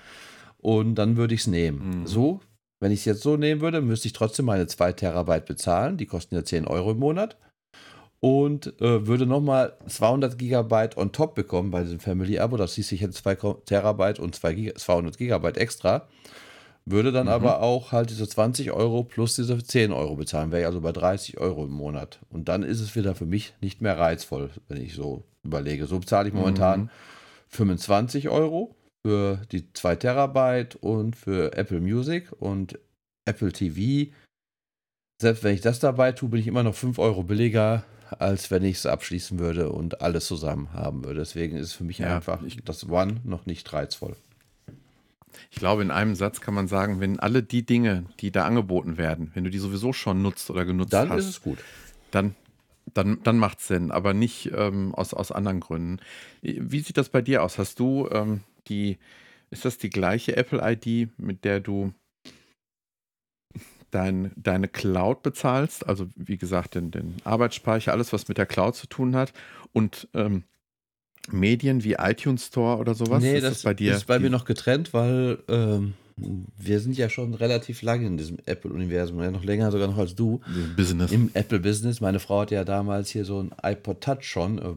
Und 0.57 0.95
dann 0.95 1.17
würde 1.17 1.33
ich 1.35 1.41
es 1.41 1.47
nehmen. 1.47 2.07
So, 2.07 2.39
wenn 2.81 2.91
ich 2.91 2.99
es 2.99 3.05
jetzt 3.05 3.21
so 3.21 3.37
nehmen 3.37 3.61
würde, 3.61 3.79
müsste 3.79 4.07
ich 4.07 4.13
trotzdem 4.13 4.47
meine 4.47 4.65
2 4.65 4.93
Terabyte 4.93 5.45
bezahlen. 5.45 5.97
Die 5.97 6.07
kosten 6.07 6.35
ja 6.35 6.43
10 6.43 6.67
Euro 6.67 6.91
im 6.91 6.99
Monat. 6.99 7.37
Und 8.19 8.79
äh, 8.81 9.07
würde 9.07 9.27
nochmal 9.27 9.73
200 9.87 10.37
Gigabyte 10.37 10.97
on 10.97 11.11
top 11.11 11.35
bekommen 11.35 11.69
bei 11.69 11.83
diesem 11.83 11.99
Family-Abo. 11.99 12.57
Das 12.57 12.73
hieß, 12.73 12.91
ich 12.91 13.01
hätte 13.01 13.13
2 13.13 13.35
Terabyte 13.65 14.19
und 14.19 14.35
2 14.35 14.53
Giga 14.53 14.75
200 14.75 15.17
Gigabyte 15.17 15.57
extra. 15.57 16.07
Würde 16.85 17.11
dann 17.11 17.27
aber 17.27 17.61
auch 17.61 17.91
halt 17.91 18.09
diese 18.09 18.27
20 18.27 18.71
Euro 18.71 19.03
plus 19.03 19.35
diese 19.35 19.63
10 19.63 19.91
Euro 19.91 20.15
bezahlen. 20.15 20.51
Wäre 20.51 20.61
ich 20.61 20.67
also 20.67 20.81
bei 20.81 20.91
30 20.91 21.37
Euro 21.39 21.65
im 21.65 21.71
Monat. 21.71 22.19
Und 22.31 22.49
dann 22.49 22.63
ist 22.63 22.79
es 22.79 22.95
wieder 22.95 23.13
für 23.13 23.27
mich 23.27 23.53
nicht 23.61 23.81
mehr 23.81 23.99
reizvoll, 23.99 24.49
wenn 24.67 24.81
ich 24.81 24.95
so 24.95 25.23
überlege. 25.43 25.85
So 25.85 25.99
bezahle 25.99 26.29
ich 26.29 26.33
momentan 26.33 26.89
25 27.49 28.29
Euro 28.29 28.75
für 29.05 29.41
die 29.51 29.71
2 29.73 29.95
Terabyte 29.95 30.75
und 30.75 31.15
für 31.15 31.53
Apple 31.57 31.81
Music 31.81 32.31
und 32.39 32.79
Apple 33.25 33.51
TV. 33.51 34.11
Selbst 35.21 35.43
wenn 35.43 35.53
ich 35.53 35.61
das 35.61 35.79
dabei 35.79 36.11
tue, 36.11 36.29
bin 36.29 36.39
ich 36.39 36.47
immer 36.47 36.63
noch 36.63 36.75
5 36.75 36.97
Euro 36.99 37.23
billiger, 37.23 37.83
als 38.19 38.51
wenn 38.51 38.63
ich 38.63 38.77
es 38.77 38.85
abschließen 38.85 39.39
würde 39.39 39.69
und 39.71 40.01
alles 40.01 40.25
zusammen 40.25 40.73
haben 40.73 41.03
würde. 41.03 41.19
Deswegen 41.19 41.57
ist 41.57 41.73
für 41.73 41.83
mich 41.83 41.99
Ja, 41.99 42.15
einfach 42.15 42.41
ich- 42.43 42.63
das 42.63 42.89
One 42.89 43.17
noch 43.23 43.45
nicht 43.45 43.71
reizvoll. 43.71 44.15
Ich 45.49 45.57
glaube, 45.59 45.81
in 45.81 45.91
einem 45.91 46.15
Satz 46.15 46.41
kann 46.41 46.53
man 46.53 46.67
sagen, 46.67 46.99
wenn 46.99 47.19
alle 47.19 47.41
die 47.41 47.65
Dinge, 47.65 48.05
die 48.19 48.31
da 48.31 48.45
angeboten 48.45 48.97
werden, 48.97 49.31
wenn 49.33 49.43
du 49.45 49.49
die 49.49 49.59
sowieso 49.59 49.93
schon 49.93 50.21
nutzt 50.21 50.49
oder 50.49 50.65
genutzt 50.65 50.93
Dann 50.93 51.09
hast, 51.09 51.19
ist 51.19 51.29
es 51.29 51.41
gut. 51.41 51.59
dann, 52.11 52.35
dann, 52.93 53.19
dann 53.23 53.37
macht 53.37 53.59
es 53.59 53.67
Sinn, 53.67 53.91
aber 53.91 54.13
nicht 54.13 54.51
ähm, 54.53 54.93
aus, 54.93 55.13
aus 55.13 55.31
anderen 55.31 55.61
Gründen. 55.61 55.99
Wie 56.41 56.79
sieht 56.81 56.97
das 56.97 57.09
bei 57.09 57.21
dir 57.21 57.43
aus? 57.43 57.57
Hast 57.57 57.79
du 57.79 58.09
ähm, 58.11 58.41
die, 58.67 58.97
ist 59.49 59.65
das 59.65 59.77
die 59.77 59.89
gleiche 59.89 60.35
Apple-ID, 60.37 61.19
mit 61.19 61.43
der 61.45 61.59
du 61.59 61.93
dein, 63.91 64.31
deine 64.35 64.67
Cloud 64.67 65.23
bezahlst? 65.23 65.87
Also 65.87 66.07
wie 66.15 66.37
gesagt, 66.37 66.75
den, 66.75 66.91
den 66.91 67.15
Arbeitsspeicher, 67.23 67.91
alles, 67.91 68.13
was 68.13 68.27
mit 68.27 68.37
der 68.37 68.45
Cloud 68.45 68.75
zu 68.75 68.87
tun 68.87 69.15
hat 69.15 69.33
und 69.73 70.07
ähm, 70.13 70.43
Medien 71.29 71.83
wie 71.83 71.93
iTunes 71.93 72.47
Store 72.47 72.77
oder 72.77 72.95
sowas? 72.95 73.21
Nee, 73.21 73.35
ist 73.35 73.43
das, 73.43 73.53
das 73.53 73.63
bei 73.63 73.73
dir? 73.73 73.95
ist 73.95 74.07
bei 74.07 74.19
mir 74.19 74.29
noch 74.29 74.45
getrennt, 74.45 74.93
weil 74.93 75.39
ähm, 75.47 75.93
wir 76.57 76.79
sind 76.79 76.97
ja 76.97 77.09
schon 77.09 77.33
relativ 77.33 77.81
lange 77.81 78.07
in 78.07 78.17
diesem 78.17 78.37
Apple-Universum, 78.45 79.21
ja 79.21 79.31
noch 79.31 79.43
länger 79.43 79.71
sogar 79.71 79.87
noch 79.87 79.97
als 79.97 80.15
du. 80.15 80.41
Business. 80.75 81.11
Im 81.11 81.29
Apple-Business. 81.33 82.01
Meine 82.01 82.19
Frau 82.19 82.41
hat 82.41 82.51
ja 82.51 82.63
damals 82.63 83.09
hier 83.09 83.25
so 83.25 83.39
ein 83.41 83.51
iPod 83.61 84.01
Touch 84.01 84.23
schon. 84.23 84.57
äh, 84.59 84.75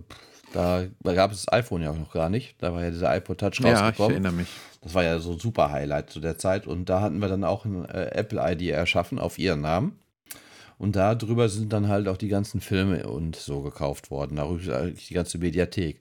Da, 0.55 0.85
da 1.01 1.15
gab 1.15 1.33
es 1.33 1.45
das 1.45 1.53
iPhone 1.53 1.83
ja 1.83 1.91
auch 1.91 1.99
noch 1.99 2.13
gar 2.13 2.31
nicht. 2.31 2.55
Da 2.59 2.73
war 2.73 2.85
ja 2.85 2.91
dieser 2.91 3.15
iPod 3.17 3.39
Touch 3.39 3.59
ja, 3.61 3.73
ich 3.73 3.81
rausgekommen. 3.81 4.13
erinnere 4.13 4.33
mich. 4.33 4.49
Das 4.83 4.95
war 4.95 5.03
ja 5.03 5.19
so 5.19 5.33
ein 5.33 5.41
super 5.41 5.73
Highlight 5.73 6.11
zu 6.11 6.21
der 6.21 6.39
Zeit. 6.39 6.69
Und 6.69 6.89
da 6.89 7.01
hatten 7.01 7.19
wir 7.19 7.29
dann 7.29 7.43
auch 7.43 7.65
ein 7.65 7.85
äh, 7.87 8.11
Apple-ID 8.13 8.71
erschaffen 8.71 9.19
auf 9.19 9.39
ihren 9.39 9.63
Namen. 9.63 9.99
Und 10.79 10.95
da 10.95 11.17
drüber 11.17 11.49
sind 11.49 11.73
dann 11.73 11.89
halt 11.89 12.07
auch 12.07 12.17
die 12.17 12.29
ganzen 12.29 12.61
Filme 12.61 13.09
und 13.09 13.35
so 13.35 13.63
gekauft 13.63 14.13
worden. 14.13 14.37
Darüber 14.37 14.61
ist 14.61 14.71
eigentlich 14.71 15.09
die 15.09 15.15
ganze 15.15 15.39
Mediathek. 15.39 15.99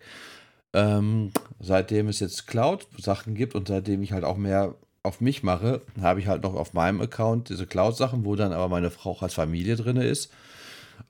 Ähm, 0.74 1.32
seitdem 1.60 2.08
es 2.08 2.20
jetzt 2.20 2.46
Cloud-Sachen 2.46 3.34
gibt 3.34 3.56
und 3.56 3.68
seitdem 3.68 4.04
ich 4.04 4.12
halt 4.12 4.24
auch 4.24 4.38
mehr 4.38 4.76
auf 5.02 5.20
mich 5.20 5.42
mache, 5.42 5.82
habe 6.00 6.20
ich 6.20 6.28
halt 6.28 6.44
noch 6.44 6.54
auf 6.54 6.74
meinem 6.74 7.02
Account 7.02 7.50
diese 7.50 7.66
Cloud-Sachen, 7.66 8.24
wo 8.24 8.36
dann 8.36 8.54
aber 8.54 8.70
meine 8.70 8.92
Frau 8.92 9.12
auch 9.12 9.24
als 9.24 9.34
Familie 9.34 9.76
drin 9.76 9.98
ist. 9.98 10.32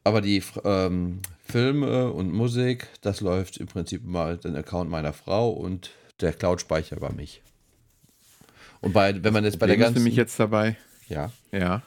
Aber 0.04 0.22
die 0.22 0.44
ähm, 0.64 1.22
Filme 1.46 2.12
und 2.12 2.34
Musik, 2.34 2.88
das 3.02 3.22
läuft 3.22 3.58
im 3.58 3.68
Prinzip 3.68 4.06
mal 4.06 4.38
den 4.38 4.56
Account 4.56 4.90
meiner 4.90 5.14
Frau 5.14 5.50
und 5.50 5.92
der 6.22 6.34
Cloud-Speicher 6.34 6.98
bei 6.98 7.12
mich. 7.12 7.42
Und 8.82 8.94
bei, 8.94 9.24
wenn 9.24 9.34
man 9.34 9.44
jetzt 9.46 9.60
bei 9.60 9.68
der 9.68 9.76
Problem 9.76 9.82
ist 9.82 9.88
ganzen, 9.88 10.04
nämlich 10.04 10.16
jetzt 10.16 10.40
dabei, 10.40 10.76
ja, 11.08 11.32
ja, 11.52 11.82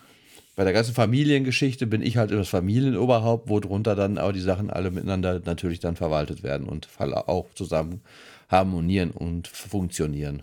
bei 0.56 0.64
der 0.64 0.72
ganzen 0.72 0.94
Familiengeschichte 0.94 1.86
bin 1.86 2.00
ich 2.00 2.16
halt 2.16 2.30
das 2.30 2.48
Familienoberhaupt, 2.48 3.50
wo 3.50 3.60
drunter 3.60 3.94
dann 3.94 4.16
auch 4.16 4.32
die 4.32 4.40
Sachen 4.40 4.70
alle 4.70 4.90
miteinander 4.90 5.40
natürlich 5.44 5.80
dann 5.80 5.96
verwaltet 5.96 6.42
werden 6.42 6.66
und 6.66 6.88
auch 6.98 7.46
zusammen 7.54 8.00
harmonieren 8.48 9.10
und 9.10 9.48
funktionieren. 9.48 10.42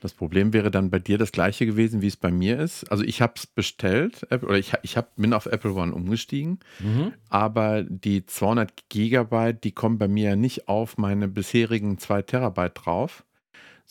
Das 0.00 0.12
Problem 0.12 0.52
wäre 0.52 0.70
dann 0.70 0.90
bei 0.90 0.98
dir 0.98 1.18
das 1.18 1.32
gleiche 1.32 1.66
gewesen, 1.66 2.02
wie 2.02 2.06
es 2.06 2.16
bei 2.16 2.30
mir 2.30 2.58
ist. 2.58 2.84
Also 2.90 3.04
ich 3.04 3.20
habe 3.20 3.34
es 3.36 3.46
bestellt, 3.46 4.26
oder 4.30 4.56
ich, 4.58 4.72
ich 4.82 4.96
hab, 4.96 5.16
bin 5.16 5.32
auf 5.32 5.46
Apple 5.46 5.72
One 5.72 5.92
umgestiegen, 5.92 6.60
aber 7.28 7.82
die 7.82 8.24
200 8.24 8.88
Gigabyte, 8.88 9.64
die 9.64 9.72
kommen 9.72 9.98
bei 9.98 10.08
mir 10.08 10.30
ja 10.30 10.36
nicht 10.36 10.68
auf 10.68 10.98
meine 10.98 11.28
bisherigen 11.28 11.98
2 11.98 12.22
Terabyte 12.22 12.72
drauf, 12.74 13.24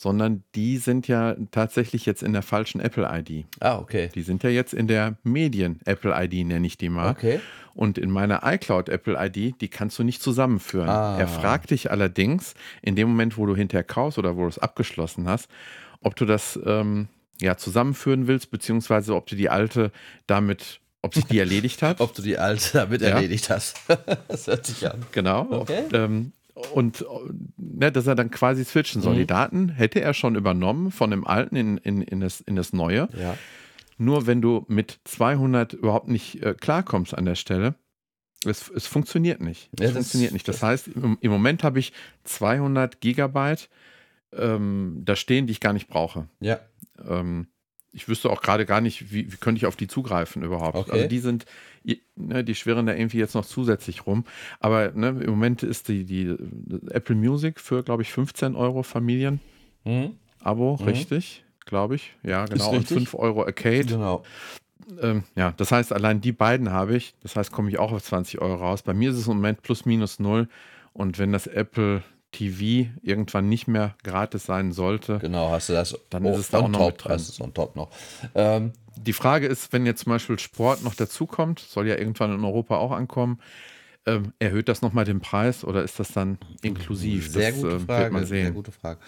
sondern 0.00 0.44
die 0.54 0.76
sind 0.76 1.08
ja 1.08 1.34
tatsächlich 1.50 2.06
jetzt 2.06 2.22
in 2.22 2.32
der 2.32 2.42
falschen 2.42 2.80
Apple-ID. 2.80 3.46
Ah, 3.58 3.78
okay. 3.78 4.10
Die 4.14 4.22
sind 4.22 4.44
ja 4.44 4.50
jetzt 4.50 4.72
in 4.72 4.86
der 4.86 5.16
Medien-Apple-ID, 5.24 6.46
nenne 6.46 6.68
ich 6.68 6.78
die 6.78 6.88
mal. 6.88 7.10
Okay. 7.10 7.40
Und 7.74 7.98
in 7.98 8.08
meiner 8.08 8.42
iCloud 8.44 8.88
Apple-ID, 8.88 9.60
die 9.60 9.68
kannst 9.68 9.98
du 9.98 10.04
nicht 10.04 10.22
zusammenführen. 10.22 10.88
Ah. 10.88 11.18
Er 11.18 11.26
fragt 11.26 11.70
dich 11.70 11.90
allerdings, 11.90 12.54
in 12.80 12.94
dem 12.94 13.08
Moment, 13.08 13.36
wo 13.36 13.46
du 13.46 13.56
hinterher 13.56 13.82
kaufst 13.82 14.18
oder 14.18 14.36
wo 14.36 14.42
du 14.42 14.48
es 14.48 14.60
abgeschlossen 14.60 15.28
hast, 15.28 15.48
ob 16.02 16.16
du 16.16 16.24
das 16.24 16.58
ähm, 16.64 17.08
ja, 17.40 17.56
zusammenführen 17.56 18.26
willst, 18.26 18.50
beziehungsweise 18.50 19.14
ob 19.14 19.26
du 19.26 19.36
die 19.36 19.48
alte 19.50 19.92
damit, 20.26 20.80
ob 21.02 21.14
sich 21.14 21.24
die 21.26 21.38
erledigt 21.40 21.82
hat. 21.82 22.00
Ob 22.00 22.14
du 22.14 22.22
die 22.22 22.38
alte 22.38 22.70
damit 22.72 23.00
Ja. 23.02 23.08
erledigt 23.08 23.50
hast. 23.50 23.80
das 24.28 24.46
hört 24.46 24.66
sich 24.66 24.90
an. 24.90 25.04
Genau. 25.12 25.46
Okay. 25.50 25.84
Ähm, 25.92 26.32
und 26.74 27.04
ne, 27.56 27.92
dass 27.92 28.08
er 28.08 28.16
dann 28.16 28.30
quasi 28.32 28.64
switchen 28.64 29.00
soll. 29.00 29.14
Mhm. 29.14 29.18
Die 29.18 29.26
Daten 29.26 29.68
hätte 29.68 30.00
er 30.00 30.12
schon 30.14 30.34
übernommen 30.34 30.90
von 30.90 31.10
dem 31.12 31.24
alten 31.26 31.54
in, 31.54 31.78
in, 31.78 32.02
in, 32.02 32.20
das, 32.20 32.40
in 32.40 32.56
das 32.56 32.72
neue. 32.72 33.08
Ja. 33.16 33.36
Nur 33.96 34.26
wenn 34.26 34.40
du 34.42 34.64
mit 34.68 34.98
200 35.04 35.72
überhaupt 35.74 36.08
nicht 36.08 36.42
äh, 36.42 36.54
klarkommst 36.54 37.14
an 37.16 37.24
der 37.24 37.36
Stelle, 37.36 37.74
es, 38.44 38.68
es 38.70 38.86
funktioniert 38.88 39.40
nicht. 39.40 39.70
Es 39.76 39.80
Ja, 39.80 39.86
das- 39.86 39.94
funktioniert 39.94 40.32
nicht. 40.32 40.48
Das, 40.48 40.56
das- 40.60 40.62
heißt, 40.68 40.88
im, 40.88 41.16
im 41.20 41.30
Moment 41.30 41.62
habe 41.62 41.78
ich 41.78 41.92
200 42.24 43.00
Gigabyte 43.00 43.68
ähm, 44.36 45.02
da 45.04 45.16
stehen, 45.16 45.46
die 45.46 45.52
ich 45.52 45.60
gar 45.60 45.72
nicht 45.72 45.88
brauche. 45.88 46.28
Ja. 46.40 46.58
Ähm, 47.06 47.46
ich 47.92 48.08
wüsste 48.08 48.30
auch 48.30 48.42
gerade 48.42 48.66
gar 48.66 48.80
nicht, 48.80 49.12
wie, 49.12 49.32
wie 49.32 49.36
könnte 49.38 49.58
ich 49.58 49.66
auf 49.66 49.74
die 49.76 49.88
zugreifen 49.88 50.42
überhaupt. 50.42 50.76
Okay. 50.76 50.90
Also 50.92 51.08
die 51.08 51.18
sind, 51.18 51.46
ne, 52.16 52.44
die 52.44 52.54
schwirren 52.54 52.86
da 52.86 52.94
irgendwie 52.94 53.18
jetzt 53.18 53.34
noch 53.34 53.46
zusätzlich 53.46 54.06
rum. 54.06 54.24
Aber 54.60 54.92
ne, 54.92 55.08
im 55.08 55.30
Moment 55.30 55.62
ist 55.62 55.88
die, 55.88 56.04
die 56.04 56.36
Apple 56.90 57.16
Music 57.16 57.58
für, 57.60 57.82
glaube 57.82 58.02
ich, 58.02 58.12
15 58.12 58.54
Euro 58.54 58.82
Familien-Abo, 58.82 59.40
Mhm. 59.84 60.82
Mhm. 60.82 60.88
richtig? 60.88 61.44
Glaube 61.64 61.96
ich. 61.96 62.14
Ja, 62.22 62.44
genau. 62.46 62.70
Und 62.70 62.78
richtig. 62.78 62.96
5 62.96 63.14
Euro 63.14 63.44
Arcade. 63.44 63.84
Genau. 63.86 64.22
Ähm, 65.02 65.24
ja, 65.34 65.52
das 65.56 65.70
heißt, 65.72 65.92
allein 65.92 66.20
die 66.20 66.32
beiden 66.32 66.70
habe 66.70 66.96
ich. 66.96 67.14
Das 67.22 67.36
heißt, 67.36 67.52
komme 67.52 67.68
ich 67.68 67.78
auch 67.78 67.92
auf 67.92 68.02
20 68.02 68.40
Euro 68.40 68.54
raus. 68.54 68.82
Bei 68.82 68.94
mir 68.94 69.10
ist 69.10 69.16
es 69.16 69.26
im 69.26 69.34
Moment 69.36 69.62
plus 69.62 69.84
minus 69.84 70.18
null. 70.18 70.48
Und 70.94 71.18
wenn 71.18 71.32
das 71.32 71.46
Apple 71.46 72.02
TV 72.32 72.90
irgendwann 73.02 73.48
nicht 73.48 73.68
mehr 73.68 73.94
gratis 74.04 74.44
sein 74.44 74.72
sollte, 74.72 75.18
Genau, 75.18 75.50
hast 75.50 75.68
du 75.68 75.72
das. 75.72 75.98
Dann 76.10 76.24
ist 76.26 76.38
es 76.38 76.50
da 76.50 76.58
auch 76.60 76.68
noch 76.68 76.78
top. 76.78 76.92
mit 76.92 77.04
drin. 77.04 77.12
Hast 77.12 77.28
es 77.28 77.40
on 77.40 77.54
top 77.54 77.76
noch. 77.76 77.90
Ähm, 78.34 78.72
die 78.96 79.12
Frage 79.12 79.46
ist, 79.46 79.72
wenn 79.72 79.86
jetzt 79.86 80.04
zum 80.04 80.10
Beispiel 80.10 80.38
Sport 80.38 80.82
noch 80.82 80.94
dazukommt, 80.94 81.60
soll 81.60 81.86
ja 81.88 81.96
irgendwann 81.96 82.34
in 82.34 82.44
Europa 82.44 82.76
auch 82.76 82.92
ankommen, 82.92 83.40
ähm, 84.08 84.32
erhöht 84.38 84.68
das 84.68 84.80
nochmal 84.80 85.04
den 85.04 85.20
Preis 85.20 85.64
oder 85.64 85.82
ist 85.82 86.00
das 86.00 86.12
dann 86.12 86.38
inklusiv? 86.62 87.30
Sehr 87.30 87.50
das 87.52 87.60
gute 87.60 87.76
äh, 87.76 87.78
Frage. 87.80 88.02
wird 88.04 88.12
man 88.12 88.26
Sehr 88.26 88.44
sehen. 88.44 88.54
gute 88.54 88.72
Frage. 88.72 88.98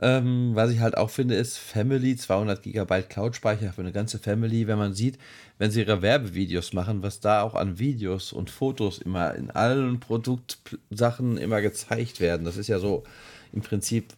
Ähm, 0.00 0.52
was 0.54 0.70
ich 0.70 0.80
halt 0.80 0.96
auch 0.96 1.10
finde, 1.10 1.34
ist 1.34 1.58
Family, 1.58 2.16
200 2.16 2.62
Gigabyte 2.62 3.10
Cloud-Speicher 3.10 3.72
für 3.72 3.82
eine 3.82 3.92
ganze 3.92 4.18
Family. 4.18 4.66
Wenn 4.66 4.78
man 4.78 4.94
sieht, 4.94 5.18
wenn 5.58 5.70
sie 5.70 5.80
ihre 5.80 6.00
Werbevideos 6.00 6.72
machen, 6.72 7.02
was 7.02 7.20
da 7.20 7.42
auch 7.42 7.54
an 7.54 7.78
Videos 7.78 8.32
und 8.32 8.48
Fotos 8.48 8.98
immer 8.98 9.34
in 9.34 9.50
allen 9.50 10.00
Produktsachen 10.00 11.36
immer 11.36 11.60
gezeigt 11.60 12.20
werden. 12.20 12.46
Das 12.46 12.56
ist 12.56 12.68
ja 12.68 12.78
so 12.78 13.04
im 13.52 13.60
Prinzip 13.60 14.14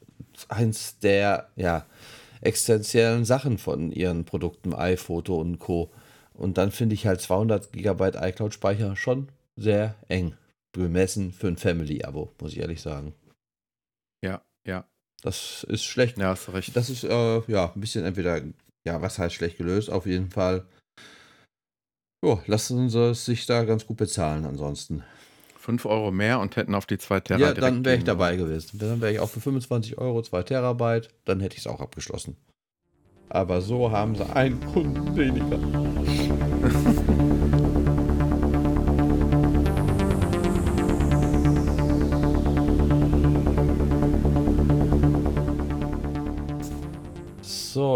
eins 0.48 1.00
der 1.00 1.48
ja, 1.56 1.84
existenziellen 2.40 3.24
Sachen 3.24 3.58
von 3.58 3.90
ihren 3.90 4.24
Produkten, 4.24 4.72
iPhoto 4.72 5.36
und 5.40 5.58
Co. 5.58 5.90
Und 6.32 6.58
dann 6.58 6.70
finde 6.70 6.94
ich 6.94 7.06
halt 7.06 7.20
200 7.20 7.72
Gigabyte 7.72 8.14
iCloud-Speicher 8.14 8.94
schon 8.94 9.28
sehr 9.58 9.94
eng. 10.08 10.34
Bemessen 10.72 11.32
für 11.32 11.48
ein 11.48 11.56
Family-Abo, 11.56 12.32
muss 12.40 12.52
ich 12.52 12.58
ehrlich 12.60 12.80
sagen. 12.80 13.14
Ja, 14.24 14.42
ja, 14.66 14.84
Das 15.22 15.64
ist 15.68 15.84
schlecht. 15.84 16.18
ja, 16.18 16.28
hast 16.30 16.52
recht. 16.52 16.76
Das 16.76 16.90
ist 16.90 17.04
äh, 17.04 17.40
ja 17.50 17.72
ein 17.74 17.80
bisschen 17.80 18.04
entweder, 18.04 18.40
ja, 18.86 19.00
was 19.02 19.18
heißt 19.18 19.34
schlecht 19.34 19.58
gelöst? 19.58 19.90
Auf 19.90 20.06
jeden 20.06 20.30
Fall. 20.30 20.66
Jo, 22.24 22.40
lassen 22.46 22.88
sie 22.90 23.10
es 23.10 23.24
sich 23.24 23.46
da 23.46 23.64
ganz 23.64 23.86
gut 23.86 23.96
bezahlen 23.96 24.44
ansonsten. 24.44 25.04
5 25.58 25.84
Euro 25.86 26.10
mehr 26.10 26.40
und 26.40 26.56
hätten 26.56 26.74
auf 26.74 26.86
die 26.86 26.98
2 26.98 27.20
Terabyte. 27.20 27.56
ja, 27.56 27.60
dann 27.60 27.84
wäre 27.84 27.96
ich 27.96 28.04
dabei 28.04 28.36
gewesen. 28.36 28.78
Dann 28.78 29.00
wäre 29.00 29.12
ich 29.12 29.20
auch 29.20 29.28
für 29.30 29.40
25 29.40 29.98
Euro 29.98 30.22
2 30.22 30.42
Terabyte, 30.42 31.08
dann 31.24 31.40
hätte 31.40 31.54
ich 31.56 31.60
es 31.60 31.66
auch 31.66 31.80
abgeschlossen. 31.80 32.36
Aber 33.28 33.60
so 33.60 33.90
haben 33.90 34.14
sie 34.16 34.24
einen 34.34 34.60
Kunden 34.72 35.14
weniger. 35.16 35.58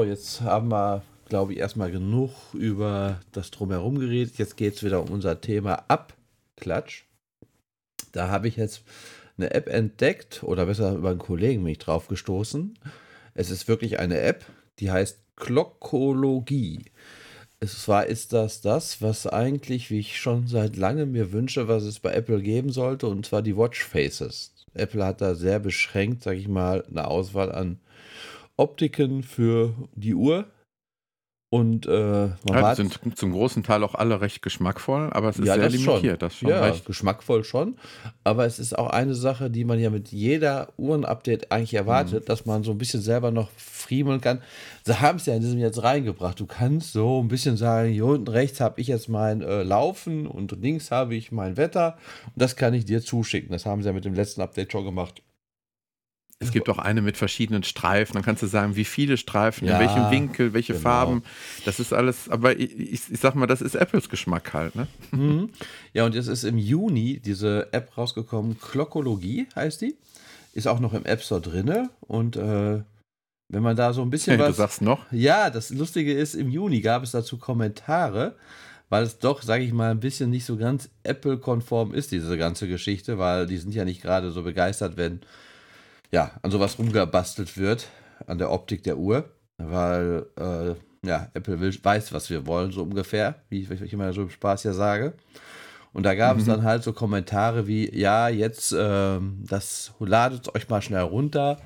Jetzt 0.01 0.41
haben 0.41 0.69
wir, 0.69 1.03
glaube 1.29 1.53
ich, 1.53 1.59
erstmal 1.59 1.91
genug 1.91 2.31
über 2.55 3.21
das 3.33 3.51
Drumherum 3.51 3.99
geredet. 3.99 4.39
Jetzt 4.39 4.57
geht 4.57 4.77
es 4.77 4.83
wieder 4.83 5.03
um 5.03 5.11
unser 5.11 5.41
Thema 5.41 5.85
Abklatsch. 5.89 7.05
Da 8.13 8.29
habe 8.29 8.49
ich 8.49 8.57
jetzt 8.57 8.83
eine 9.37 9.53
App 9.53 9.69
entdeckt, 9.69 10.43
oder 10.43 10.67
besser 10.67 10.95
über 10.95 11.11
einen 11.11 11.19
Kollegen 11.19 11.63
bin 11.63 11.73
ich 11.73 11.79
drauf 11.79 12.09
gestoßen. 12.09 12.79
Es 13.35 13.51
ist 13.51 13.69
wirklich 13.69 13.99
eine 13.99 14.21
App, 14.21 14.45
die 14.79 14.91
heißt 14.91 15.19
Glockologie. 15.37 16.87
Es 17.61 17.83
zwar 17.83 18.07
ist 18.07 18.33
das 18.33 18.61
das, 18.61 19.01
was 19.03 19.27
eigentlich, 19.27 19.91
wie 19.91 20.01
ich 20.01 20.21
schon 20.21 20.47
seit 20.47 20.77
langem 20.77 21.13
mir 21.13 21.33
wünsche, 21.33 21.69
was 21.69 21.85
es 21.85 22.01
bei 22.01 22.13
Apple 22.13 22.43
geben 22.43 22.73
sollte, 22.73 23.07
und 23.07 23.27
zwar 23.27 23.43
die 23.43 23.57
Watch 23.57 23.85
Faces. 23.85 24.55
Apple 24.75 25.05
hat 25.05 25.21
da 25.21 25.35
sehr 25.35 25.59
beschränkt, 25.59 26.23
sage 26.23 26.39
ich 26.39 26.49
mal, 26.49 26.85
eine 26.87 27.07
Auswahl 27.07 27.53
an 27.53 27.79
Optiken 28.63 29.23
für 29.23 29.75
die 29.95 30.15
Uhr. 30.15 30.47
Und 31.55 31.85
äh, 31.85 31.91
man 32.49 32.55
Ja, 32.63 32.75
sind 32.75 32.99
zum 33.19 33.33
großen 33.33 33.63
Teil 33.63 33.85
auch 33.85 33.95
alle 33.95 34.23
recht 34.23 34.41
geschmackvoll, 34.41 35.11
aber 35.13 35.29
es 35.29 35.39
ist 35.39 35.45
Ja, 35.47 35.57
sehr 35.57 35.65
das 35.65 35.75
schon. 35.75 35.97
limitiert. 35.97 36.23
Das 36.23 36.33
ist 36.33 36.39
schon 36.39 36.49
ja, 36.49 36.65
recht. 36.65 36.87
geschmackvoll 36.87 37.45
schon. 37.45 37.77
Aber 38.25 38.47
es 38.47 38.59
ist 38.59 38.79
auch 38.79 38.89
eine 38.89 39.15
Sache, 39.15 39.51
die 39.51 39.67
man 39.67 39.79
ja 39.79 39.91
mit 39.91 40.09
jeder 40.13 40.73
Uhren-Update 40.79 41.53
eigentlich 41.53 41.75
erwartet, 41.75 42.31
dass 42.31 42.47
man 42.47 42.65
so 42.65 42.71
ein 42.71 42.79
bisschen 42.79 43.03
selber 43.03 43.33
noch 43.33 43.51
friemeln 43.59 44.23
kann. 44.23 44.41
Sie 44.87 44.99
haben 44.99 45.17
es 45.17 45.27
ja 45.27 45.35
in 45.35 45.43
diesem 45.43 45.59
jetzt 45.59 45.83
reingebracht. 45.83 46.41
Du 46.41 46.47
kannst 46.47 46.95
so 46.95 47.21
ein 47.23 47.29
bisschen 47.29 47.59
sagen, 47.59 47.91
hier 47.91 48.07
unten 48.07 48.29
rechts 48.29 48.59
habe 48.63 48.81
ich 48.81 48.87
jetzt 48.87 49.11
mein 49.11 49.43
äh, 49.43 49.63
Laufen 49.63 50.27
und 50.27 50.53
links 50.53 50.91
habe 50.91 51.15
ich 51.17 51.33
mein 51.33 51.59
Wetter. 51.59 51.99
Und 52.29 52.41
das 52.41 52.57
kann 52.57 52.73
ich 52.73 52.87
dir 52.87 53.03
zuschicken. 53.03 53.51
Das 53.53 53.67
haben 53.67 53.83
sie 53.83 53.89
ja 53.89 53.93
mit 53.93 54.07
dem 54.07 54.15
letzten 54.15 54.41
Update 54.41 54.73
schon 54.73 54.87
gemacht. 54.87 55.23
Es 56.43 56.53
gibt 56.53 56.69
auch 56.69 56.79
eine 56.79 57.03
mit 57.03 57.17
verschiedenen 57.17 57.63
Streifen. 57.63 58.15
Dann 58.15 58.23
kannst 58.23 58.43
du 58.43 58.47
sagen, 58.47 58.77
wie 58.77 58.85
viele 58.85 59.17
Streifen, 59.17 59.67
Ja, 59.67 59.75
in 59.75 59.81
welchem 59.89 60.11
Winkel, 60.11 60.53
welche 60.53 60.73
genau. 60.75 60.83
Farben. 60.83 61.23
Das 61.65 61.81
ist 61.81 61.93
alles, 61.93 62.29
aber 62.29 62.59
ich, 62.59 62.79
ich, 62.79 63.01
sag 63.21 63.35
mal, 63.35 63.47
das 63.47 63.61
ist 63.63 63.75
Apples 63.75 64.09
Geschmack 64.09 64.53
halt, 64.53 64.75
ne? 64.75 64.87
Mhm. 65.13 65.51
Ja, 65.93 66.05
und 66.07 66.15
jetzt 66.15 66.27
ist 66.29 66.45
im 66.45 66.59
Juni 66.59 67.21
diese 67.21 67.73
App 67.73 67.97
rausgekommen, 67.97 68.59
Klockologie 68.61 69.47
heißt 69.55 69.81
die. 69.81 69.97
Ist 70.55 70.67
auch 70.69 70.81
noch 70.81 70.93
im 70.93 71.05
App 71.07 71.23
Store 71.23 71.41
drinne. 71.41 71.91
Und 72.01 72.37
äh, 72.37 72.83
wenn 73.49 73.63
man 73.63 73.77
da 73.77 73.93
so 73.93 74.03
ein 74.03 74.11
bisschen 74.11 74.39
du 74.39 74.45
was. 74.45 74.57
sagst 74.57 74.83
noch. 74.83 75.01
Ja, 75.13 75.51
das 75.51 75.71
Lustige 75.71 76.13
ist, 76.13 76.35
im 76.35 76.51
Juni 76.51 76.81
gab 76.81 77.03
es 77.03 77.13
dazu 77.13 77.39
Kommentare, 77.39 78.35
weil 78.89 79.05
es 79.05 79.19
doch, 79.19 79.43
sage 79.43 79.65
ich 79.65 79.73
mal, 79.73 79.91
ein 79.91 80.01
bisschen 80.01 80.29
nicht 80.31 80.45
so 80.45 80.57
ganz 80.57 80.91
Apple-konform 81.03 81.95
ist, 81.95 82.13
diese 82.13 82.37
ganze 82.37 82.69
Geschichte, 82.69 83.19
weil 83.19 83.47
die 83.47 83.57
sind 83.57 83.75
ja 83.75 83.85
nicht 83.87 84.03
gerade 84.03 84.31
so 84.31 84.43
begeistert, 84.43 84.97
wenn 84.99 85.21
ja 86.13 86.33
an 86.43 86.51
sowas 86.51 86.79
rumgebastelt 86.79 87.57
wird, 87.57 87.89
an 88.27 88.39
der 88.39 88.51
Optik 88.51 88.85
der 88.85 88.99
Uhr, 88.99 89.29
weil 89.59 90.27
äh, 90.39 90.75
ja, 91.07 91.29
Apple 91.35 91.59
will, 91.61 91.77
weiß, 91.83 92.13
was 92.13 92.31
wir 92.31 92.47
wollen, 92.47 92.71
so 92.71 92.83
ungefähr, 92.83 93.43
wie 93.49 93.63
ich, 93.63 93.71
wie 93.71 93.85
ich 93.85 93.93
immer 93.93 94.13
so 94.13 94.23
im 94.23 94.31
Spaß 94.31 94.65
ja 94.65 94.73
sage. 94.73 95.15
Und 95.93 96.05
da 96.05 96.15
gab 96.15 96.39
es 96.39 96.47
dann 96.47 96.63
halt 96.63 96.83
so 96.83 96.95
Kommentare 96.95 97.67
wie, 97.67 97.95
ja, 97.95 98.29
jetzt, 98.29 98.75
ähm, 98.79 99.45
das 99.47 99.93
ladet 99.99 100.55
euch 100.55 100.69
mal 100.71 100.81
schnell 100.81 101.03
runter, 101.03 101.61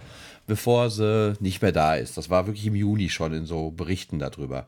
bevor 0.49 0.91
sie 0.91 1.35
nicht 1.39 1.63
mehr 1.63 1.71
da 1.71 1.95
ist. 1.95 2.17
Das 2.17 2.29
war 2.29 2.47
wirklich 2.47 2.67
im 2.67 2.75
Juni 2.75 3.09
schon 3.09 3.33
in 3.33 3.47
so 3.47 3.71
Berichten 3.71 4.19
darüber. 4.19 4.67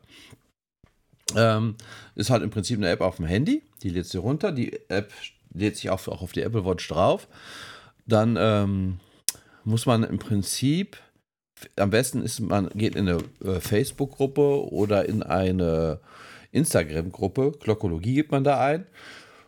Ähm, 1.35 1.75
ist 2.15 2.29
halt 2.29 2.41
im 2.41 2.51
Prinzip 2.51 2.77
eine 2.77 2.89
App 2.89 3.01
auf 3.01 3.17
dem 3.17 3.25
Handy, 3.25 3.61
die 3.83 3.89
lädt 3.89 4.05
sie 4.05 4.17
runter, 4.17 4.51
die 4.51 4.79
App 4.89 5.11
lädt 5.53 5.75
sich 5.75 5.89
auch, 5.89 6.07
auch 6.07 6.21
auf 6.21 6.31
die 6.31 6.41
Apple 6.41 6.65
Watch 6.65 6.87
drauf. 6.87 7.27
Dann 8.07 8.37
ähm, 8.39 8.99
muss 9.63 9.85
man 9.85 10.03
im 10.03 10.19
Prinzip, 10.19 10.97
am 11.75 11.89
besten 11.89 12.21
ist, 12.21 12.39
man 12.39 12.69
geht 12.69 12.95
in 12.95 13.09
eine 13.09 13.19
äh, 13.43 13.59
Facebook-Gruppe 13.59 14.71
oder 14.71 15.07
in 15.07 15.23
eine 15.23 15.99
Instagram-Gruppe, 16.51 17.53
Glockologie 17.59 18.15
gibt 18.15 18.31
man 18.31 18.43
da 18.43 18.59
ein. 18.59 18.85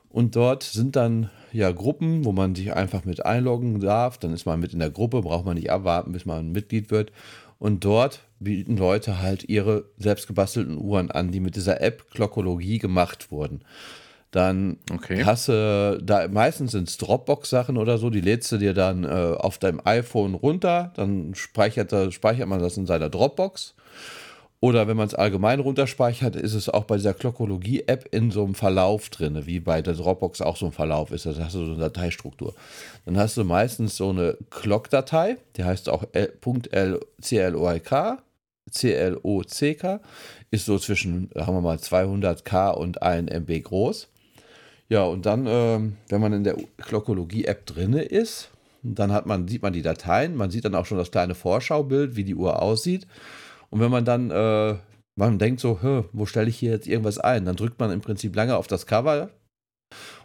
Und 0.09 0.35
dort 0.35 0.63
sind 0.63 0.95
dann 0.95 1.29
ja 1.53 1.71
Gruppen, 1.71 2.25
wo 2.25 2.31
man 2.31 2.53
sich 2.53 2.73
einfach 2.73 3.05
mit 3.05 3.25
einloggen 3.25 3.79
darf. 3.79 4.17
Dann 4.17 4.33
ist 4.33 4.45
man 4.45 4.59
mit 4.59 4.73
in 4.73 4.79
der 4.79 4.89
Gruppe, 4.89 5.21
braucht 5.21 5.45
man 5.45 5.55
nicht 5.55 5.71
abwarten, 5.71 6.11
bis 6.11 6.25
man 6.25 6.51
Mitglied 6.51 6.91
wird. 6.91 7.11
Und 7.59 7.85
dort 7.85 8.21
bieten 8.39 8.75
Leute 8.75 9.21
halt 9.21 9.47
ihre 9.47 9.85
selbstgebastelten 9.97 10.77
Uhren 10.77 11.11
an, 11.11 11.31
die 11.31 11.39
mit 11.39 11.55
dieser 11.55 11.79
App 11.79 12.09
Glockologie 12.11 12.79
gemacht 12.79 13.31
wurden. 13.31 13.61
Dann 14.31 14.77
Okay. 14.93 15.23
hast 15.25 15.49
du 15.49 15.99
da 16.01 16.27
meistens 16.29 16.71
sind 16.71 16.87
es 16.87 16.97
Dropbox-Sachen 16.97 17.77
oder 17.77 17.97
so, 17.97 18.09
die 18.09 18.21
lädst 18.21 18.51
du 18.51 18.57
dir 18.57 18.73
dann 18.73 19.03
äh, 19.03 19.35
auf 19.37 19.57
deinem 19.57 19.81
iPhone 19.83 20.35
runter, 20.35 20.91
dann 20.95 21.35
speichert, 21.35 21.91
er- 21.91 22.11
speichert 22.11 22.47
man 22.47 22.61
das 22.61 22.77
in 22.77 22.85
seiner 22.85 23.09
Dropbox. 23.09 23.75
Oder 24.63 24.87
wenn 24.87 24.95
man 24.95 25.07
es 25.07 25.15
allgemein 25.15 25.59
runterspeichert, 25.59 26.35
ist 26.35 26.53
es 26.53 26.69
auch 26.69 26.83
bei 26.83 26.95
dieser 26.97 27.15
Glockologie-App 27.15 28.07
in 28.11 28.29
so 28.29 28.43
einem 28.43 28.53
Verlauf 28.53 29.09
drin, 29.09 29.47
wie 29.47 29.59
bei 29.59 29.81
der 29.81 29.95
Dropbox 29.95 30.39
auch 30.41 30.55
so 30.55 30.67
ein 30.67 30.71
Verlauf 30.71 31.09
ist. 31.11 31.25
Da 31.25 31.33
hast 31.39 31.55
du 31.55 31.65
so 31.65 31.71
eine 31.71 31.79
Dateistruktur. 31.81 32.53
Dann 33.05 33.17
hast 33.17 33.37
du 33.37 33.43
meistens 33.43 33.97
so 33.97 34.11
eine 34.11 34.37
Clock-Datei, 34.51 35.37
die 35.57 35.63
heißt 35.63 35.89
auch 35.89 36.03
L- 36.13 36.31
.clock, 36.39 38.27
ist 40.51 40.65
so 40.65 40.77
zwischen, 40.77 41.31
haben 41.35 41.55
wir 41.55 41.61
mal, 41.61 41.77
200k 41.77 42.69
und 42.75 43.01
1 43.01 43.31
MB 43.31 43.63
groß. 43.63 44.09
Ja, 44.91 45.05
und 45.05 45.25
dann, 45.25 45.45
ähm, 45.47 45.95
wenn 46.09 46.19
man 46.19 46.33
in 46.33 46.43
der 46.43 46.57
Glockologie-App 46.75 47.65
drinne 47.65 48.01
ist, 48.03 48.51
dann 48.83 49.13
hat 49.13 49.25
man, 49.25 49.47
sieht 49.47 49.61
man 49.61 49.71
die 49.71 49.81
Dateien, 49.81 50.35
man 50.35 50.51
sieht 50.51 50.65
dann 50.65 50.75
auch 50.75 50.85
schon 50.85 50.97
das 50.97 51.11
kleine 51.11 51.33
Vorschaubild, 51.33 52.17
wie 52.17 52.25
die 52.25 52.35
Uhr 52.35 52.61
aussieht. 52.61 53.07
Und 53.69 53.79
wenn 53.79 53.89
man 53.89 54.03
dann, 54.03 54.31
äh, 54.31 54.75
man 55.15 55.39
denkt 55.39 55.61
so, 55.61 55.79
"Hä, 55.81 56.03
wo 56.11 56.25
stelle 56.25 56.49
ich 56.49 56.57
hier 56.57 56.71
jetzt 56.71 56.87
irgendwas 56.87 57.19
ein? 57.19 57.45
Dann 57.45 57.55
drückt 57.55 57.79
man 57.79 57.89
im 57.91 58.01
Prinzip 58.01 58.35
lange 58.35 58.57
auf 58.57 58.67
das 58.67 58.85
Cover 58.85 59.29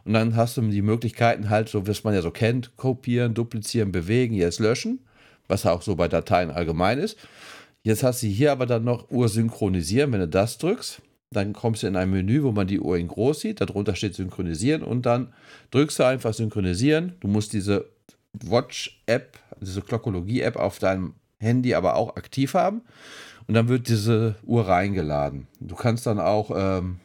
und 0.05 0.15
dann 0.15 0.35
hast 0.37 0.57
du 0.57 0.63
die 0.63 0.83
Möglichkeiten 0.83 1.49
halt, 1.51 1.69
so 1.69 1.87
wie 1.87 1.93
es 1.93 2.05
man 2.05 2.15
ja 2.15 2.23
so 2.23 2.33
kennt, 2.33 2.77
kopieren, 2.77 3.35
duplizieren, 3.35 3.93
bewegen, 3.93 4.35
jetzt 4.35 4.59
löschen, 4.59 5.07
was 5.49 5.65
auch 5.67 5.83
so 5.83 5.95
bei 5.97 6.09
Dateien 6.09 6.51
allgemein 6.51 6.99
ist. 6.99 7.19
Jetzt 7.85 8.03
hast 8.03 8.23
du 8.25 8.27
hier 8.27 8.53
aber 8.53 8.67
dann 8.67 8.85
noch 8.85 9.11
Uhr 9.11 9.29
synchronisieren, 9.29 10.13
wenn 10.13 10.21
du 10.21 10.29
das 10.29 10.59
drückst. 10.59 11.03
Dann 11.37 11.53
kommst 11.53 11.83
du 11.83 11.87
in 11.87 11.97
ein 11.97 12.11
Menü, 12.11 12.43
wo 12.45 12.51
man 12.51 12.67
die 12.67 12.81
Uhr 12.81 12.97
in 12.97 13.09
groß 13.09 13.41
sieht. 13.41 13.61
Darunter 13.61 13.95
steht 13.95 14.15
synchronisieren 14.15 14.83
und 14.83 15.05
dann 15.05 15.35
drückst 15.71 15.99
du 15.99 16.05
einfach 16.05 16.33
synchronisieren. 16.33 17.13
Du 17.21 17.29
musst 17.29 17.53
diese 17.53 17.91
Watch-App, 18.33 19.39
diese 19.61 19.83
Glockologie-App 19.83 20.57
auf 20.57 20.79
deinem 20.79 21.13
Handy 21.39 21.75
aber 21.75 21.97
auch 21.97 22.17
aktiv 22.17 22.55
haben. 22.55 22.81
Und 23.47 23.53
dann 23.53 23.69
wird 23.69 23.89
diese 23.89 24.37
Uhr 24.45 24.67
reingeladen. 24.67 25.47
Du 25.61 25.75
kannst 25.75 26.07
dann 26.07 26.19
auch 26.19 26.51
ähm, 26.57 27.01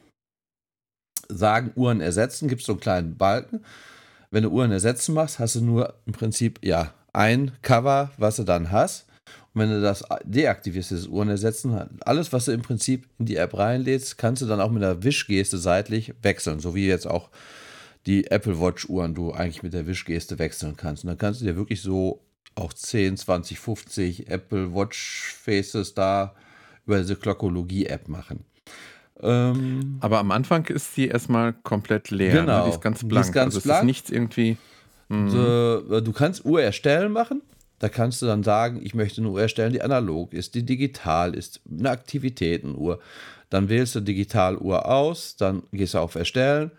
sagen, 1.27 1.73
Uhren 1.75 1.99
ersetzen. 1.99 2.47
Gibt 2.47 2.61
es 2.61 2.67
so 2.67 2.71
einen 2.71 2.79
kleinen 2.79 3.17
Balken. 3.17 3.65
Wenn 4.29 4.43
du 4.43 4.49
Uhren 4.49 4.71
ersetzen 4.71 5.13
machst, 5.13 5.39
hast 5.39 5.55
du 5.55 5.61
nur 5.61 5.95
im 6.05 6.13
Prinzip 6.13 6.59
ja 6.63 6.93
ein 7.11 7.51
Cover, 7.63 8.11
was 8.17 8.37
du 8.37 8.43
dann 8.43 8.71
hast. 8.71 9.07
Und 9.53 9.61
wenn 9.61 9.69
du 9.69 9.81
das 9.81 10.03
deaktivierst, 10.23 10.91
dieses 10.91 11.07
Uhren 11.07 11.29
ersetzen, 11.29 11.77
alles, 12.05 12.31
was 12.31 12.45
du 12.45 12.51
im 12.53 12.61
Prinzip 12.61 13.07
in 13.19 13.25
die 13.25 13.35
App 13.35 13.57
reinlädst, 13.57 14.17
kannst 14.17 14.41
du 14.41 14.45
dann 14.45 14.61
auch 14.61 14.71
mit 14.71 14.81
einer 14.83 15.03
Wischgeste 15.03 15.57
seitlich 15.57 16.13
wechseln. 16.21 16.59
So 16.59 16.73
wie 16.73 16.87
jetzt 16.87 17.07
auch 17.07 17.29
die 18.05 18.31
Apple 18.31 18.59
Watch 18.59 18.87
Uhren 18.87 19.13
du 19.13 19.31
eigentlich 19.33 19.61
mit 19.61 19.73
der 19.73 19.87
Wischgeste 19.87 20.39
wechseln 20.39 20.75
kannst. 20.77 21.03
Und 21.03 21.09
dann 21.09 21.17
kannst 21.17 21.41
du 21.41 21.45
dir 21.45 21.55
wirklich 21.55 21.81
so 21.81 22.21
auch 22.55 22.73
10, 22.73 23.17
20, 23.17 23.59
50 23.59 24.29
Apple 24.29 24.73
Watch 24.73 25.35
Faces 25.37 25.93
da 25.93 26.33
über 26.85 26.99
diese 26.99 27.15
Glockologie-App 27.15 28.07
machen. 28.07 28.45
Ähm, 29.21 29.97
Aber 29.99 30.19
am 30.19 30.31
Anfang 30.31 30.65
ist 30.65 30.97
die 30.97 31.07
erstmal 31.07 31.53
komplett 31.53 32.09
leer. 32.09 32.33
Genau. 32.41 32.59
Ne? 32.59 32.63
Die 32.65 32.69
ist 32.71 32.81
ganz 32.81 32.99
Die 32.99 33.05
ist 33.05 33.09
blank. 33.09 33.33
ganz 33.33 33.55
also 33.55 33.61
blank. 33.61 33.81
ist 33.81 33.85
nichts 33.85 34.09
irgendwie. 34.09 34.57
Mhm. 35.09 35.29
So, 35.29 35.95
äh, 35.97 36.01
du 36.01 36.11
kannst 36.11 36.43
Uhr 36.45 36.61
erstellen 36.61 37.11
machen. 37.11 37.41
Da 37.81 37.89
kannst 37.89 38.21
du 38.21 38.27
dann 38.27 38.43
sagen, 38.43 38.79
ich 38.83 38.93
möchte 38.93 39.21
eine 39.21 39.31
Uhr 39.31 39.41
erstellen, 39.41 39.73
die 39.73 39.81
analog 39.81 40.33
ist, 40.33 40.53
die 40.53 40.63
digital 40.63 41.33
ist, 41.33 41.61
eine 41.67 41.89
Aktivitätenuhr. 41.89 42.99
Dann 43.49 43.69
wählst 43.69 43.95
du 43.95 44.01
Digitaluhr 44.01 44.85
aus, 44.85 45.35
dann 45.35 45.63
gehst 45.71 45.95
du 45.95 45.97
auf 45.97 46.13
Erstellen. 46.13 46.69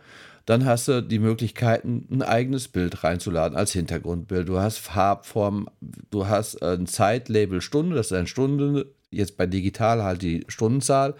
Dann 0.47 0.65
hast 0.65 0.87
du 0.87 1.03
die 1.03 1.19
Möglichkeiten, 1.19 2.07
ein 2.09 2.23
eigenes 2.23 2.69
Bild 2.69 3.03
reinzuladen 3.03 3.59
als 3.59 3.73
Hintergrundbild. 3.73 4.49
Du 4.49 4.61
hast 4.61 4.79
Farbform, 4.79 5.69
du 6.13 6.29
hast 6.29 6.63
ein 6.63 6.87
Zeitlabel 6.87 7.61
Stunde, 7.63 7.97
das 7.97 8.07
ist 8.07 8.13
eine 8.13 8.29
Stunde, 8.29 8.87
jetzt 9.11 9.37
bei 9.37 9.47
digital 9.47 10.05
halt 10.05 10.23
die 10.23 10.45
Stundenzahl. 10.47 11.17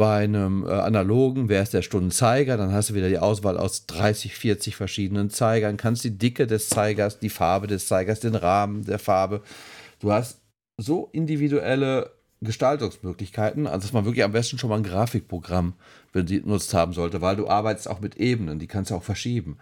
Bei 0.00 0.24
einem 0.24 0.64
äh, 0.64 0.70
analogen 0.70 1.50
wäre 1.50 1.62
es 1.62 1.68
der 1.68 1.82
Stundenzeiger, 1.82 2.56
dann 2.56 2.72
hast 2.72 2.88
du 2.88 2.94
wieder 2.94 3.10
die 3.10 3.18
Auswahl 3.18 3.58
aus 3.58 3.84
30, 3.84 4.34
40 4.34 4.74
verschiedenen 4.74 5.28
Zeigern, 5.28 5.76
kannst 5.76 6.04
die 6.04 6.16
Dicke 6.16 6.46
des 6.46 6.70
Zeigers, 6.70 7.18
die 7.18 7.28
Farbe 7.28 7.66
des 7.66 7.86
Zeigers, 7.86 8.18
den 8.18 8.34
Rahmen 8.34 8.86
der 8.86 8.98
Farbe. 8.98 9.42
Du 9.98 10.10
hast 10.10 10.40
so 10.78 11.10
individuelle 11.12 12.12
Gestaltungsmöglichkeiten, 12.40 13.66
also 13.66 13.82
dass 13.82 13.92
man 13.92 14.06
wirklich 14.06 14.24
am 14.24 14.32
besten 14.32 14.56
schon 14.56 14.70
mal 14.70 14.78
ein 14.78 14.84
Grafikprogramm 14.84 15.74
benutzt 16.12 16.72
haben 16.72 16.94
sollte, 16.94 17.20
weil 17.20 17.36
du 17.36 17.46
arbeitest 17.46 17.90
auch 17.90 18.00
mit 18.00 18.16
Ebenen, 18.16 18.58
die 18.58 18.68
kannst 18.68 18.92
du 18.92 18.94
auch 18.94 19.02
verschieben. 19.02 19.58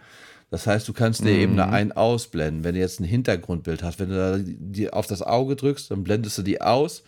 Das 0.51 0.65
heißt, 0.67 0.87
du 0.87 0.93
kannst 0.93 1.25
der 1.25 1.33
Ebene 1.33 1.67
ein 1.67 1.91
ausblenden, 1.91 2.63
wenn 2.63 2.75
du 2.75 2.79
jetzt 2.79 3.01
ein 3.01 3.03
Hintergrundbild 3.03 3.83
hast. 3.83 3.99
Wenn 3.99 4.07
du 4.07 4.15
da 4.15 4.37
die 4.41 4.89
auf 4.93 5.05
das 5.05 5.21
Auge 5.21 5.57
drückst, 5.57 5.91
dann 5.91 6.05
blendest 6.05 6.37
du 6.37 6.43
die 6.43 6.61
aus 6.61 7.03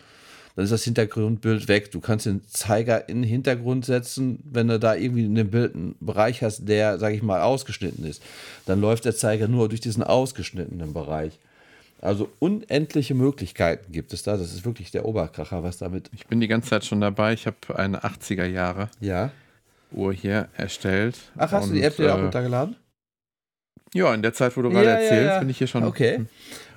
dann 0.62 0.66
ist 0.66 0.72
das 0.72 0.84
Hintergrundbild 0.84 1.68
weg. 1.68 1.92
Du 1.92 2.00
kannst 2.00 2.28
den 2.28 2.48
Zeiger 2.48 3.10
in 3.10 3.24
den 3.24 3.30
Hintergrund 3.30 3.84
setzen, 3.84 4.40
wenn 4.44 4.68
du 4.68 4.78
da 4.78 4.94
irgendwie 4.94 5.26
in 5.26 5.34
dem 5.34 5.50
Bild 5.50 5.74
einen 5.74 5.96
Bereich 6.00 6.44
hast, 6.44 6.68
der, 6.68 7.00
sag 7.00 7.14
ich 7.16 7.24
mal, 7.24 7.42
ausgeschnitten 7.42 8.06
ist. 8.06 8.22
Dann 8.68 8.80
läuft 8.80 9.06
der 9.06 9.16
Zeiger 9.16 9.48
nur 9.48 9.70
durch 9.70 9.82
diesen 9.82 10.04
ausgeschnittenen 10.04 10.94
Bereich. 10.94 11.40
Also 12.00 12.30
unendliche 12.38 13.16
Möglichkeiten 13.16 13.92
gibt 13.92 14.14
es 14.14 14.22
da. 14.22 14.38
Das 14.38 14.54
ist 14.54 14.64
wirklich 14.64 14.92
der 14.92 15.06
Oberkracher, 15.06 15.64
was 15.64 15.80
damit. 15.80 16.12
Ich 16.14 16.28
bin 16.28 16.40
die 16.40 16.48
ganze 16.48 16.70
Zeit 16.70 16.86
schon 16.86 17.02
dabei. 17.02 17.34
Ich 17.34 17.48
habe 17.48 17.58
eine 17.76 18.04
80er 18.04 18.46
Jahre 18.46 18.90
Ja. 19.00 19.32
Uhr 19.92 20.14
hier 20.14 20.48
erstellt. 20.56 21.18
Ach, 21.38 21.52
hast 21.52 21.70
du 21.70 21.74
die 21.74 21.82
App 21.82 21.98
dir 21.98 22.14
auch 22.14 22.20
äh, 22.20 22.22
runtergeladen? 22.22 22.76
Ja, 23.96 24.14
in 24.14 24.22
der 24.22 24.34
Zeit, 24.34 24.56
wo 24.56 24.62
du 24.62 24.70
gerade 24.70 24.86
Ja, 24.86 24.92
ja, 24.94 25.00
erzählst, 25.00 25.26
ja. 25.26 25.40
bin 25.40 25.50
ich 25.50 25.58
hier 25.58 25.68
schon. 25.68 25.84
Okay. 25.84 26.26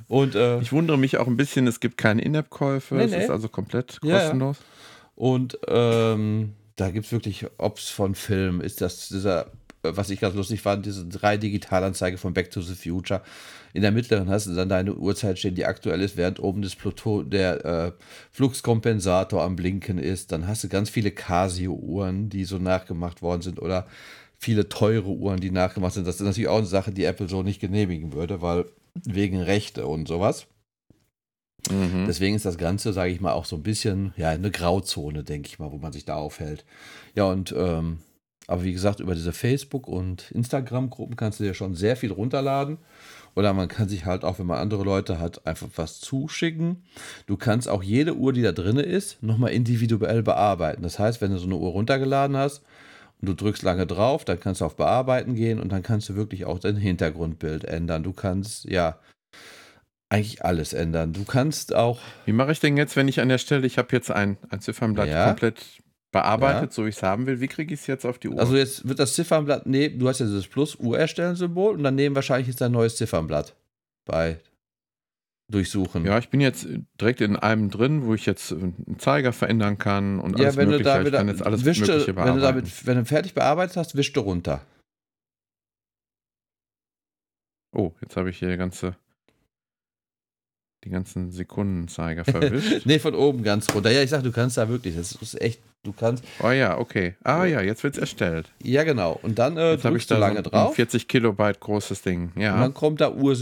Und 0.09 0.35
äh, 0.35 0.61
Ich 0.61 0.73
wundere 0.73 0.99
mich 0.99 1.17
auch 1.19 1.27
ein 1.27 1.37
bisschen, 1.37 1.67
es 1.67 1.81
gibt 1.81 1.97
keine 1.97 2.23
In-App-Käufe. 2.23 2.95
Nee, 2.95 3.05
es 3.05 3.11
nee. 3.11 3.25
ist 3.25 3.31
also 3.31 3.49
komplett 3.49 3.99
Ja, 4.03 4.11
ja. 4.11 4.19
kostenlos. 4.21 4.59
Und 5.17 5.59
ähm, 5.69 6.55
da 6.77 6.91
gibt 6.91 7.07
es 7.07 7.13
wirklich 7.13 7.47
Ops 7.59 7.89
von 7.89 8.15
Film. 8.15 8.61
Ist 8.61 8.81
das 8.81 9.09
dieser, 9.09 9.47
was 9.83 10.11
ich 10.11 10.21
ganz 10.21 10.35
lustig 10.35 10.61
fand, 10.61 10.87
diese 10.87 11.07
drei 11.07 11.37
Digitalanzeige 11.37 12.19
von 12.19 12.35
Back 12.35 12.51
to 12.51 12.61
the 12.61 12.75
Future. 12.75 13.23
In 13.73 13.83
der 13.83 13.93
mittleren 13.93 14.29
hast 14.29 14.47
du 14.47 14.55
dann 14.55 14.69
deine 14.69 14.95
Uhrzeit 14.95 15.39
stehen, 15.39 15.55
die 15.57 15.67
aktuell 15.67 16.01
ist, 16.01 16.17
während 16.17 16.39
oben 16.41 16.63
das 16.63 16.77
Pluto, 16.77 17.23
der 17.23 17.65
äh, 17.65 17.93
Fluxkompensator 18.31 19.43
am 19.43 19.57
Blinken 19.57 19.99
ist. 19.99 20.31
Dann 20.33 20.47
hast 20.47 20.63
du 20.65 20.69
ganz 20.69 20.91
viele 20.91 21.11
Casio-Uhren, 21.11 22.29
die 22.29 22.45
so 22.45 22.59
nachgemacht 22.59 23.23
worden 23.23 23.43
sind 23.43 23.61
oder 23.61 23.87
viele 24.39 24.69
teure 24.69 25.09
Uhren, 25.09 25.41
die 25.41 25.51
nachgemacht 25.51 25.95
sind. 25.95 26.07
Das 26.07 26.17
ist 26.17 26.21
natürlich 26.27 26.49
auch 26.49 26.59
eine 26.59 26.67
Sache, 26.67 26.93
die 26.93 27.05
Apple 27.05 27.29
so 27.29 27.43
nicht 27.43 27.61
genehmigen 27.61 28.13
würde, 28.13 28.43
weil 28.43 28.67
wegen 29.03 29.41
Rechte 29.41 29.87
und 29.87 30.09
sowas. 30.09 30.47
Mhm. 31.71 32.05
Deswegen 32.07 32.37
ist 32.37 32.45
das 32.45 32.59
Ganze, 32.59 32.93
sage 32.93 33.13
ich 33.13 33.21
mal, 33.21 33.33
auch 33.33 33.47
so 33.47 33.57
ein 33.57 33.63
bisschen 33.63 34.13
ja 34.17 34.31
eine 34.31 34.51
Grauzone, 34.51 35.25
denke 35.25 35.49
ich 35.49 35.59
mal, 35.59 35.73
wo 35.73 35.79
man 35.79 35.93
sich 35.93 36.05
da 36.05 36.17
aufhält. 36.17 36.65
Ja, 37.15 37.25
und 37.25 37.55
ähm, 37.57 37.99
aber 38.47 38.65
wie 38.65 38.73
gesagt, 38.73 39.01
über 39.01 39.15
diese 39.15 39.33
Facebook- 39.33 39.89
und 39.89 40.31
Instagram-Gruppen 40.33 41.17
kannst 41.17 41.41
du 41.41 41.45
dir 41.45 41.55
schon 41.55 41.75
sehr 41.75 41.97
viel 41.97 42.13
runterladen. 42.13 42.79
Oder 43.37 43.53
man 43.53 43.69
kann 43.69 43.89
sich 43.89 44.05
halt 44.05 44.23
auch, 44.23 44.39
wenn 44.39 44.47
man 44.47 44.59
andere 44.59 44.85
Leute 44.85 45.19
hat, 45.19 45.47
einfach 45.47 45.67
was 45.77 45.99
zuschicken. 45.99 46.85
Du 47.27 47.37
kannst 47.37 47.69
auch 47.69 47.83
jede 47.83 48.15
Uhr, 48.15 48.33
die 48.33 48.43
da 48.43 48.53
drin 48.53 48.77
ist, 48.77 49.23
nochmal 49.23 49.53
individuell 49.53 50.23
bearbeiten. 50.23 50.83
Das 50.83 50.99
heißt, 50.99 51.21
wenn 51.21 51.33
du 51.33 51.39
so 51.39 51.47
eine 51.47 51.57
Uhr 51.57 51.71
runtergeladen 51.71 52.37
hast 52.37 52.63
und 53.21 53.29
du 53.29 53.35
drückst 53.35 53.63
lange 53.63 53.87
drauf, 53.87 54.25
dann 54.25 54.41
kannst 54.41 54.61
du 54.61 54.65
auf 54.65 54.77
Bearbeiten 54.77 55.35
gehen 55.35 55.61
und 55.61 55.71
dann 55.73 55.83
kannst 55.83 56.09
du 56.09 56.15
wirklich 56.15 56.45
auch 56.45 56.59
dein 56.59 56.77
Hintergrundbild 56.77 57.65
ändern. 57.65 58.03
Du 58.03 58.13
kannst, 58.13 58.65
ja, 58.65 58.99
eigentlich 60.09 60.45
alles 60.45 60.73
ändern. 60.73 61.13
Du 61.13 61.25
kannst 61.25 61.75
auch. 61.75 62.01
Wie 62.25 62.33
mache 62.33 62.53
ich 62.53 62.61
denn 62.61 62.77
jetzt, 62.77 62.97
wenn 62.97 63.09
ich 63.09 63.21
an 63.21 63.29
der 63.29 63.39
Stelle, 63.39 63.67
ich 63.67 63.79
habe 63.79 63.89
jetzt 63.93 64.11
ein, 64.11 64.37
ein 64.51 64.61
Ziffernblatt 64.61 65.09
ja. 65.09 65.27
komplett 65.27 65.83
bearbeitet, 66.13 66.71
ja. 66.71 66.75
so 66.75 66.85
wie 66.85 66.91
ich 66.91 66.97
es 66.97 67.03
haben 67.03 67.27
will. 67.27 67.41
Wie 67.41 67.49
kriege 67.49 67.75
ich 67.75 67.81
es 67.81 67.87
jetzt 67.89 68.07
auf 68.07 68.19
die 68.19 68.29
Uhr? 68.29 68.39
Also 68.39 68.57
jetzt 68.57 68.89
wird 68.89 69.01
das 69.01 69.15
Ziffernblatt 69.15 69.67
nehmen, 69.67 69.99
du 69.99 70.09
hast 70.09 70.21
ja 70.21 70.27
dieses 70.27 70.47
Plus 70.47 70.77
Uhr 70.77 70.97
erstellen 70.97 71.35
Symbol 71.35 71.75
und 71.75 71.83
dann 71.83 71.97
nehmen 71.97 72.15
wahrscheinlich 72.15 72.47
jetzt 72.47 72.63
ein 72.63 72.71
neues 72.71 72.97
Ziffernblatt 72.97 73.57
bei 74.05 74.39
durchsuchen. 75.55 76.05
Ja, 76.05 76.19
ich 76.19 76.29
bin 76.29 76.41
jetzt 76.41 76.67
direkt 77.01 77.21
in 77.21 77.37
einem 77.37 77.71
drin, 77.71 78.05
wo 78.05 78.15
ich 78.15 78.27
jetzt 78.27 78.53
einen 78.53 78.97
Zeiger 78.99 79.33
verändern 79.33 79.79
kann 79.79 80.21
und 80.21 80.39
ja, 80.39 80.47
alles 80.47 80.57
wenn 80.57 80.69
mögliche. 80.69 80.91
Du 80.91 80.91
da 80.91 81.01
wieder, 81.01 81.09
ich 81.11 81.15
kann 81.15 81.29
jetzt 81.29 81.47
alles 81.47 81.65
wischte, 81.65 81.87
mögliche 81.87 82.13
bearbeiten. 82.13 82.37
Wenn 82.37 82.41
du, 82.41 82.47
damit, 82.47 82.87
wenn 82.87 82.97
du 82.99 83.05
fertig 83.05 83.35
bearbeitet 83.35 83.77
hast, 83.77 83.97
wischst 83.97 84.17
du 84.17 84.21
runter. 84.21 84.61
Oh, 87.73 87.93
jetzt 88.03 88.17
habe 88.17 88.31
ich 88.31 88.39
hier 88.39 88.51
die 88.51 88.57
ganze 88.57 88.97
die 90.85 90.91
ganzen 90.91 91.31
Sekundenzeiger 91.31 92.25
verwischt. 92.25 92.85
nee, 92.85 92.99
von 92.99 93.15
oben 93.15 93.43
ganz 93.43 93.75
runter. 93.75 93.91
Ja, 93.91 94.03
ich 94.03 94.11
sag, 94.11 94.23
du 94.23 94.33
kannst 94.33 94.59
da 94.59 94.69
wirklich, 94.69 94.97
das 94.97 95.13
ist 95.13 95.41
echt, 95.41 95.61
du 95.83 95.93
kannst. 95.93 96.25
Oh 96.43 96.51
ja, 96.51 96.79
okay. 96.79 97.15
Ah 97.25 97.45
ja, 97.45 97.63
jetzt 97.63 97.83
wird 97.83 97.95
es 97.95 98.01
erstellt. 98.01 98.51
Ja, 98.63 98.85
genau. 98.85 99.19
Und 99.23 99.39
dann 99.39 99.57
äh, 99.57 99.79
drückst 99.79 99.97
ich 99.97 100.07
da 100.09 100.17
du 100.17 100.21
lange 100.21 100.37
so 100.45 100.51
drauf. 100.51 100.75
40 100.75 101.09
Kilobyte 101.09 101.59
großes 101.61 102.03
Ding, 102.03 102.33
ja. 102.37 102.55
Und 102.55 102.61
dann 102.61 102.75
kommt 102.75 103.01
da 103.01 103.11
Uhr 103.11 103.35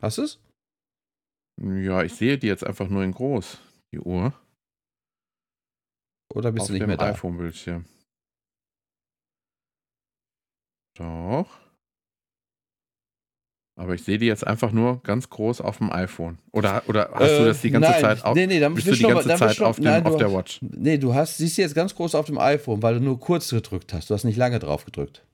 Hast 0.00 0.18
du 0.18 0.22
es? 0.22 0.40
Ja, 1.60 2.02
ich 2.02 2.14
sehe 2.14 2.38
die 2.38 2.46
jetzt 2.46 2.64
einfach 2.64 2.88
nur 2.88 3.02
in 3.02 3.12
groß, 3.12 3.58
die 3.92 3.98
Uhr. 3.98 4.32
Oder 6.32 6.52
bist 6.52 6.62
Auf 6.62 6.66
du 6.68 6.72
nicht 6.74 6.86
mehr 6.86 6.96
da? 6.96 7.06
iPhone-Bildschirm. 7.06 7.84
Doch. 10.96 11.48
Aber 13.76 13.94
ich 13.94 14.02
sehe 14.02 14.18
die 14.18 14.26
jetzt 14.26 14.44
einfach 14.46 14.72
nur 14.72 15.00
ganz 15.04 15.30
groß 15.30 15.60
auf 15.60 15.78
dem 15.78 15.92
iPhone. 15.92 16.38
Oder, 16.50 16.82
oder 16.88 17.10
hast 17.12 17.30
äh, 17.30 17.38
du 17.38 17.44
das 17.44 17.60
die 17.60 17.70
ganze 17.70 17.90
nein, 17.90 18.00
Zeit 18.00 18.24
auf, 18.24 18.34
nee, 18.34 18.46
nee, 18.46 18.58
dann 18.58 18.74
bist 18.74 18.88
du 18.88 18.92
die 18.92 19.02
ganze 19.02 19.28
mal, 19.28 19.38
Zeit 19.38 19.60
auf, 19.60 19.76
dem, 19.76 19.84
nein, 19.84 20.04
auf 20.04 20.16
der 20.16 20.32
Watch? 20.32 20.58
Nee, 20.60 20.98
du 20.98 21.14
hast, 21.14 21.38
siehst 21.38 21.54
sie 21.54 21.62
jetzt 21.62 21.76
ganz 21.76 21.94
groß 21.94 22.16
auf 22.16 22.26
dem 22.26 22.38
iPhone, 22.38 22.82
weil 22.82 22.94
du 22.94 23.00
nur 23.00 23.20
kurz 23.20 23.50
gedrückt 23.50 23.92
hast. 23.92 24.10
Du 24.10 24.14
hast 24.14 24.24
nicht 24.24 24.36
lange 24.36 24.58
drauf 24.58 24.84
gedrückt. 24.84 25.24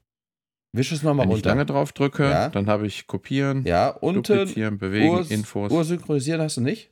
Wisch 0.75 0.91
es 0.91 1.05
nochmal 1.05 1.27
runter. 1.27 1.35
Wenn 1.35 1.39
ich 1.39 1.45
lange 1.45 1.67
drauf 1.67 1.93
drücke, 1.93 2.25
ja. 2.25 2.49
dann 2.49 2.67
habe 2.67 2.89
ich 2.89 3.07
kopieren, 3.07 3.65
ja, 3.65 3.91
unten, 3.91 4.25
duplizieren, 4.25 4.77
bewegen, 4.77 5.09
Uhr, 5.09 5.31
Infos. 5.31 5.71
Uhr 5.71 5.85
synchronisieren 5.85 6.41
hast 6.41 6.57
du 6.57 6.63
nicht? 6.63 6.91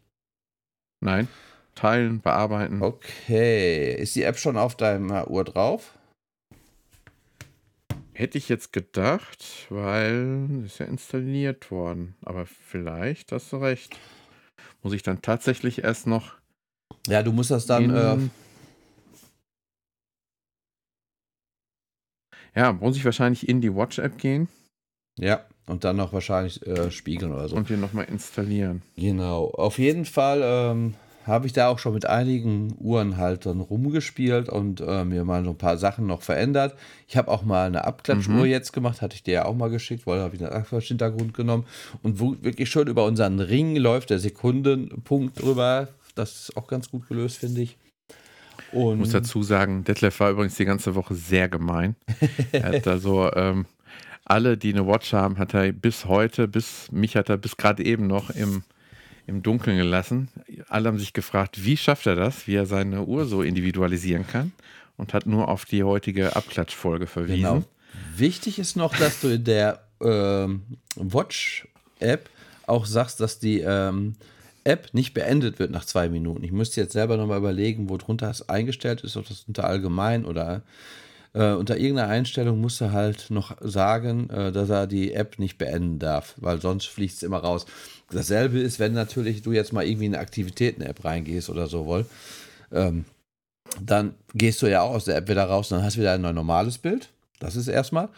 Nein. 1.01 1.27
Teilen, 1.75 2.21
bearbeiten. 2.21 2.81
Okay. 2.81 3.97
Ist 3.97 4.15
die 4.15 4.23
App 4.23 4.39
schon 4.39 4.57
auf 4.57 4.77
deiner 4.77 5.29
Uhr 5.29 5.43
drauf? 5.43 5.99
Hätte 8.13 8.39
ich 8.39 8.49
jetzt 8.49 8.73
gedacht, 8.73 9.67
weil 9.69 10.63
ist 10.65 10.79
ja 10.79 10.87
installiert 10.87 11.73
worden. 11.73 12.15
Aber 12.23 12.47
vielleicht 12.47 13.33
hast 13.33 13.53
du 13.53 13.57
recht. 13.57 13.97
Muss 14.85 14.93
ich 14.93 15.03
dann 15.03 15.23
tatsächlich 15.23 15.83
erst 15.83 16.07
noch. 16.07 16.35
Ja, 17.09 17.25
du 17.25 17.33
musst 17.33 17.51
das 17.51 17.67
dann. 17.67 17.91
Äh, 17.91 18.17
ja, 22.55 22.73
muss 22.73 22.97
ich 22.97 23.05
wahrscheinlich 23.05 23.49
in 23.49 23.61
die 23.61 23.75
Watch-App 23.75 24.19
gehen. 24.19 24.49
Ja, 25.19 25.45
und 25.67 25.85
dann 25.85 25.97
noch 25.97 26.13
wahrscheinlich 26.13 26.67
äh, 26.67 26.91
spiegeln 26.91 27.33
oder 27.33 27.49
so. 27.49 27.57
Und 27.57 27.69
hier 27.69 27.77
nochmal 27.77 28.07
installieren. 28.07 28.83
Genau. 28.97 29.51
Auf 29.51 29.79
jeden 29.79 30.05
Fall 30.05 30.41
ähm, 30.43 30.95
habe 31.27 31.47
ich 31.47 31.53
da 31.53 31.69
auch 31.69 31.79
schon 31.79 31.95
mit 31.95 32.07
einigen 32.07 32.75
Uhrenhaltern 32.79 33.61
rumgespielt 33.61 34.49
und 34.49 34.81
äh, 34.81 35.05
mir 35.05 35.25
mal 35.25 35.45
so 35.45 35.51
ein 35.51 35.59
paar 35.59 35.79
Sachen 35.79 36.07
noch 36.07 36.23
verändert. 36.23 36.75
Ich 37.07 37.17
habe 37.17 37.31
auch 37.31 37.43
mal 37.43 37.67
eine 37.67 37.85
Abklatschuhr 37.85 38.35
mhm. 38.35 38.47
jetzt 38.47 38.73
gemacht, 38.73 39.03
hatte 39.03 39.15
ich 39.15 39.23
dir 39.23 39.35
ja 39.35 39.45
auch 39.45 39.55
mal 39.55 39.71
geschickt, 39.71 40.07
weil 40.07 40.19
da 40.19 40.25
habe 40.25 40.35
ich 40.35 40.43
einen 40.43 40.53
Abklatschhintergrund 40.53 41.35
genommen 41.35 41.65
und 42.03 42.21
wo 42.21 42.37
wirklich 42.41 42.71
schön 42.71 42.89
über 42.89 43.05
unseren 43.05 43.39
Ring 43.39 43.77
läuft 43.77 44.11
der 44.11 44.19
Sekundenpunkt 44.19 45.41
drüber. 45.41 45.89
Das 46.15 46.41
ist 46.41 46.57
auch 46.57 46.67
ganz 46.67 46.91
gut 46.91 47.09
gelöst, 47.09 47.39
finde 47.39 47.63
ich. 47.63 47.79
Und 48.73 48.95
ich 48.95 48.99
muss 48.99 49.11
dazu 49.11 49.43
sagen, 49.43 49.85
Detlef 49.85 50.21
war 50.21 50.31
übrigens 50.31 50.57
die 50.57 50.65
ganze 50.65 50.95
Woche 50.95 51.15
sehr 51.15 51.49
gemein. 51.49 51.97
er 52.53 52.65
hat 52.65 52.87
also 52.87 53.33
ähm, 53.35 53.67
alle, 54.25 54.57
die 54.57 54.73
eine 54.73 54.87
Watch 54.87 55.13
haben, 55.13 55.39
hat 55.39 55.55
er 55.55 55.73
bis 55.73 56.07
heute, 56.07 56.49
bis 56.49 56.91
mich 56.91 57.17
hat 57.17 57.29
er 57.29 57.37
bis 57.37 57.57
gerade 57.57 57.85
eben 57.85 58.07
noch 58.07 58.31
im 58.31 58.63
im 59.27 59.43
Dunkeln 59.43 59.77
gelassen. 59.77 60.29
Alle 60.69 60.89
haben 60.89 60.99
sich 60.99 61.13
gefragt, 61.13 61.65
wie 61.65 61.77
schafft 61.77 62.07
er 62.07 62.17
das, 62.17 62.47
wie 62.47 62.57
er 62.57 62.67
seine 62.67 63.05
Uhr 63.05 63.25
so 63.25 63.43
individualisieren 63.43 64.27
kann 64.27 64.53
und 64.97 65.15
hat 65.15 65.27
nur 65.27 65.49
auf 65.49 65.65
die 65.65 65.85
heutige 65.85 66.35
Abklatschfolge 66.37 67.07
verwiesen. 67.07 67.37
Genau. 67.37 67.65
Wichtig 68.17 68.59
ist 68.59 68.77
noch, 68.77 68.97
dass 68.97 69.21
du 69.21 69.29
in 69.29 69.45
der 69.45 69.83
ähm, 70.01 70.63
Watch-App 70.97 72.29
auch 72.67 72.87
sagst, 72.87 73.21
dass 73.21 73.39
die 73.39 73.61
ähm, 73.61 74.17
App 74.65 74.89
nicht 74.93 75.15
beendet 75.15 75.59
wird 75.59 75.71
nach 75.71 75.85
zwei 75.85 76.09
Minuten. 76.09 76.45
Ich 76.45 76.53
müsste 76.53 76.81
jetzt 76.81 76.93
selber 76.93 77.17
nochmal 77.17 77.39
überlegen, 77.39 77.89
wo 77.89 77.97
drunter 77.97 78.31
es 78.31 78.49
eingestellt 78.49 79.03
ist, 79.03 79.17
ob 79.17 79.27
das 79.29 79.45
unter 79.47 79.65
allgemein 79.65 80.25
oder 80.25 80.63
äh, 81.35 81.53
unter 81.53 81.77
irgendeiner 81.77 82.11
Einstellung 82.11 82.61
musst 82.61 82.81
du 82.81 82.93
halt 82.93 83.31
noch 83.31 83.57
sagen, 83.61 84.29
äh, 84.31 84.53
dass 84.53 84.69
er 84.69 84.87
die 84.87 85.15
App 85.15 85.39
nicht 85.39 85.59
beenden 85.59 85.99
darf, 85.99 86.35
weil 86.37 86.61
sonst 86.61 86.87
fliegt 86.87 87.15
es 87.15 87.23
immer 87.23 87.39
raus. 87.39 87.67
Dasselbe 88.11 88.59
ist, 88.59 88.79
wenn 88.79 88.93
natürlich 88.93 89.43
du 89.43 89.53
jetzt 89.53 89.73
mal 89.73 89.87
irgendwie 89.87 90.07
in 90.07 90.15
eine 90.15 90.23
Aktivitäten-App 90.23 91.05
reingehst 91.05 91.49
oder 91.49 91.67
so 91.67 91.87
wohl, 91.87 92.07
ähm, 92.71 93.07
dann 93.81 94.15
gehst 94.35 94.61
du 94.61 94.67
ja 94.67 94.83
auch 94.83 94.91
aus 94.91 95.07
der 95.07 95.17
App 95.17 95.29
wieder 95.29 95.45
raus 95.45 95.71
und 95.73 95.79
dann 95.79 95.87
hast 95.87 95.97
du 95.97 96.01
wieder 96.01 96.13
ein 96.13 96.21
normales 96.21 96.79
Bild. 96.79 97.09
Das 97.39 97.57
ist 97.57 97.69
erstmal. 97.69 98.11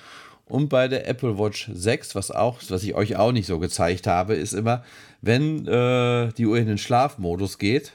Und 0.47 0.68
bei 0.68 0.88
der 0.88 1.09
Apple 1.09 1.38
Watch 1.38 1.70
6, 1.72 2.14
was 2.14 2.30
auch, 2.30 2.61
was 2.68 2.82
ich 2.82 2.95
euch 2.95 3.16
auch 3.16 3.32
nicht 3.32 3.47
so 3.47 3.59
gezeigt 3.59 4.07
habe, 4.07 4.34
ist 4.34 4.53
immer, 4.53 4.84
wenn 5.22 5.66
äh, 5.66 6.32
die 6.32 6.47
Uhr 6.47 6.59
in 6.59 6.66
den 6.66 6.78
Schlafmodus 6.78 7.59
geht, 7.59 7.92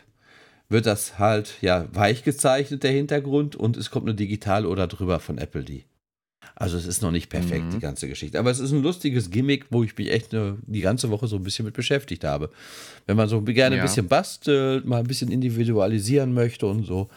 wird 0.67 0.85
das 0.85 1.19
halt 1.19 1.53
ja 1.61 1.87
weich 1.93 2.23
gezeichnet, 2.23 2.83
der 2.83 2.91
Hintergrund, 2.91 3.55
und 3.55 3.77
es 3.77 3.91
kommt 3.91 4.07
eine 4.07 4.15
digitale 4.15 4.67
oder 4.67 4.87
drüber 4.87 5.19
von 5.19 5.37
Apple 5.37 5.63
die. 5.63 5.83
Also 6.55 6.77
es 6.77 6.85
ist 6.85 7.01
noch 7.01 7.11
nicht 7.11 7.29
perfekt, 7.29 7.65
mhm. 7.65 7.71
die 7.71 7.79
ganze 7.79 8.07
Geschichte. 8.07 8.37
Aber 8.37 8.51
es 8.51 8.59
ist 8.59 8.71
ein 8.71 8.83
lustiges 8.83 9.29
Gimmick, 9.29 9.67
wo 9.69 9.83
ich 9.83 9.97
mich 9.97 10.11
echt 10.11 10.33
eine, 10.33 10.57
die 10.67 10.81
ganze 10.81 11.09
Woche 11.09 11.27
so 11.27 11.37
ein 11.37 11.43
bisschen 11.43 11.65
mit 11.65 11.73
beschäftigt 11.73 12.25
habe. 12.25 12.49
Wenn 13.07 13.15
man 13.15 13.29
so 13.29 13.41
gerne 13.41 13.77
ja. 13.77 13.81
ein 13.81 13.87
bisschen 13.87 14.09
bastelt, 14.09 14.85
mal 14.85 14.99
ein 14.99 15.07
bisschen 15.07 15.31
individualisieren 15.31 16.33
möchte 16.33 16.65
und 16.65 16.83
so. 16.83 17.07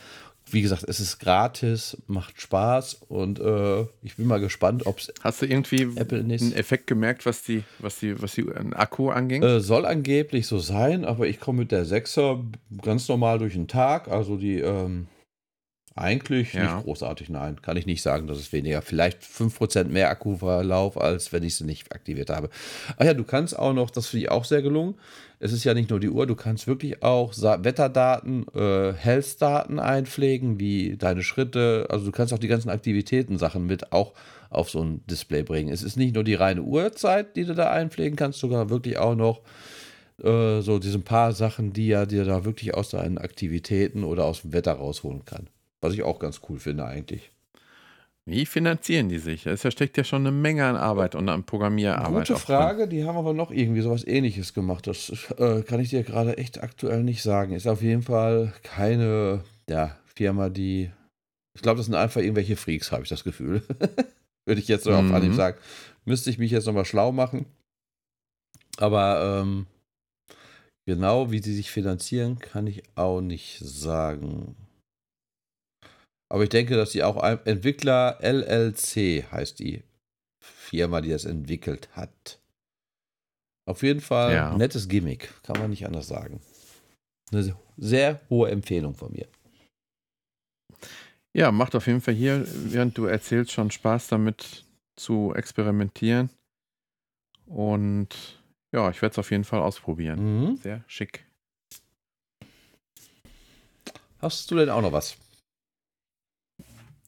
Wie 0.53 0.63
gesagt, 0.63 0.85
es 0.87 1.01
ist 1.01 1.19
gratis, 1.19 1.97
macht 2.07 2.41
Spaß 2.41 3.01
und 3.09 3.41
äh, 3.41 3.83
ich 4.03 4.17
bin 4.17 4.27
mal 4.27 4.41
gespannt, 4.41 4.87
ob 4.87 4.99
es. 4.99 5.13
Hast 5.23 5.43
du 5.43 5.47
irgendwie 5.47 5.89
einen 5.99 6.53
Effekt 6.53 6.87
gemerkt, 6.87 7.25
was 7.25 7.43
die, 7.43 7.65
was 7.79 7.99
die, 7.99 8.21
was 8.21 8.35
die 8.35 8.47
Akku 8.73 9.11
anging? 9.11 9.43
Äh, 9.43 9.61
soll 9.61 9.87
angeblich 9.87 10.47
so 10.47 10.59
sein, 10.59 11.05
aber 11.05 11.27
ich 11.27 11.41
komme 11.41 11.61
mit 11.61 11.73
der 11.73 11.87
6er 11.87 12.45
ganz 12.83 13.09
normal 13.09 13.39
durch 13.39 13.55
den 13.55 13.67
Tag. 13.67 14.09
Also 14.09 14.37
die 14.37 14.59
ähm, 14.59 15.07
eigentlich 15.95 16.55
ja. 16.55 16.75
nicht 16.75 16.85
großartig, 16.85 17.29
nein. 17.29 17.61
Kann 17.61 17.77
ich 17.77 17.87
nicht 17.87 18.03
sagen, 18.03 18.27
dass 18.27 18.39
es 18.39 18.53
weniger. 18.53 18.81
Vielleicht 18.81 19.23
5% 19.23 19.85
mehr 19.85 20.09
Akkuverlauf, 20.11 20.99
als 20.99 21.33
wenn 21.33 21.43
ich 21.43 21.57
sie 21.57 21.65
nicht 21.65 21.93
aktiviert 21.95 22.31
habe. 22.31 22.49
Ach 22.97 23.05
ja, 23.05 23.15
du 23.15 23.25
kannst 23.25 23.59
auch 23.59 23.75
noch, 23.75 23.91
das 23.91 24.07
finde 24.07 24.25
ich 24.25 24.31
auch 24.31 24.45
sehr 24.45 24.63
gelungen. 24.63 24.95
Es 25.39 25.53
ist 25.53 25.65
ja 25.65 25.75
nicht 25.75 25.91
nur 25.91 26.01
die 26.01 26.09
Uhr, 26.09 26.27
du 26.27 26.37
kannst 26.37 26.67
wirklich 26.67 27.03
auch 27.03 27.35
Wetterdaten, 27.35 28.47
äh, 28.55 28.93
Health-Daten 28.93 29.81
einpflegen, 29.81 30.59
wie 30.61 30.97
deine 30.97 31.23
Schritte. 31.23 31.87
Also 31.91 32.07
du 32.07 32.13
kannst 32.13 32.33
auch 32.33 32.39
die 32.39 32.49
ganzen 32.49 32.71
Aktivitäten-Sachen 32.71 33.67
mit 33.67 33.93
auch 33.93 34.15
auf 34.51 34.71
so 34.71 34.83
ein 34.83 35.05
Display 35.07 35.43
bringen. 35.43 35.73
Es 35.73 35.83
ist 35.83 35.97
nicht 35.97 36.15
nur 36.15 36.25
die 36.25 36.35
reine 36.35 36.63
Uhrzeit, 36.63 37.37
die 37.37 37.45
du 37.45 37.55
da 37.55 37.71
einpflegen 37.71 38.17
kannst, 38.17 38.39
sogar 38.39 38.71
wirklich 38.71 38.99
auch 38.99 39.15
noch 39.15 39.41
äh, 40.23 40.61
so 40.61 40.79
diese 40.79 41.01
paar 41.01 41.33
Sachen, 41.33 41.73
die 41.73 41.91
er 41.91 42.07
dir 42.07 42.25
da 42.25 42.45
wirklich 42.45 42.75
aus 42.75 42.91
deinen 42.91 43.19
Aktivitäten 43.19 44.05
oder 44.05 44.25
aus 44.25 44.43
dem 44.43 44.53
Wetter 44.53 44.73
rausholen 44.73 45.25
kann. 45.25 45.49
Was 45.83 45.95
ich 45.95 46.03
auch 46.03 46.19
ganz 46.19 46.41
cool 46.49 46.59
finde 46.59 46.87
eigentlich. 46.87 47.31
Wie 48.25 48.47
finanzieren 48.47 49.09
die 49.09 49.19
sich? 49.19 49.47
Es 49.47 49.61
steckt 49.73 49.97
ja 49.97 50.05
schon 50.05 50.23
eine 50.23 50.31
Menge 50.31 50.65
an 50.65 50.77
Arbeit 50.77 51.17
und 51.17 51.29
an 51.29 51.45
Programmierarbeit. 51.45 52.29
Gute 52.29 52.39
Frage, 52.39 52.87
die 52.87 53.05
haben 53.05 53.17
aber 53.17 53.35
noch 53.35 53.51
irgendwie 53.51 53.81
sowas 53.81 54.07
ähnliches 54.07 54.55
gemacht. 54.55 54.87
Das 54.87 55.11
äh, 55.39 55.63
kann 55.63 55.81
ich 55.81 55.91
dir 55.91 56.05
gerade 56.05 56.39
echt 56.39 56.63
aktuell 56.63 57.03
nicht 57.03 57.23
sagen. 57.23 57.53
Ist 57.53 57.67
auf 57.67 57.83
jeden 57.83 58.03
Fall 58.03 58.53
keine 58.63 59.43
ja, 59.69 59.97
Firma, 60.15 60.51
die. 60.51 60.91
Ich 61.57 61.63
glaube, 61.63 61.79
das 61.79 61.87
sind 61.87 61.97
einfach 61.97 62.21
irgendwelche 62.21 62.57
Freaks, 62.57 62.93
habe 62.93 63.03
ich 63.03 63.09
das 63.09 63.25
Gefühl. 63.25 63.63
Würde 64.47 64.61
ich 64.61 64.69
jetzt 64.69 64.85
so 64.85 64.91
mhm. 64.91 65.11
auf 65.11 65.17
Anhieb 65.17 65.35
sagen. 65.35 65.59
Müsste 66.05 66.31
ich 66.31 66.39
mich 66.39 66.53
jetzt 66.53 66.67
nochmal 66.67 66.85
schlau 66.85 67.11
machen. 67.11 67.47
Aber 68.77 69.41
ähm, 69.43 69.67
genau 70.87 71.33
wie 71.33 71.41
sie 71.41 71.55
sich 71.55 71.73
finanzieren, 71.73 72.39
kann 72.39 72.69
ich 72.69 72.85
auch 72.95 73.21
nicht 73.21 73.59
sagen. 73.59 74.55
Aber 76.33 76.45
ich 76.45 76.49
denke, 76.49 76.77
dass 76.77 76.93
sie 76.93 77.03
auch 77.03 77.23
Entwickler 77.45 78.17
LLC 78.23 79.31
heißt 79.31 79.59
die 79.59 79.83
Firma, 80.41 81.03
die 81.03 81.11
das 81.11 81.27
entwickelt 81.27 81.91
hat. 81.93 82.41
Auf 83.67 83.83
jeden 83.83 84.01
Fall 84.01 84.33
ja. 84.33 84.57
nettes 84.57 84.89
Gimmick, 84.89 85.31
kann 85.43 85.61
man 85.61 85.69
nicht 85.69 85.85
anders 85.85 86.09
sagen. 86.09 86.41
Eine 87.31 87.55
sehr 87.77 88.23
hohe 88.31 88.51
Empfehlung 88.51 88.95
von 88.95 89.13
mir. 89.13 89.29
Ja, 91.35 91.53
macht 91.53 91.75
auf 91.75 91.87
jeden 91.87 92.01
Fall 92.01 92.15
hier, 92.15 92.47
während 92.47 92.97
du 92.97 93.05
erzählst, 93.05 93.53
schon 93.53 93.71
Spaß 93.71 94.09
damit 94.09 94.65
zu 94.97 95.35
experimentieren. 95.35 96.31
Und 97.45 98.41
ja, 98.73 98.89
ich 98.89 99.03
werde 99.03 99.13
es 99.13 99.19
auf 99.19 99.31
jeden 99.31 99.45
Fall 99.45 99.61
ausprobieren. 99.61 100.47
Mhm. 100.49 100.57
Sehr 100.57 100.83
schick. 100.87 101.27
Hast 104.19 104.51
du 104.51 104.57
denn 104.57 104.71
auch 104.71 104.81
noch 104.81 104.93
was? 104.93 105.19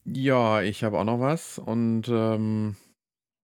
Ja, 0.06 0.60
ich 0.62 0.84
habe 0.84 0.98
auch 0.98 1.04
noch 1.04 1.20
was 1.20 1.58
und, 1.58 2.08
ähm, 2.08 2.76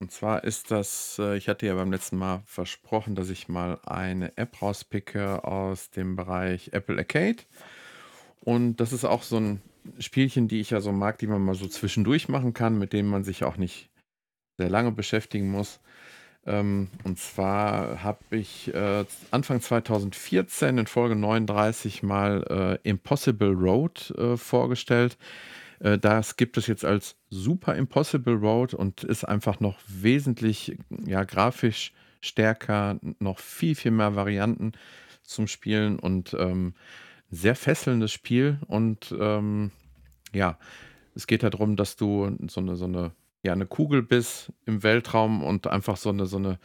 und 0.01 0.13
zwar 0.13 0.45
ist 0.45 0.71
das 0.71 1.19
äh, 1.19 1.37
ich 1.37 1.49
hatte 1.49 1.67
ja 1.67 1.75
beim 1.75 1.91
letzten 1.91 2.19
Mal 2.19 2.43
versprochen, 2.47 3.15
dass 3.15 3.31
ich 3.31 3.49
mal 3.49 3.79
eine 3.87 4.37
App 4.37 4.61
rauspicke 4.61 5.45
aus 5.45 5.91
dem 5.91 6.17
Bereich 6.17 6.73
Apple 6.73 6.99
Arcade. 6.99 7.39
Und 8.41 8.77
das 8.77 8.93
ist 8.93 9.05
auch 9.05 9.23
so 9.23 9.39
ein 9.39 9.63
Spielchen, 9.99 10.49
die 10.49 10.61
ich 10.61 10.71
ja 10.71 10.81
so 10.81 10.93
mag, 10.93 11.19
die 11.19 11.27
man 11.27 11.43
mal 11.45 11.55
so 11.55 11.67
zwischendurch 11.67 12.29
machen 12.29 12.55
kann, 12.55 12.79
mit 12.79 12.93
denen 12.93 13.09
man 13.09 13.25
sich 13.25 13.45
auch 13.45 13.57
nicht 13.57 13.91
sehr 14.59 14.71
lange 14.71 14.93
beschäftigen 14.93 15.51
muss. 15.51 15.81
Ähm, 16.47 16.89
und 17.05 17.19
zwar 17.19 18.03
habe 18.05 18.25
ich 18.37 18.73
äh, 18.75 19.05
Anfang 19.31 19.61
2014 19.61 20.79
in 20.79 20.87
Folge 20.87 21.17
39 21.17 22.03
mal 22.03 22.79
äh, 22.85 22.89
Impossible 22.89 23.53
Road 23.53 24.13
äh, 24.19 24.37
vorgestellt. 24.37 25.19
Äh, 25.81 25.99
das 25.99 26.37
gibt 26.37 26.57
es 26.57 26.67
jetzt 26.67 26.85
als 26.85 27.17
Super 27.31 27.75
Impossible 27.75 28.35
Road 28.35 28.75
und 28.75 29.05
ist 29.05 29.25
einfach 29.25 29.61
noch 29.61 29.79
wesentlich 29.87 30.77
ja, 31.07 31.25
grafisch 31.25 31.93
stärker, 32.21 32.99
noch 33.19 33.39
viel, 33.39 33.75
viel 33.75 33.91
mehr 33.91 34.15
Varianten 34.15 34.73
zum 35.23 35.47
Spielen 35.47 35.99
und 35.99 36.37
ähm, 36.39 36.75
sehr 37.31 37.55
fesselndes 37.55 38.13
Spiel. 38.13 38.59
Und 38.67 39.15
ähm, 39.19 39.71
ja, 40.33 40.59
es 41.15 41.27
geht 41.27 41.43
darum, 41.43 41.77
dass 41.77 41.97
du 41.97 42.37
so 42.49 42.61
eine, 42.61 42.77
so 42.77 42.85
eine, 42.85 43.13
ja, 43.43 43.53
eine 43.53 43.67
Kugel 43.67 44.03
bist 44.03 44.53
im 44.67 44.83
Weltraum 44.83 45.43
und 45.43 45.67
einfach 45.67 45.97
so 45.97 46.11
eine, 46.11 46.27
so 46.27 46.37
eine, 46.37 46.59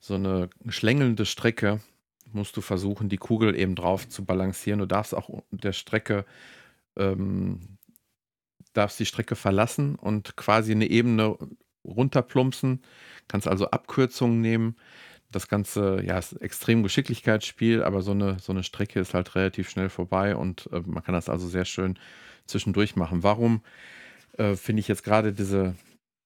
so 0.00 0.14
eine 0.14 0.48
schlängelnde 0.68 1.26
Strecke 1.26 1.80
musst 2.32 2.56
du 2.56 2.60
versuchen, 2.62 3.08
die 3.08 3.16
Kugel 3.16 3.56
eben 3.56 3.76
drauf 3.76 4.08
zu 4.08 4.24
balancieren. 4.24 4.80
Du 4.80 4.86
darfst 4.86 5.14
auch 5.14 5.42
der 5.50 5.72
Strecke 5.72 6.24
ähm, 6.96 7.73
darfst 8.74 9.00
die 9.00 9.06
Strecke 9.06 9.36
verlassen 9.36 9.94
und 9.94 10.36
quasi 10.36 10.72
eine 10.72 10.86
Ebene 10.86 11.38
runterplumpsen, 11.84 12.82
kannst 13.28 13.48
also 13.48 13.70
Abkürzungen 13.70 14.40
nehmen. 14.40 14.76
Das 15.30 15.48
Ganze, 15.48 16.02
ja, 16.04 16.18
ist 16.18 16.34
extrem 16.34 16.82
Geschicklichkeitsspiel, 16.82 17.82
aber 17.82 18.02
so 18.02 18.12
eine, 18.12 18.38
so 18.38 18.52
eine 18.52 18.62
Strecke 18.62 19.00
ist 19.00 19.14
halt 19.14 19.34
relativ 19.34 19.68
schnell 19.68 19.88
vorbei 19.88 20.36
und 20.36 20.68
äh, 20.72 20.80
man 20.86 21.02
kann 21.02 21.14
das 21.14 21.28
also 21.28 21.48
sehr 21.48 21.64
schön 21.64 21.98
zwischendurch 22.46 22.94
machen. 22.94 23.22
Warum 23.22 23.62
äh, 24.36 24.54
finde 24.54 24.80
ich 24.80 24.88
jetzt 24.88 25.02
gerade 25.02 25.32
diese, 25.32 25.74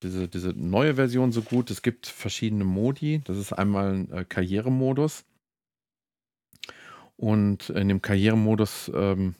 diese, 0.03 0.28
diese 0.28 0.51
neue 0.51 0.96
Version 0.96 1.32
so 1.32 1.42
gut? 1.42 1.70
Es 1.70 1.82
gibt 1.82 2.07
verschiedene 2.07 2.64
Modi. 2.64 3.22
Das 3.24 3.38
ist 3.38 3.53
einmal 3.53 3.94
ein 3.94 4.12
äh, 4.12 4.24
Karrieremodus. 4.24 5.24
Und 7.16 7.70
in 7.70 7.88
dem 7.88 8.03
Karrieremodus 8.03 8.92
ähm, 8.94 9.34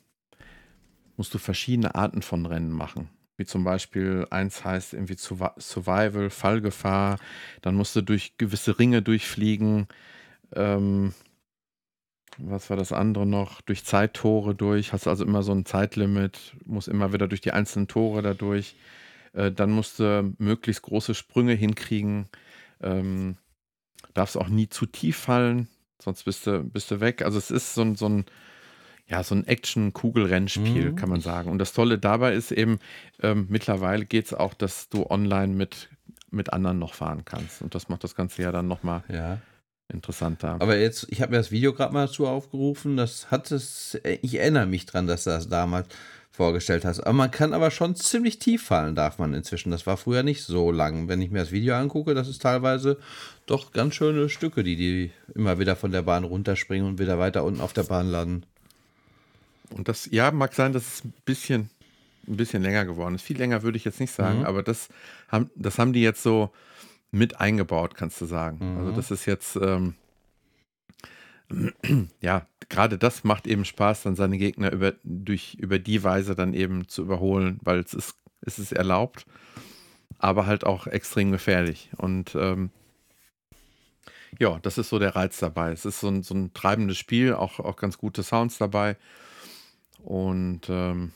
musst 1.18 1.34
du 1.34 1.38
verschiedene 1.38 1.94
Arten 1.94 2.22
von 2.22 2.46
Rennen 2.46 2.70
machen. 2.70 3.10
Wie 3.36 3.44
zum 3.44 3.64
Beispiel 3.64 4.26
eins 4.30 4.64
heißt 4.64 4.94
irgendwie 4.94 5.16
Survival, 5.16 6.30
Fallgefahr. 6.30 7.18
Dann 7.60 7.74
musst 7.74 7.94
du 7.94 8.00
durch 8.00 8.38
gewisse 8.38 8.78
Ringe 8.78 9.02
durchfliegen. 9.02 9.86
Ähm, 10.54 11.12
was 12.38 12.70
war 12.70 12.76
das 12.76 12.92
andere 12.92 13.26
noch? 13.26 13.60
Durch 13.60 13.84
Zeittore 13.84 14.54
durch. 14.54 14.92
Hast 14.92 15.06
also 15.06 15.24
immer 15.24 15.42
so 15.42 15.52
ein 15.52 15.66
Zeitlimit. 15.66 16.56
Musst 16.64 16.88
immer 16.88 17.12
wieder 17.12 17.28
durch 17.28 17.42
die 17.42 17.52
einzelnen 17.52 17.88
Tore 17.88 18.22
dadurch. 18.22 18.74
Äh, 19.34 19.52
dann 19.52 19.70
musst 19.70 19.98
du 19.98 20.34
möglichst 20.38 20.82
große 20.82 21.14
Sprünge 21.14 21.52
hinkriegen. 21.52 22.26
Ähm, 22.80 23.36
darfst 24.14 24.36
auch 24.36 24.48
nie 24.48 24.68
zu 24.68 24.86
tief 24.86 25.16
fallen, 25.16 25.68
sonst 26.00 26.24
bist 26.24 26.46
du, 26.46 26.62
bist 26.64 26.90
du 26.90 27.00
weg. 27.00 27.22
Also 27.22 27.38
es 27.38 27.50
ist 27.50 27.74
so 27.74 27.94
so 27.94 28.08
ein 28.08 28.24
ja, 29.09 29.22
so 29.22 29.34
ein 29.34 29.46
Action-Kugelrennspiel, 29.46 30.92
mhm. 30.92 30.96
kann 30.96 31.09
man 31.09 31.20
sagen. 31.20 31.50
Und 31.50 31.59
das 31.59 31.72
Tolle 31.72 31.98
dabei 31.98 32.34
ist 32.34 32.52
eben, 32.52 32.78
ähm, 33.22 33.46
mittlerweile 33.48 34.04
geht 34.04 34.26
es 34.26 34.34
auch, 34.34 34.52
dass 34.54 34.90
du 34.90 35.06
online 35.09 35.54
mit, 35.54 35.88
mit 36.30 36.52
anderen 36.52 36.78
noch 36.78 36.94
fahren 36.94 37.24
kannst. 37.24 37.62
Und 37.62 37.74
das 37.74 37.88
macht 37.88 38.04
das 38.04 38.14
Ganze 38.14 38.42
ja 38.42 38.52
dann 38.52 38.68
nochmal 38.68 39.02
ja. 39.09 39.38
interessanter. 39.88 40.56
Aber 40.61 40.76
jetzt, 40.76 41.06
ich 41.11 41.22
habe 41.22 41.32
mir 41.32 41.38
das 41.38 41.50
Video 41.50 41.72
gerade 41.72 41.94
mal 41.94 42.06
dazu 42.06 42.26
aufgerufen, 42.26 42.98
das 42.98 43.30
hat 43.30 43.50
es, 43.50 43.98
ich 44.20 44.38
erinnere 44.38 44.66
mich 44.66 44.84
dran, 44.84 45.06
dass 45.06 45.24
du 45.24 45.30
das 45.30 45.48
damals 45.48 45.88
vorgestellt 46.30 46.84
hast. 46.84 47.00
Aber 47.00 47.14
man 47.14 47.30
kann 47.30 47.54
aber 47.54 47.70
schon 47.70 47.96
ziemlich 47.96 48.38
tief 48.38 48.62
fallen, 48.62 48.94
darf 48.94 49.18
man 49.18 49.32
inzwischen. 49.32 49.70
Das 49.70 49.86
war 49.86 49.96
früher 49.96 50.22
nicht 50.22 50.44
so 50.44 50.70
lang. 50.70 51.09
Wenn 51.09 51.22
ich 51.22 51.30
mir 51.30 51.40
das 51.40 51.50
Video 51.50 51.74
angucke, 51.74 52.14
das 52.14 52.28
ist 52.28 52.42
teilweise 52.42 52.98
doch 53.46 53.72
ganz 53.72 53.94
schöne 53.94 54.28
Stücke, 54.28 54.62
die 54.62 54.76
die 54.76 55.11
immer 55.34 55.59
wieder 55.59 55.76
von 55.76 55.90
der 55.92 56.02
Bahn 56.02 56.24
runterspringen 56.24 56.86
und 56.86 56.98
wieder 56.98 57.18
weiter 57.18 57.42
unten 57.42 57.62
auf 57.62 57.72
der 57.72 57.84
Bahn 57.84 58.06
landen. 58.06 58.44
Und 59.70 59.88
das, 59.88 60.08
ja, 60.10 60.30
mag 60.30 60.54
sein, 60.54 60.72
dass 60.72 60.86
es 60.86 61.04
ein 61.04 61.14
bisschen, 61.24 61.70
ein 62.26 62.36
bisschen 62.36 62.62
länger 62.62 62.84
geworden 62.84 63.14
ist. 63.14 63.22
Viel 63.22 63.38
länger 63.38 63.62
würde 63.62 63.76
ich 63.76 63.84
jetzt 63.84 64.00
nicht 64.00 64.12
sagen, 64.12 64.40
mhm. 64.40 64.44
aber 64.46 64.62
das 64.62 64.88
haben, 65.28 65.50
das 65.54 65.78
haben 65.78 65.92
die 65.92 66.02
jetzt 66.02 66.22
so 66.22 66.52
mit 67.10 67.40
eingebaut, 67.40 67.94
kannst 67.94 68.20
du 68.20 68.26
sagen. 68.26 68.58
Also 68.60 68.72
mhm. 68.72 68.78
Also 68.78 68.92
das 68.92 69.10
ist 69.10 69.26
jetzt, 69.26 69.56
ähm, 69.56 69.94
ja, 72.20 72.46
gerade 72.68 72.98
das 72.98 73.24
macht 73.24 73.46
eben 73.46 73.64
Spaß, 73.64 74.02
dann 74.02 74.16
seine 74.16 74.38
Gegner 74.38 74.72
über, 74.72 74.94
durch, 75.04 75.54
über 75.54 75.78
die 75.78 76.02
Weise 76.02 76.34
dann 76.34 76.54
eben 76.54 76.88
zu 76.88 77.02
überholen, 77.02 77.58
weil 77.62 77.80
es 77.80 77.94
ist, 77.94 78.14
es 78.42 78.58
ist 78.58 78.72
erlaubt, 78.72 79.26
aber 80.18 80.46
halt 80.46 80.64
auch 80.64 80.86
extrem 80.86 81.30
gefährlich. 81.32 81.90
Und 81.96 82.34
ähm, 82.34 82.70
ja, 84.38 84.58
das 84.60 84.78
ist 84.78 84.90
so 84.90 84.98
der 84.98 85.16
Reiz 85.16 85.38
dabei. 85.38 85.72
Es 85.72 85.84
ist 85.84 86.00
so 86.00 86.08
ein, 86.08 86.22
so 86.22 86.34
ein 86.34 86.52
treibendes 86.52 86.98
Spiel, 86.98 87.34
auch, 87.34 87.60
auch 87.60 87.76
ganz 87.76 87.98
gute 87.98 88.22
Sounds 88.22 88.58
dabei. 88.58 88.96
Und 90.09 90.70
ähm, 90.70 91.12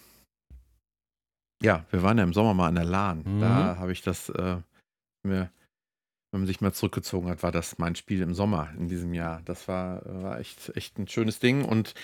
ja, 1.63 1.87
wir 1.91 2.03
waren 2.03 2.19
ja 2.19 2.25
im 2.25 2.35
Sommer 2.35 2.53
mal 2.53 2.69
an 2.69 2.75
der 2.75 2.85
LAN. 2.85 3.23
Mhm. 3.25 3.41
Da 3.41 3.77
habe 3.79 3.91
ich 3.91 4.03
das 4.03 4.29
äh, 4.29 4.57
mir, 5.23 5.51
wenn 6.31 6.41
man 6.41 6.47
sich 6.47 6.61
mal 6.61 6.75
zurückgezogen 6.75 7.31
hat, 7.31 7.43
war 7.43 7.53
das 7.53 7.79
mein 7.79 7.95
Spiel 7.97 8.21
im 8.21 8.35
Sommer 8.35 8.69
in 8.77 8.89
diesem 8.89 9.15
Jahr. 9.15 9.41
Das 9.47 9.67
war, 9.67 10.03
war 10.05 10.41
echt, 10.41 10.77
echt 10.77 10.99
ein 10.99 11.09
schönes 11.09 11.39
Ding. 11.39 11.65
Und 11.65 11.95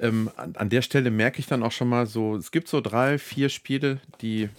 ähm, 0.00 0.30
an, 0.36 0.54
an 0.56 0.68
der 0.68 0.82
Stelle 0.82 1.10
merke 1.10 1.38
ich 1.38 1.46
dann 1.46 1.62
auch 1.62 1.72
schon 1.72 1.88
mal 1.88 2.04
so, 2.06 2.36
es 2.36 2.50
gibt 2.50 2.68
so 2.68 2.82
drei, 2.82 3.16
vier 3.16 3.48
Spiele, 3.48 4.02
die 4.20 4.50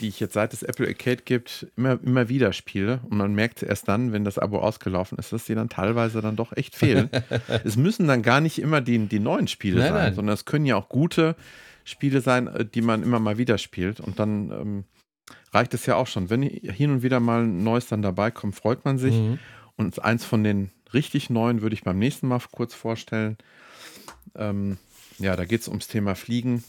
die 0.00 0.08
ich 0.08 0.18
jetzt 0.18 0.34
seit 0.34 0.52
es 0.52 0.62
Apple 0.62 0.86
Arcade 0.86 1.22
gibt, 1.24 1.68
immer, 1.76 1.98
immer 2.02 2.28
wieder 2.28 2.52
spiele. 2.52 3.00
Und 3.08 3.16
man 3.16 3.34
merkt 3.34 3.62
erst 3.62 3.86
dann, 3.86 4.12
wenn 4.12 4.24
das 4.24 4.38
Abo 4.38 4.58
ausgelaufen 4.58 5.18
ist, 5.18 5.32
dass 5.32 5.44
die 5.44 5.54
dann 5.54 5.68
teilweise 5.68 6.20
dann 6.20 6.36
doch 6.36 6.56
echt 6.56 6.74
fehlen. 6.74 7.10
es 7.64 7.76
müssen 7.76 8.08
dann 8.08 8.22
gar 8.22 8.40
nicht 8.40 8.58
immer 8.58 8.80
die, 8.80 8.98
die 9.06 9.20
neuen 9.20 9.46
Spiele 9.46 9.78
nein, 9.78 9.88
sein, 9.88 10.02
nein. 10.02 10.14
sondern 10.14 10.34
es 10.34 10.44
können 10.44 10.66
ja 10.66 10.76
auch 10.76 10.88
gute 10.88 11.36
Spiele 11.84 12.20
sein, 12.20 12.48
äh, 12.48 12.64
die 12.64 12.82
man 12.82 13.02
immer 13.02 13.20
mal 13.20 13.38
wieder 13.38 13.56
spielt. 13.58 14.00
Und 14.00 14.18
dann 14.18 14.50
ähm, 14.50 14.84
reicht 15.52 15.74
es 15.74 15.86
ja 15.86 15.94
auch 15.94 16.08
schon. 16.08 16.28
Wenn 16.28 16.42
hin 16.42 16.90
und 16.90 17.02
wieder 17.02 17.20
mal 17.20 17.44
ein 17.44 17.62
neues 17.62 17.86
dann 17.86 18.02
dabei 18.02 18.32
kommt, 18.32 18.56
freut 18.56 18.84
man 18.84 18.98
sich. 18.98 19.14
Mhm. 19.14 19.38
Und 19.76 20.04
eins 20.04 20.24
von 20.24 20.42
den 20.42 20.70
richtig 20.92 21.30
neuen 21.30 21.62
würde 21.62 21.74
ich 21.74 21.84
beim 21.84 21.98
nächsten 21.98 22.26
Mal 22.26 22.40
kurz 22.50 22.74
vorstellen. 22.74 23.36
Ähm, 24.34 24.78
ja, 25.18 25.36
da 25.36 25.44
geht 25.44 25.60
es 25.60 25.68
ums 25.68 25.86
Thema 25.86 26.16
Fliegen. 26.16 26.64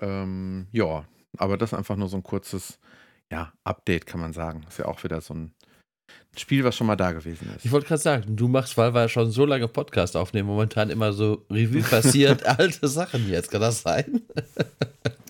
Ähm, 0.00 0.66
ja, 0.72 1.04
aber 1.38 1.56
das 1.56 1.74
einfach 1.74 1.96
nur 1.96 2.08
so 2.08 2.16
ein 2.16 2.22
kurzes, 2.22 2.78
ja, 3.30 3.52
Update, 3.64 4.06
kann 4.06 4.20
man 4.20 4.32
sagen. 4.32 4.64
Ist 4.68 4.78
ja 4.78 4.86
auch 4.86 5.02
wieder 5.04 5.20
so 5.20 5.34
ein 5.34 5.54
Spiel, 6.36 6.64
was 6.64 6.76
schon 6.76 6.86
mal 6.86 6.96
da 6.96 7.12
gewesen 7.12 7.52
ist. 7.56 7.64
Ich 7.64 7.72
wollte 7.72 7.88
gerade 7.88 8.02
sagen, 8.02 8.36
du 8.36 8.48
machst, 8.48 8.76
weil 8.76 8.94
wir 8.94 9.08
schon 9.08 9.30
so 9.30 9.44
lange 9.44 9.68
Podcast 9.68 10.16
aufnehmen, 10.16 10.48
momentan 10.48 10.90
immer 10.90 11.12
so 11.12 11.44
Revue 11.50 11.82
passiert 11.82 12.46
alte 12.58 12.88
Sachen 12.88 13.28
jetzt. 13.28 13.50
Kann 13.50 13.60
das 13.60 13.82
sein? 13.82 14.22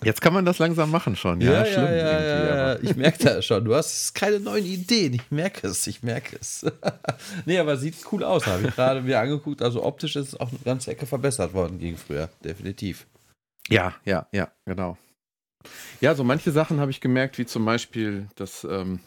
Jetzt 0.03 0.19
kann 0.19 0.33
man 0.33 0.45
das 0.45 0.57
langsam 0.57 0.89
machen 0.89 1.15
schon, 1.15 1.41
ja. 1.41 1.63
Ja, 1.63 1.65
ja, 1.65 1.91
ja, 1.91 2.21
ja, 2.21 2.55
ja. 2.73 2.79
Ich 2.81 2.95
merke 2.95 3.23
das 3.23 3.45
schon. 3.45 3.63
Du 3.63 3.75
hast 3.75 4.15
keine 4.15 4.39
neuen 4.39 4.65
Ideen. 4.65 5.13
Ich 5.13 5.29
merke 5.29 5.67
es, 5.67 5.85
ich 5.85 6.01
merke 6.01 6.37
es. 6.41 6.65
nee, 7.45 7.59
aber 7.59 7.77
sieht 7.77 7.95
cool 8.11 8.23
aus, 8.23 8.47
habe 8.47 8.67
ich 8.67 8.75
gerade 8.75 9.01
mir 9.01 9.19
angeguckt. 9.19 9.61
Also 9.61 9.83
optisch 9.83 10.15
ist 10.15 10.29
es 10.29 10.39
auch 10.39 10.49
eine 10.49 10.57
ganze 10.65 10.89
Ecke 10.89 11.05
verbessert 11.05 11.53
worden 11.53 11.77
gegen 11.77 11.97
früher, 11.97 12.29
definitiv. 12.43 13.05
Ja, 13.69 13.93
ja, 14.03 14.25
ja, 14.31 14.51
genau. 14.65 14.97
Ja, 15.99 16.15
so 16.15 16.23
manche 16.23 16.51
Sachen 16.51 16.79
habe 16.79 16.91
ich 16.91 17.01
gemerkt, 17.01 17.37
wie 17.37 17.45
zum 17.45 17.65
Beispiel 17.65 18.27
das, 18.35 18.63
ähm, 18.63 18.99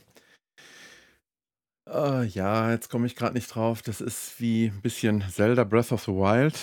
äh, 1.91 2.25
ja, 2.27 2.71
jetzt 2.71 2.89
komme 2.89 3.07
ich 3.07 3.17
gerade 3.17 3.35
nicht 3.35 3.55
drauf. 3.55 3.83
Das 3.83 4.01
ist 4.01 4.41
wie 4.41 4.67
ein 4.67 4.81
bisschen 4.81 5.23
Zelda 5.31 5.65
Breath 5.65 5.93
of 5.93 6.03
the 6.05 6.13
Wild, 6.13 6.59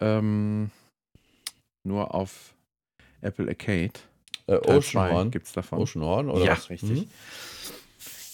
ähm, 0.00 0.70
nur 1.84 2.14
auf 2.14 2.54
Apple 3.20 3.48
Arcade. 3.48 3.92
Äh, 4.46 4.58
Teil 4.60 4.76
Ocean 4.76 4.82
2 4.82 5.10
Horn. 5.12 5.30
gibt's 5.30 5.52
davon. 5.52 5.78
Ocean 5.80 6.02
Horn, 6.02 6.30
oder 6.30 6.44
ja, 6.44 6.52
was? 6.52 6.70
richtig. 6.70 6.90
Mhm. 7.02 7.10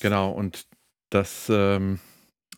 Genau, 0.01 0.30
und 0.30 0.66
das, 1.11 1.47
ähm, 1.49 2.01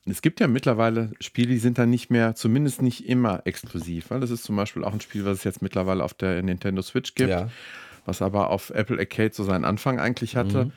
es 0.07 0.23
gibt 0.23 0.41
ja 0.41 0.49
mittlerweile 0.49 1.13
Spiele, 1.21 1.49
die 1.49 1.59
sind 1.59 1.79
dann 1.79 1.91
nicht 1.91 2.11
mehr, 2.11 2.35
zumindest 2.35 2.83
nicht 2.83 3.07
immer 3.09 3.43
exklusiv. 3.47 4.11
Weil 4.11 4.21
das 4.21 4.31
ist 4.31 4.45
zum 4.45 4.57
Beispiel 4.57 4.85
auch 4.85 4.93
ein 4.93 5.01
Spiel, 5.01 5.25
was 5.25 5.39
es 5.39 5.45
jetzt 5.45 5.63
mittlerweile 5.63 6.05
auf 6.05 6.15
der 6.15 6.43
Nintendo 6.43 6.83
Switch 6.83 7.15
gibt, 7.15 7.31
Ja. 7.31 7.51
Was 8.05 8.23
aber 8.23 8.51
auf 8.51 8.71
Apple 8.71 8.99
Arcade 8.99 9.33
so 9.35 9.45
seinen 9.45 9.65
Anfang 9.65 9.99
eigentlich 10.01 10.37
hatte. 10.37 10.67
Mhm. 10.67 10.73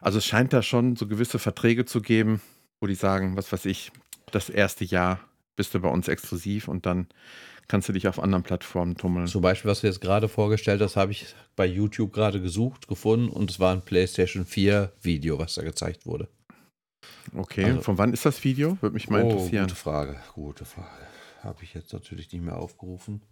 Also 0.00 0.18
es 0.18 0.26
scheint 0.26 0.52
da 0.52 0.62
schon 0.62 0.96
so 0.96 1.06
gewisse 1.06 1.38
Verträge 1.38 1.84
zu 1.84 2.00
geben, 2.02 2.40
wo 2.80 2.86
die 2.86 2.94
sagen, 2.94 3.36
was 3.36 3.50
weiß 3.52 3.64
ich, 3.66 3.92
das 4.30 4.48
erste 4.50 4.84
Jahr 4.84 5.20
bist 5.56 5.74
du 5.74 5.80
bei 5.80 5.88
uns 5.88 6.08
exklusiv 6.08 6.68
und 6.68 6.84
dann 6.86 7.06
kannst 7.68 7.88
du 7.88 7.92
dich 7.92 8.06
auf 8.06 8.20
anderen 8.20 8.42
Plattformen 8.44 8.96
tummeln. 8.96 9.26
Zum 9.26 9.42
Beispiel, 9.42 9.70
was 9.70 9.80
du 9.80 9.86
jetzt 9.88 10.00
gerade 10.00 10.28
vorgestellt 10.28 10.80
hast, 10.82 10.96
habe 10.96 11.12
ich 11.12 11.34
bei 11.56 11.66
YouTube 11.66 12.12
gerade 12.12 12.40
gesucht, 12.40 12.86
gefunden 12.88 13.28
und 13.28 13.50
es 13.50 13.58
war 13.58 13.72
ein 13.72 13.82
PlayStation 13.82 14.44
4 14.44 14.92
Video, 15.02 15.38
was 15.38 15.54
da 15.54 15.62
gezeigt 15.62 16.06
wurde. 16.06 16.28
Okay, 17.34 17.64
Also- 17.64 17.80
von 17.82 17.98
wann 17.98 18.12
ist 18.12 18.24
das 18.26 18.44
Video? 18.44 18.76
Würde 18.80 18.94
mich 18.94 19.08
mal 19.08 19.22
interessieren. 19.22 19.64
gute 19.66 19.74
Frage, 19.76 20.20
gute 20.34 20.64
Frage. 20.64 20.88
Habe 21.42 21.62
ich 21.64 21.74
jetzt 21.74 21.92
natürlich 21.92 22.30
nicht 22.32 22.42
mehr 22.44 22.56
aufgerufen. 22.58 23.22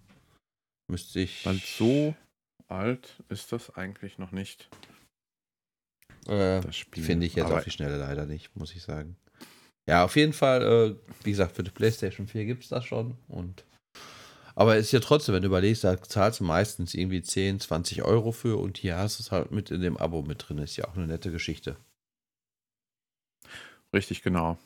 Müsste 0.91 1.21
ich. 1.21 1.45
Weil 1.47 1.57
so 1.57 2.15
alt 2.69 3.23
ist 3.29 3.53
das 3.53 3.71
eigentlich 3.77 4.19
noch 4.19 4.33
nicht, 4.33 4.69
Äh, 6.27 6.61
das 6.63 6.77
Spiel. 6.77 7.05
Finde 7.05 7.27
ich 7.27 7.35
jetzt 7.35 7.47
Aber 7.47 7.59
auf 7.59 7.65
die 7.65 7.71
Schnelle 7.71 7.99
leider 7.99 8.25
nicht, 8.27 8.57
muss 8.57 8.75
ich 8.75 8.83
sagen. 8.83 9.17
Ja, 9.87 10.05
auf 10.05 10.17
jeden 10.17 10.33
Fall, 10.33 10.63
äh, 10.63 11.25
wie 11.25 11.31
gesagt, 11.31 11.57
für 11.57 11.63
die 11.63 11.71
PlayStation 11.71 12.27
4 12.27 12.47
gibt 12.47 12.63
es 12.63 12.71
das 12.71 12.85
schon. 12.87 13.19
Und 13.29 13.65
aber 14.57 14.77
es 14.77 14.87
ist 14.87 14.93
ja 14.93 15.01
trotzdem, 15.01 15.35
wenn 15.35 15.43
du 15.43 15.49
überlegst, 15.49 15.83
da 15.85 16.01
zahlst 16.01 16.41
du 16.41 16.45
meistens 16.45 16.95
irgendwie 16.95 17.21
10, 17.23 17.61
20 17.61 18.03
Euro 18.05 18.31
für 18.33 18.57
und 18.59 18.79
hier 18.79 18.97
hast 18.97 19.19
du 19.19 19.23
es 19.25 19.33
halt 19.33 19.51
mit 19.51 19.71
in 19.71 19.81
dem 19.81 19.97
Abo 19.97 20.23
mit 20.23 20.49
drin. 20.49 20.59
Ist 20.59 20.77
ja 20.77 20.87
auch 20.87 20.95
eine 20.97 21.07
nette 21.09 21.33
Geschichte. 21.33 21.77
Richtig, 23.93 24.23
genau. 24.23 24.59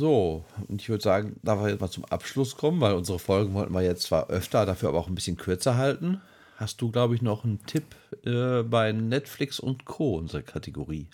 So, 0.00 0.46
und 0.68 0.80
ich 0.80 0.88
würde 0.88 1.04
sagen, 1.04 1.36
da 1.42 1.60
wir 1.60 1.68
jetzt 1.68 1.82
mal 1.82 1.90
zum 1.90 2.06
Abschluss 2.06 2.56
kommen, 2.56 2.80
weil 2.80 2.94
unsere 2.94 3.18
Folgen 3.18 3.52
wollten 3.52 3.74
wir 3.74 3.82
jetzt 3.82 4.04
zwar 4.04 4.30
öfter, 4.30 4.64
dafür 4.64 4.88
aber 4.88 4.98
auch 4.98 5.08
ein 5.08 5.14
bisschen 5.14 5.36
kürzer 5.36 5.76
halten. 5.76 6.22
Hast 6.56 6.80
du, 6.80 6.90
glaube 6.90 7.14
ich, 7.14 7.20
noch 7.20 7.44
einen 7.44 7.66
Tipp 7.66 7.84
äh, 8.24 8.62
bei 8.62 8.92
Netflix 8.92 9.60
und 9.60 9.84
Co. 9.84 10.16
unsere 10.16 10.42
Kategorie? 10.42 11.08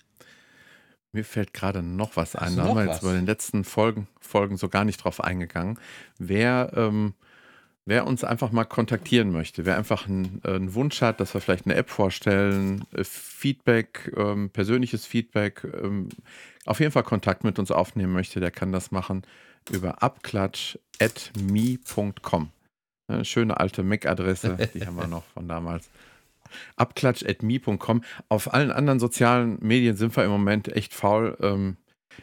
Mir 1.11 1.25
fällt 1.25 1.53
gerade 1.53 1.83
noch 1.83 2.15
was 2.15 2.37
ein. 2.37 2.55
Da 2.55 2.63
haben 2.63 2.77
wir 2.77 2.85
jetzt 2.85 3.01
bei 3.01 3.11
den 3.11 3.25
letzten 3.25 3.65
Folgen, 3.65 4.07
Folgen 4.21 4.55
so 4.55 4.69
gar 4.69 4.85
nicht 4.85 5.03
drauf 5.03 5.21
eingegangen. 5.21 5.77
Wer, 6.17 6.71
ähm, 6.77 7.13
wer 7.83 8.07
uns 8.07 8.23
einfach 8.23 8.53
mal 8.53 8.63
kontaktieren 8.63 9.33
möchte, 9.33 9.65
wer 9.65 9.75
einfach 9.75 10.07
einen, 10.07 10.41
äh, 10.45 10.51
einen 10.51 10.75
Wunsch 10.75 11.01
hat, 11.01 11.19
dass 11.19 11.33
wir 11.33 11.41
vielleicht 11.41 11.65
eine 11.65 11.75
App 11.75 11.89
vorstellen, 11.89 12.85
äh, 12.93 13.03
Feedback, 13.03 14.13
ähm, 14.15 14.49
persönliches 14.49 15.05
Feedback, 15.05 15.65
ähm, 15.83 16.07
auf 16.67 16.79
jeden 16.79 16.91
Fall 16.91 17.03
Kontakt 17.03 17.43
mit 17.43 17.59
uns 17.59 17.69
aufnehmen 17.71 18.13
möchte, 18.13 18.39
der 18.39 18.51
kann 18.51 18.71
das 18.71 18.91
machen 18.91 19.23
über 19.69 20.01
abklatsch.me.com. 20.01 22.51
Eine 23.09 23.25
schöne 23.25 23.59
alte 23.59 23.83
Mac-Adresse, 23.83 24.57
die 24.73 24.85
haben 24.85 24.97
wir 24.97 25.07
noch 25.07 25.23
von 25.33 25.47
damals. 25.47 25.89
Abklatsch.me.com. 26.75 28.03
Auf 28.29 28.53
allen 28.53 28.71
anderen 28.71 28.99
sozialen 28.99 29.57
Medien 29.61 29.95
sind 29.97 30.15
wir 30.15 30.23
im 30.23 30.31
Moment 30.31 30.69
echt 30.69 30.93
faul. 30.93 31.37
Ähm, 31.41 31.77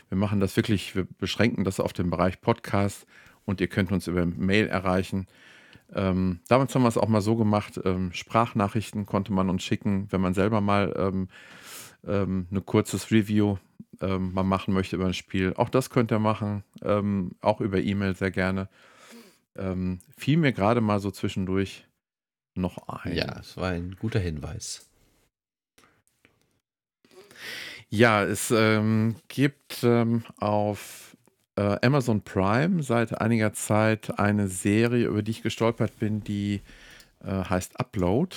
wir 0.09 0.19
machen 0.19 0.41
das 0.41 0.57
wirklich, 0.57 0.97
wir 0.97 1.07
beschränken 1.19 1.65
das 1.65 1.81
auf 1.81 1.93
den 1.93 2.11
Bereich 2.11 2.41
Podcast 2.41 3.07
und 3.45 3.61
ihr 3.61 3.69
könnt 3.69 3.93
uns 3.93 4.07
über 4.07 4.25
Mail 4.27 4.67
erreichen. 4.67 5.27
Ähm, 5.95 6.41
damals 6.49 6.75
haben 6.75 6.83
wir 6.83 6.89
es 6.89 6.99
auch 6.99 7.09
mal 7.09 7.21
so 7.21 7.37
gemacht, 7.37 7.81
ähm, 7.85 8.13
Sprachnachrichten 8.13 9.07
konnte 9.07 9.33
man 9.33 9.51
uns 9.51 9.63
schicken, 9.63 10.09
wenn 10.11 10.21
man 10.21 10.35
selber 10.35 10.61
mal 10.61 10.93
ähm, 10.97 11.29
ähm, 12.07 12.47
ein 12.51 12.65
kurzes 12.65 13.11
Review 13.11 13.57
ähm, 14.01 14.33
mal 14.33 14.43
machen 14.43 14.75
möchte 14.75 14.97
über 14.97 15.07
ein 15.07 15.15
Spiel. 15.15 15.55
Auch 15.57 15.69
das 15.69 15.91
könnt 15.91 16.13
ihr 16.13 16.19
machen, 16.19 16.65
ähm, 16.83 17.33
auch 17.41 17.61
über 17.61 17.81
E-Mail 17.81 18.17
sehr 18.17 18.31
gerne. 18.31 18.69
Ähm, 19.57 20.01
fiel 20.17 20.37
mir 20.37 20.53
gerade 20.53 20.81
mal 20.81 21.01
so 21.01 21.11
zwischendurch 21.11 21.87
noch 22.55 22.89
ein. 22.89 23.15
Ja, 23.15 23.39
es 23.39 23.57
war 23.57 23.71
ein 23.71 23.97
guter 23.99 24.19
Hinweis. 24.19 24.89
Ja, 27.89 28.25
es 28.25 28.51
ähm, 28.51 29.17
gibt 29.29 29.85
ähm, 29.85 30.25
auf 30.39 31.17
äh, 31.57 31.77
Amazon 31.87 32.23
Prime 32.23 32.83
seit 32.83 33.21
einiger 33.21 33.53
Zeit 33.53 34.19
eine 34.19 34.49
Serie, 34.49 35.07
über 35.07 35.23
die 35.23 35.31
ich 35.31 35.43
gestolpert 35.43 35.99
bin, 35.99 36.25
die 36.25 36.63
äh, 37.23 37.31
heißt 37.31 37.79
Upload. 37.79 38.37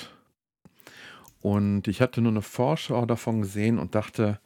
Und 1.48 1.88
ich 1.88 2.02
hatte 2.02 2.22
nur 2.22 2.32
eine 2.32 2.42
Vorschau 2.42 3.06
davon 3.06 3.42
gesehen 3.42 3.80
und 3.80 3.96
dachte, 3.96 4.40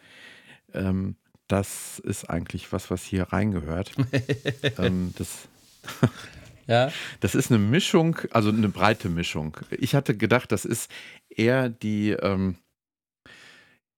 ähm, 0.74 1.16
das 1.48 2.00
ist 2.00 2.30
eigentlich 2.30 2.72
was, 2.72 2.92
was 2.92 3.04
hier 3.04 3.24
reingehört. 3.24 3.92
ähm, 4.78 5.14
das, 5.18 5.48
Ja, 6.68 6.92
das 7.20 7.36
ist 7.36 7.52
eine 7.52 7.60
Mischung, 7.60 8.18
also 8.32 8.50
eine 8.50 8.70
breite 8.70 9.10
Mischung. 9.10 9.58
Ich 9.72 9.96
hatte 9.96 10.16
gedacht, 10.16 10.52
das 10.52 10.64
ist 10.64 10.90
eher 11.28 11.70
die, 11.70 12.12
ähm, 12.12 12.56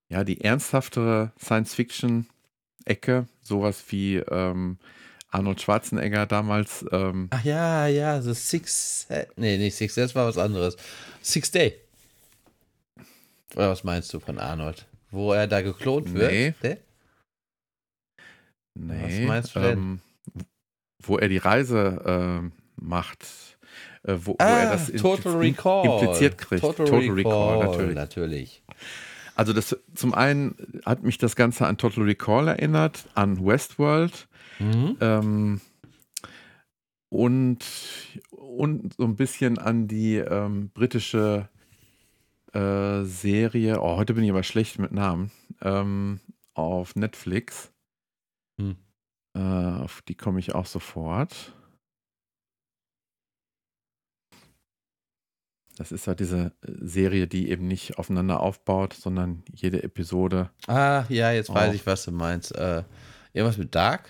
ja, 0.10 0.24
die 0.24 0.42
ernsthaftere 0.42 1.34
Science-Fiction-Ecke, 1.40 3.28
sowas 3.42 3.84
wie 3.90 4.16
ähm, 4.16 4.80
Arnold 5.30 5.62
Schwarzenegger 5.62 6.26
damals. 6.26 6.86
Ähm, 6.92 7.28
ach 7.32 7.44
ja, 7.44 7.88
ja, 7.88 8.22
The 8.22 8.34
Six. 8.34 9.08
Nee, 9.36 9.58
nicht 9.58 9.76
Six, 9.76 9.96
das 9.96 10.16
war 10.16 10.26
was 10.26 10.38
anderes. 10.38 10.78
Six 11.22 11.52
Day. 11.52 11.83
Oder 13.56 13.70
was 13.70 13.84
meinst 13.84 14.14
du 14.14 14.20
von 14.20 14.40
Arnold? 14.40 14.88
Wo 15.12 15.32
er 15.34 15.48
da 15.48 15.62
geklont 15.62 16.14
wird? 16.14 16.32
Nee. 16.32 16.54
Nee? 16.64 16.78
nee, 18.76 19.26
meinst 19.28 19.56
du 19.56 19.60
denn? 19.60 19.78
ähm, 19.78 20.00
wo 21.04 21.18
er 21.18 21.28
die 21.30 21.38
Reise 21.38 22.02
ähm, 22.06 22.52
macht, 22.76 23.24
äh, 24.04 24.14
wo, 24.16 24.32
wo 24.32 24.36
Ah, 24.40 24.60
er 24.60 24.72
das 24.72 24.92
Total 24.92 25.34
Recall. 25.38 25.86
impliziert 25.86 26.38
kriegt. 26.38 26.62
Total, 26.62 26.88
Recall, 26.88 27.60
natürlich. 27.60 27.96
natürlich. 27.96 28.64
Also 29.36 29.52
das 29.54 29.76
zum 29.96 30.14
einen 30.14 30.82
hat 30.86 31.04
mich 31.04 31.18
das 31.18 31.36
Ganze 31.36 31.66
an 31.68 31.78
Total 31.78 32.04
Recall 32.04 32.48
erinnert, 32.48 33.06
an 33.16 33.44
Westworld. 33.46 34.28
Mhm. 34.60 34.98
Ähm, 35.02 35.62
und, 37.10 37.60
und 38.32 38.94
so 38.98 39.04
ein 39.04 39.16
bisschen 39.16 39.58
an 39.60 39.88
die 39.88 40.18
ähm, 40.18 40.70
britische 40.74 41.50
äh, 42.54 43.04
Serie, 43.04 43.82
oh, 43.82 43.98
heute 43.98 44.14
bin 44.14 44.24
ich 44.24 44.30
aber 44.30 44.44
schlecht 44.44 44.80
mit 44.80 44.92
Namen, 44.92 45.32
ähm, 45.62 46.20
auf 46.54 46.96
Netflix. 46.96 47.72
Hm. 48.60 48.78
Äh, 49.36 49.40
auf 49.40 50.02
die 50.04 50.16
komme 50.16 50.40
ich 50.40 50.54
auch 50.54 50.66
sofort. 50.66 51.54
Das 55.78 55.92
ist 55.92 56.08
halt 56.08 56.20
diese 56.20 56.54
äh, 56.62 56.72
Serie, 56.82 57.28
die 57.28 57.50
eben 57.50 57.68
nicht 57.68 57.98
aufeinander 57.98 58.40
aufbaut, 58.40 58.94
sondern 58.94 59.44
jede 59.52 59.82
Episode. 59.82 60.52
Ah, 60.68 61.06
ja, 61.10 61.32
jetzt 61.32 61.54
weiß 61.54 61.74
ich, 61.74 61.86
was 61.88 62.06
du 62.06 62.12
meinst. 62.12 62.56
Äh, 62.56 62.84
irgendwas 63.34 63.58
mit 63.58 63.74
Dark? 63.74 64.10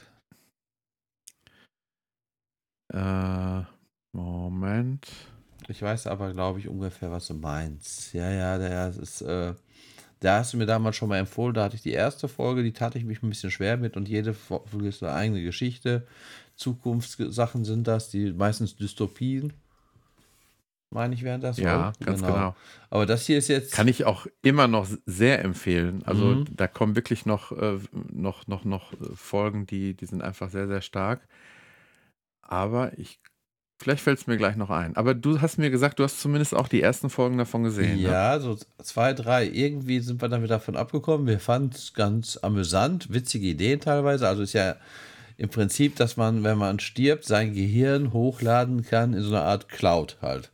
Äh, 2.93 3.61
Moment. 4.11 5.07
Ich 5.69 5.81
weiß 5.81 6.07
aber, 6.07 6.31
glaube 6.33 6.59
ich, 6.59 6.67
ungefähr, 6.67 7.11
was 7.11 7.27
du 7.27 7.33
meinst. 7.35 8.13
Ja, 8.13 8.29
ja, 8.31 8.57
der 8.57 8.89
ist, 8.89 9.21
äh, 9.21 9.53
da 10.19 10.39
hast 10.39 10.53
du 10.53 10.57
mir 10.57 10.65
damals 10.65 10.95
schon 10.95 11.09
mal 11.09 11.17
empfohlen, 11.17 11.53
da 11.53 11.63
hatte 11.65 11.75
ich 11.75 11.81
die 11.81 11.91
erste 11.91 12.27
Folge, 12.27 12.63
die 12.63 12.73
tat 12.73 12.95
ich 12.95 13.03
mich 13.05 13.21
ein 13.23 13.29
bisschen 13.29 13.51
schwer 13.51 13.77
mit 13.77 13.97
und 13.97 14.07
jede 14.07 14.33
Folge 14.33 14.87
ist 14.87 15.03
eine 15.03 15.13
eigene 15.13 15.43
Geschichte. 15.43 16.07
Zukunftssachen 16.55 17.65
sind 17.65 17.87
das, 17.87 18.09
die 18.09 18.31
meistens 18.31 18.75
Dystopien. 18.75 19.53
meine 20.91 21.15
ich, 21.15 21.23
wären 21.23 21.41
das. 21.41 21.57
Ja, 21.57 21.91
so. 21.99 22.05
ganz 22.05 22.21
genau. 22.21 22.55
Aber 22.89 23.05
das 23.05 23.25
hier 23.25 23.39
ist 23.39 23.47
jetzt. 23.47 23.73
Kann 23.73 23.87
ich 23.87 24.05
auch 24.05 24.27
immer 24.43 24.67
noch 24.67 24.87
sehr 25.05 25.43
empfehlen. 25.43 26.03
Also 26.05 26.25
Mhm. 26.25 26.45
da 26.55 26.67
kommen 26.67 26.95
wirklich 26.95 27.25
noch, 27.25 27.51
äh, 27.51 27.79
noch, 28.11 28.47
noch, 28.47 28.63
noch 28.63 28.93
äh, 28.93 29.15
Folgen, 29.15 29.65
die, 29.65 29.95
die 29.95 30.05
sind 30.05 30.21
einfach 30.21 30.51
sehr, 30.51 30.67
sehr 30.67 30.81
stark. 30.81 31.27
Aber 32.43 32.97
ich, 32.99 33.19
vielleicht 33.83 34.01
fällt 34.01 34.19
es 34.19 34.27
mir 34.27 34.37
gleich 34.37 34.55
noch 34.55 34.69
ein. 34.69 34.95
Aber 34.95 35.13
du 35.13 35.41
hast 35.41 35.57
mir 35.57 35.69
gesagt, 35.69 35.99
du 35.99 36.03
hast 36.03 36.21
zumindest 36.21 36.55
auch 36.55 36.69
die 36.69 36.81
ersten 36.81 37.09
Folgen 37.09 37.37
davon 37.37 37.63
gesehen. 37.63 37.97
Ne? 37.97 38.09
Ja, 38.09 38.39
so 38.39 38.57
zwei, 38.81 39.13
drei. 39.13 39.45
Irgendwie 39.45 39.99
sind 39.99 40.21
wir 40.21 40.29
damit 40.29 40.49
davon 40.49 40.77
abgekommen. 40.77 41.27
Wir 41.27 41.39
fanden 41.39 41.71
es 41.75 41.93
ganz 41.93 42.37
amüsant, 42.37 43.13
witzige 43.13 43.47
Ideen 43.47 43.81
teilweise. 43.81 44.27
Also 44.27 44.43
ist 44.43 44.53
ja 44.53 44.77
im 45.37 45.49
Prinzip, 45.49 45.97
dass 45.97 46.15
man, 46.15 46.43
wenn 46.43 46.57
man 46.57 46.79
stirbt, 46.79 47.25
sein 47.25 47.53
Gehirn 47.53 48.13
hochladen 48.13 48.83
kann 48.83 49.13
in 49.13 49.21
so 49.21 49.35
einer 49.35 49.43
Art 49.43 49.67
Cloud 49.67 50.17
halt. 50.21 50.49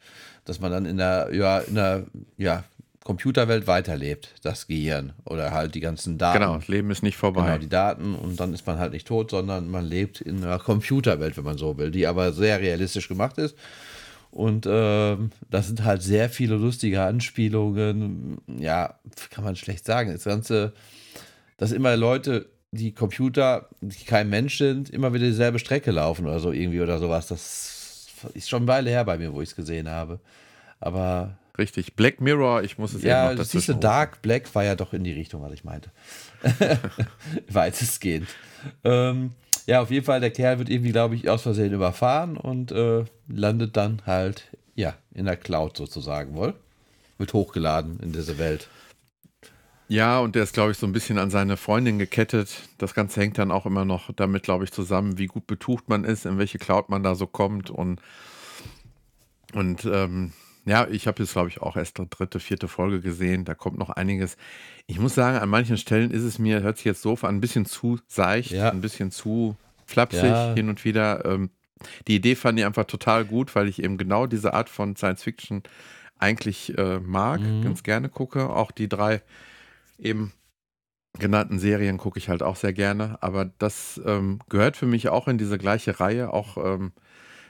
Dass 0.46 0.60
man 0.60 0.72
dann 0.72 0.86
in 0.86 0.98
der, 0.98 1.30
ja, 1.32 1.60
in 1.60 1.76
der 1.76 2.06
ja, 2.38 2.64
Computerwelt 3.04 3.66
weiterlebt, 3.66 4.36
das 4.43 4.68
Gehirn. 4.68 5.14
Oder 5.26 5.52
halt 5.52 5.74
die 5.76 5.80
ganzen 5.80 6.18
Daten. 6.18 6.39
Genau, 6.39 6.56
das 6.56 6.68
Leben 6.68 6.91
ist 6.91 7.02
nicht 7.02 7.18
vorbei. 7.18 7.45
Genau, 7.45 7.58
die 7.58 7.70
Daten 7.70 8.16
und 8.16 8.39
dann 8.39 8.54
ist 8.54 8.68
man 8.68 8.78
halt 8.78 8.93
nicht 8.93 9.08
tot, 9.08 9.32
sondern 9.32 9.70
man 9.70 9.86
lebt 9.86 10.22
in 10.22 10.43
einer 10.43 10.60
Computerwelt, 10.60 11.38
wenn 11.38 11.45
man 11.45 11.58
so 11.58 11.78
will, 11.78 11.91
die 11.91 12.08
aber 12.08 12.34
sehr 12.34 12.60
realistisch 12.60 13.08
gemacht 13.08 13.38
ist. 13.38 13.56
Und 14.32 14.68
ähm, 14.70 15.32
das 15.50 15.68
sind 15.68 15.84
halt 15.84 16.04
sehr 16.04 16.30
viele 16.30 16.56
lustige 16.56 17.02
Anspielungen. 17.02 18.38
Ja, 18.60 19.00
kann 19.32 19.43
man 19.43 19.56
schlecht 19.56 19.86
sagen. 19.86 20.12
Das 20.12 20.26
Ganze, 20.26 20.74
dass 21.58 21.72
immer 21.72 21.95
Leute, 21.97 22.47
die 22.72 22.91
Computer, 22.91 23.70
die 23.82 24.06
kein 24.06 24.30
Mensch 24.30 24.58
sind, 24.60 24.91
immer 24.91 25.14
wieder 25.14 25.26
dieselbe 25.26 25.58
Strecke 25.58 25.91
laufen 25.91 26.28
oder 26.28 26.39
so 26.39 26.52
irgendwie 26.52 26.82
oder 26.82 27.00
sowas. 27.00 27.28
Das 27.28 28.08
ist 28.36 28.50
schon 28.50 28.64
eine 28.64 28.68
Weile 28.68 28.89
her 28.91 29.06
bei 29.06 29.18
mir, 29.18 29.34
wo 29.34 29.41
ich 29.41 29.50
es 29.50 29.56
gesehen 29.56 29.89
habe. 29.89 30.20
Aber 30.80 31.38
Richtig. 31.60 31.93
Black 31.95 32.22
Mirror, 32.22 32.64
ich 32.64 32.78
muss 32.78 32.93
es 32.93 33.03
ja, 33.03 33.32
noch 33.32 33.38
das 33.38 33.51
siehst 33.51 33.68
du, 33.68 33.74
Dark 33.74 34.22
Black 34.22 34.55
war 34.55 34.64
ja 34.64 34.76
doch 34.76 34.93
in 34.93 35.03
die 35.03 35.12
Richtung, 35.12 35.41
was 35.41 35.51
ich 35.51 35.66
meinte. 35.66 35.91
Weitestgehend. 37.49 38.30
Ähm, 38.86 39.32
ja, 39.66 39.82
auf 39.82 39.91
jeden 39.91 40.05
Fall, 40.05 40.22
der 40.22 40.32
Kerl 40.32 40.57
wird 40.57 40.70
irgendwie, 40.70 40.93
glaube 40.93 41.16
ich, 41.16 41.30
aus 41.30 41.41
Versehen 41.41 41.74
überfahren 41.74 42.38
und 42.38 42.72
äh, 42.72 43.03
landet 43.28 43.76
dann 43.76 44.01
halt, 44.05 44.45
ja, 44.76 44.95
in 45.14 45.26
der 45.26 45.36
Cloud 45.36 45.76
sozusagen, 45.76 46.34
wohl. 46.34 46.53
Wird 47.18 47.34
hochgeladen 47.34 47.99
in 47.99 48.14
diese 48.14 48.38
Welt. 48.38 48.70
Ja, 49.89 50.22
und 50.22 50.36
der 50.36 50.43
ist, 50.43 50.53
glaube 50.53 50.72
ich, 50.72 50.78
so 50.78 50.88
ein 50.88 50.93
bisschen 50.93 51.18
an 51.18 51.30
seine 51.30 51.57
Freundin 51.57 51.99
gekettet. 51.99 52.70
Das 52.78 52.93
Ganze 52.93 53.20
hängt 53.20 53.38
dann 53.38 53.51
auch 53.51 53.66
immer 53.66 53.84
noch 53.84 54.14
damit, 54.16 54.43
glaube 54.43 54.64
ich, 54.64 54.72
zusammen, 54.72 55.18
wie 55.18 55.28
gut 55.28 55.45
betucht 55.45 55.89
man 55.89 56.05
ist, 56.05 56.26
in 56.26 56.38
welche 56.38 56.57
Cloud 56.57 56.88
man 56.88 57.03
da 57.03 57.16
so 57.16 57.28
kommt. 57.28 57.70
Und, 57.70 57.99
und 59.53 59.84
ähm, 59.84 60.32
ja, 60.66 60.88
ich 60.89 61.07
habe 61.07 61.24
jetzt, 61.24 61.34
glaube 61.34 61.49
ich, 61.49 61.62
auch 61.62 61.76
erst 61.78 61.97
die 61.97 62.10
dritte, 62.10 62.39
vierte 62.39 62.68
Folge 62.68 63.01
gesehen. 63.01 63.45
Da 63.45 63.55
kommt 63.55 63.78
noch 63.78 63.89
einiges. 63.89 64.38
Ich 64.88 64.99
muss 64.99 65.16
sagen, 65.16 65.38
an 65.38 65.49
manchen 65.49 65.78
Stellen 65.78 66.12
ist 66.12 66.24
es 66.24 66.38
mir, 66.39 66.62
hört 66.62 66.78
sich 66.78 66.86
jetzt 66.86 67.03
doof 67.05 67.24
an, 67.24 67.36
ein 67.36 67.41
bisschen 67.41 67.66
zu 67.66 67.99
seicht, 68.07 68.51
Ja. 68.51 68.70
ein 68.70 68.82
bisschen 68.82 69.12
zu 69.12 69.55
flapsig 69.86 70.24
Ja. 70.24 70.53
hin 70.53 70.70
und 70.70 70.86
wieder. 70.86 71.26
Ähm, 71.26 71.49
die 72.07 72.16
Idee 72.16 72.36
fand 72.36 72.60
ich 72.60 72.66
einfach 72.66 72.86
total 72.86 73.26
gut, 73.26 73.55
weil 73.55 73.68
ich 73.68 73.82
eben 73.82 73.97
genau 73.97 74.28
diese 74.28 74.53
Art 74.53 74.70
von 74.70 74.95
Science 74.95 75.24
Fiction 75.24 75.64
eigentlich 76.18 76.78
äh, 76.78 76.99
mag, 76.99 77.39
Mhm. 77.41 77.62
ganz 77.64 77.84
gerne 77.84 78.10
gucke. 78.10 78.49
Auch 78.49 78.72
die 78.72 78.89
drei 78.89 79.22
eben 79.97 80.34
genannten 81.18 81.57
Serien 81.57 81.97
gucke 81.97 82.20
ich 82.20 82.30
halt 82.30 82.43
auch 82.43 82.55
sehr 82.57 82.74
gerne. 82.74 83.18
Aber 83.22 83.45
das 83.45 83.99
ähm, 84.05 84.39
gehört 84.49 84.78
für 84.78 84.86
mich 84.86 85.10
auch 85.10 85.28
in 85.28 85.38
diese 85.38 85.57
gleiche 85.57 85.99
Reihe, 85.99 86.32
auch 86.34 86.57
ähm, 86.64 86.91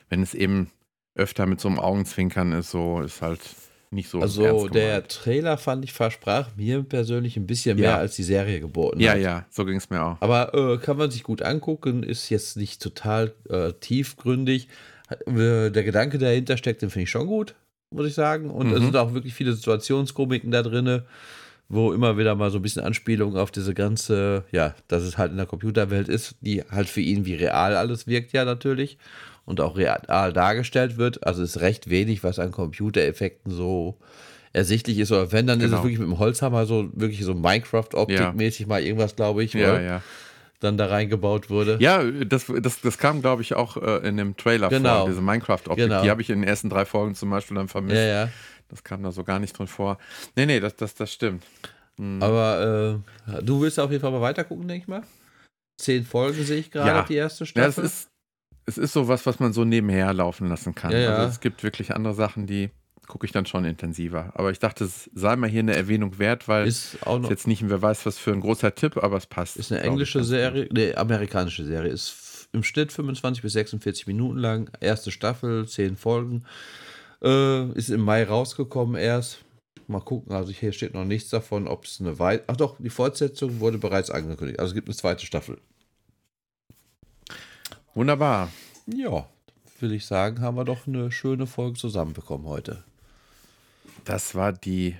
wenn 0.10 0.22
es 0.22 0.34
eben 0.34 0.70
öfter 1.16 1.46
mit 1.46 1.60
so 1.60 1.68
einem 1.68 1.80
Augenzwinkern 1.80 2.52
ist, 2.54 2.72
so 2.72 3.02
ist 3.02 3.22
halt 3.22 3.42
nicht 3.92 4.10
so. 4.10 4.22
Also 4.22 4.68
der. 4.68 5.08
Trailer 5.08 5.58
fand 5.58 5.84
ich 5.84 5.94
versprach 5.94 6.56
mir 6.56 6.84
persönlich 6.84 7.36
ein 7.38 7.48
bisschen 7.48 7.78
mehr 7.78 7.90
Ja. 7.92 7.98
als 7.98 8.16
die 8.16 8.24
Serie 8.24 8.60
geboten 8.60 9.00
Ja, 9.00 9.14
hat. 9.14 9.20
ja, 9.20 9.46
so 9.50 9.66
ging 9.66 9.78
es 9.78 9.90
mir 9.90 10.02
auch. 10.04 10.18
Aber 10.22 10.54
äh, 10.54 10.78
kann 10.78 10.98
man 10.98 11.10
sich 11.12 11.24
gut 11.24 11.42
angucken, 11.42 12.04
ist 12.04 12.30
jetzt 12.30 12.56
nicht 12.58 12.82
total 12.82 13.34
äh, 13.50 13.74
tiefgründig. 13.74 14.68
Äh, 15.26 15.72
der 15.72 15.84
Gedanke, 15.84 16.18
der 16.20 16.30
dahinter 16.30 16.58
steckt, 16.58 16.82
den 16.82 16.90
finde 16.90 17.04
ich 17.04 17.10
schon 17.10 17.28
gut, 17.28 17.56
muss 17.92 18.06
ich 18.08 18.14
sagen. 18.14 18.52
Und 18.52 18.72
es 18.72 18.80
Mhm. 18.80 18.86
sind 18.86 18.96
auch 18.98 19.14
wirklich 19.14 19.34
viele 19.34 19.54
Situationskomiken 19.54 20.52
da 20.52 20.62
drin, 20.62 21.02
wo 21.68 21.92
immer 21.94 22.18
wieder 22.18 22.36
mal 22.36 22.52
so 22.52 22.60
ein 22.60 22.62
bisschen 22.62 22.84
Anspielung 22.84 23.36
auf 23.38 23.50
diese 23.52 23.74
ganze, 23.74 24.44
ja, 24.52 24.76
dass 24.88 25.04
es 25.04 25.18
halt 25.18 25.32
in 25.32 25.38
der 25.38 25.46
Computerwelt 25.46 26.10
ist, 26.10 26.36
die 26.42 26.62
halt 26.64 26.90
für 26.90 27.02
ihn 27.02 27.26
wie 27.26 27.36
real 27.36 27.76
alles 27.76 28.06
wirkt, 28.08 28.34
ja, 28.34 28.46
natürlich. 28.46 28.98
Und 29.50 29.60
auch 29.62 29.76
real 29.78 30.02
dargestellt 30.32 30.98
wird. 30.98 31.26
Also 31.26 31.42
ist 31.42 31.60
recht 31.60 31.90
wenig, 31.90 32.24
was 32.24 32.38
an 32.38 32.52
Computereffekten 32.52 33.52
so 33.52 33.98
ersichtlich 34.54 35.00
ist. 35.00 35.12
Oder 35.12 35.32
wenn, 35.32 35.48
dann 35.48 35.60
ist 35.60 35.66
Genau. 35.66 35.78
es 35.78 35.84
wirklich 35.84 35.98
mit 36.00 36.08
dem 36.08 36.20
Holzhammer 36.20 36.66
so 36.68 36.88
wirklich 36.94 37.24
so 37.24 37.34
Minecraft-Optik-mäßig 37.34 38.68
mal 38.68 38.82
irgendwas, 38.84 39.16
glaube 39.16 39.44
ich. 39.44 39.54
Ja, 39.54 39.72
oder? 39.74 39.82
ja. 39.82 40.02
dann 40.60 40.78
da 40.78 40.86
reingebaut 40.88 41.50
wurde. 41.50 41.78
Ja, 41.80 42.04
das, 42.04 42.46
das, 42.62 42.82
das 42.82 42.98
kam, 42.98 43.22
glaube 43.22 43.42
ich, 43.42 43.56
auch 43.56 43.78
äh, 43.78 44.08
in 44.08 44.18
dem 44.18 44.36
Trailer 44.38 44.70
Genau. 44.70 45.00
vor, 45.00 45.10
diese 45.10 45.22
Minecraft-Optik. 45.22 45.78
Genau. 45.88 46.04
Die 46.04 46.10
habe 46.12 46.22
ich 46.22 46.30
in 46.30 46.42
den 46.42 46.48
ersten 46.48 46.70
drei 46.70 46.86
Folgen 46.86 47.16
zum 47.16 47.30
Beispiel 47.32 47.56
dann 47.56 47.68
vermisst. 47.70 47.96
ja. 47.98 48.26
ja. 48.26 48.30
Das 48.70 48.84
kam 48.84 49.02
da 49.02 49.12
so 49.12 49.24
gar 49.24 49.40
nicht 49.40 49.58
drin 49.58 49.66
vor. 49.66 49.98
Nee, 50.36 50.46
nee, 50.46 50.60
das, 50.60 50.76
das, 50.76 50.94
das 50.94 51.12
stimmt. 51.12 51.44
Aber 52.20 53.02
äh, 53.28 53.42
du 53.44 53.62
willst 53.62 53.80
auf 53.80 53.90
jeden 53.90 54.02
Fall 54.02 54.12
mal 54.12 54.22
weitergucken, 54.22 54.68
denke 54.68 54.84
ich 54.84 54.88
mal. 54.88 55.02
Zehn 55.78 56.06
Folgen 56.06 56.44
sehe 56.44 56.58
ich 56.60 56.70
gerade, 56.70 56.88
Ja. 56.90 57.02
die 57.04 57.16
erste 57.16 57.46
Ja, 57.46 57.46
es 57.46 57.50
Staffel. 57.74 57.84
ist, 57.86 58.09
es 58.70 58.78
ist 58.78 58.94
so 58.94 59.08
was, 59.08 59.26
was 59.26 59.40
man 59.40 59.52
so 59.52 59.66
nebenher 59.66 60.14
laufen 60.14 60.48
lassen 60.48 60.76
kann. 60.76 60.92
Ja, 60.92 61.00
ja. 61.00 61.16
Also 61.16 61.30
es 61.30 61.40
gibt 61.40 61.64
wirklich 61.64 61.94
andere 61.96 62.14
Sachen, 62.14 62.46
die 62.46 62.70
gucke 63.08 63.26
ich 63.26 63.32
dann 63.32 63.48
schon 63.48 63.66
intensiver. 63.66 64.32
Aber 64.36 64.52
ich 64.52 64.60
dachte, 64.60 64.86
es 64.86 65.10
sei 65.14 65.36
mal 65.36 65.50
hier 65.50 65.62
eine 65.62 65.76
Erwähnung 65.76 66.20
wert, 66.20 66.48
weil 66.48 66.68
es 66.68 66.94
ist 66.94 67.06
noch 67.06 67.30
jetzt 67.30 67.48
nicht, 67.48 67.68
wer 67.68 67.82
weiß, 67.82 68.06
was 68.06 68.18
für 68.18 68.32
ein 68.32 68.40
großer 68.40 68.76
Tipp, 68.76 68.98
aber 68.98 69.18
es 69.18 69.26
passt. 69.26 69.58
ist 69.58 69.72
eine 69.72 69.82
ich, 69.82 69.88
englische 69.88 70.24
Serie, 70.24 70.70
nee, 70.72 70.94
amerikanische 70.94 71.66
Serie. 71.66 71.92
Ist 71.92 72.48
im 72.54 72.64
Schnitt 72.64 72.92
25 72.92 73.42
bis 73.42 73.54
46 73.54 74.08
Minuten 74.08 74.38
lang. 74.38 74.70
Erste 74.80 75.12
Staffel, 75.12 75.68
zehn 75.68 75.98
Folgen. 75.98 76.44
Äh, 77.22 77.72
ist 77.72 77.90
im 77.90 78.02
Mai 78.02 78.24
rausgekommen 78.24 78.96
erst. 78.96 79.40
Mal 79.88 80.02
gucken, 80.02 80.34
also 80.34 80.52
hier 80.52 80.72
steht 80.72 80.94
noch 80.94 81.04
nichts 81.06 81.32
davon, 81.32 81.68
ob 81.68 81.86
es 81.86 82.00
eine 82.00 82.20
weitere. 82.20 82.46
Ach 82.48 82.58
doch, 82.58 82.78
die 82.78 82.92
Fortsetzung 82.92 83.60
wurde 83.60 83.80
bereits 83.80 84.12
angekündigt. 84.12 84.60
Also 84.60 84.72
es 84.72 84.76
gibt 84.76 84.88
eine 84.88 84.96
zweite 84.96 85.26
Staffel. 85.26 85.60
Wunderbar. 88.00 88.48
Ja, 88.86 89.26
will 89.82 89.92
ich 89.92 90.06
sagen, 90.06 90.40
haben 90.40 90.56
wir 90.56 90.64
doch 90.64 90.88
eine 90.88 91.12
schöne 91.12 91.46
Folge 91.48 91.78
zusammenbekommen 91.78 92.48
heute. 92.48 92.86
Das 94.06 94.36
war 94.36 94.54
die 94.54 94.96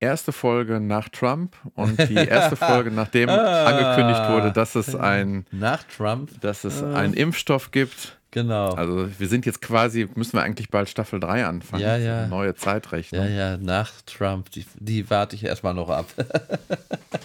erste 0.00 0.32
Folge 0.32 0.78
nach 0.78 1.08
Trump 1.08 1.56
und 1.76 1.98
die 2.10 2.14
erste 2.28 2.56
Folge, 2.56 2.90
nachdem 2.90 3.30
Ah. 3.30 3.64
angekündigt 3.64 4.28
wurde, 4.28 4.52
dass 4.52 4.74
es 4.74 4.94
ein, 4.94 5.46
Nach 5.50 5.82
Trump, 5.84 6.42
dass 6.42 6.64
es 6.64 6.82
Ah. 6.82 6.92
einen 6.94 7.14
Impfstoff 7.14 7.70
gibt. 7.70 8.18
genau. 8.32 8.74
Also 8.74 9.08
wir 9.18 9.28
sind 9.28 9.46
jetzt 9.46 9.62
quasi, 9.62 10.06
müssen 10.14 10.34
wir 10.34 10.42
eigentlich 10.42 10.68
bald 10.68 10.90
Staffel 10.90 11.20
3 11.20 11.46
anfangen. 11.46 11.82
Ja, 11.82 11.96
ja. 11.96 12.26
Neue 12.26 12.54
Zeitrechnung. 12.54 13.22
Ja, 13.24 13.28
ja, 13.30 13.56
nach 13.56 13.92
Trump, 14.04 14.50
die, 14.50 14.66
die 14.78 15.08
warte 15.08 15.36
ich 15.36 15.44
erstmal 15.44 15.72
noch 15.72 15.88
ab. 15.88 16.04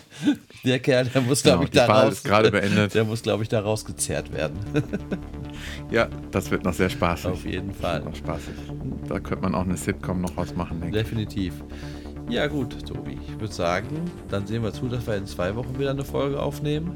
der 0.68 0.80
Kerl, 0.80 1.06
der 1.06 1.22
muss, 1.22 1.42
Genau, 1.44 1.56
glaube 1.56 1.66
ich, 1.66 1.72
die 1.72 1.78
da 1.78 1.86
raus. 1.86 2.14
ist 2.14 2.24
gerade 2.24 2.52
beendet. 2.52 2.94
Der 2.94 3.04
muss, 3.04 3.22
glaube 3.22 3.44
ich, 3.44 3.50
da 3.50 3.60
rausgezerrt 3.60 4.34
werden. 4.34 4.58
Ja, 5.90 6.08
das 6.32 6.52
wird 6.52 6.64
noch 6.66 6.74
sehr 6.74 6.90
spaßig. 6.90 7.32
Auf 7.32 7.46
jeden 7.46 7.74
Fall. 7.74 8.02
Noch 8.02 8.16
spaßig. 8.16 8.54
Da 9.08 9.20
könnte 9.20 9.42
man 9.44 9.56
auch 9.56 9.64
eine 9.64 9.76
Sitcom 9.78 10.22
noch 10.22 10.38
ausmachen, 10.38 10.80
denke 10.82 10.98
ich. 10.98 11.04
Definitiv. 11.04 11.54
Ja, 12.30 12.46
gut, 12.48 12.86
Tobi. 12.86 13.18
Ich 13.28 13.40
würde 13.40 13.54
sagen, 13.54 14.02
dann 14.30 14.46
sehen 14.46 14.62
wir 14.64 14.72
zu, 14.74 14.88
dass 14.88 15.08
wir 15.08 15.16
in 15.16 15.26
zwei 15.26 15.56
Wochen 15.56 15.80
wieder 15.80 15.92
eine 15.92 16.04
Folge 16.04 16.40
aufnehmen. 16.40 16.92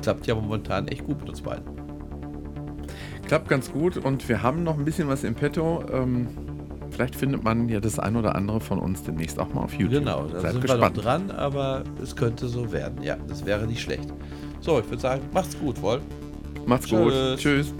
Klappt 0.00 0.26
ja 0.26 0.34
momentan 0.34 0.88
echt 0.88 1.04
gut 1.04 1.20
mit 1.20 1.28
uns 1.28 1.42
beiden. 1.42 1.64
Klappt 3.26 3.48
ganz 3.48 3.70
gut 3.70 3.96
und 3.98 4.28
wir 4.28 4.42
haben 4.42 4.62
noch 4.64 4.76
ein 4.78 4.84
bisschen 4.84 5.08
was 5.08 5.22
im 5.24 5.34
Petto. 5.34 5.84
Ähm, 5.92 6.28
vielleicht 6.92 7.16
findet 7.16 7.42
man 7.42 7.68
ja 7.68 7.80
das 7.80 7.98
ein 7.98 8.16
oder 8.16 8.34
andere 8.36 8.60
von 8.60 8.78
uns 8.78 9.02
demnächst 9.02 9.38
auch 9.38 9.52
mal 9.54 9.62
auf 9.62 9.72
YouTube. 9.74 10.00
Genau, 10.04 10.26
da 10.26 10.40
Seid 10.40 10.52
sind 10.52 10.60
gespannt. 10.62 10.96
wir 10.96 11.02
dran, 11.02 11.30
aber 11.30 11.82
es 12.02 12.14
könnte 12.14 12.48
so 12.48 12.70
werden. 12.72 13.02
Ja, 13.02 13.16
das 13.28 13.44
wäre 13.44 13.66
nicht 13.66 13.80
schlecht. 13.80 14.12
So, 14.60 14.78
ich 14.78 14.88
würde 14.88 15.00
sagen, 15.02 15.22
macht's 15.32 15.58
gut, 15.58 15.80
Wolf. 15.82 16.02
Macht's 16.66 16.86
Tschüss. 16.86 16.98
gut. 17.00 17.38
Tschüss. 17.38 17.74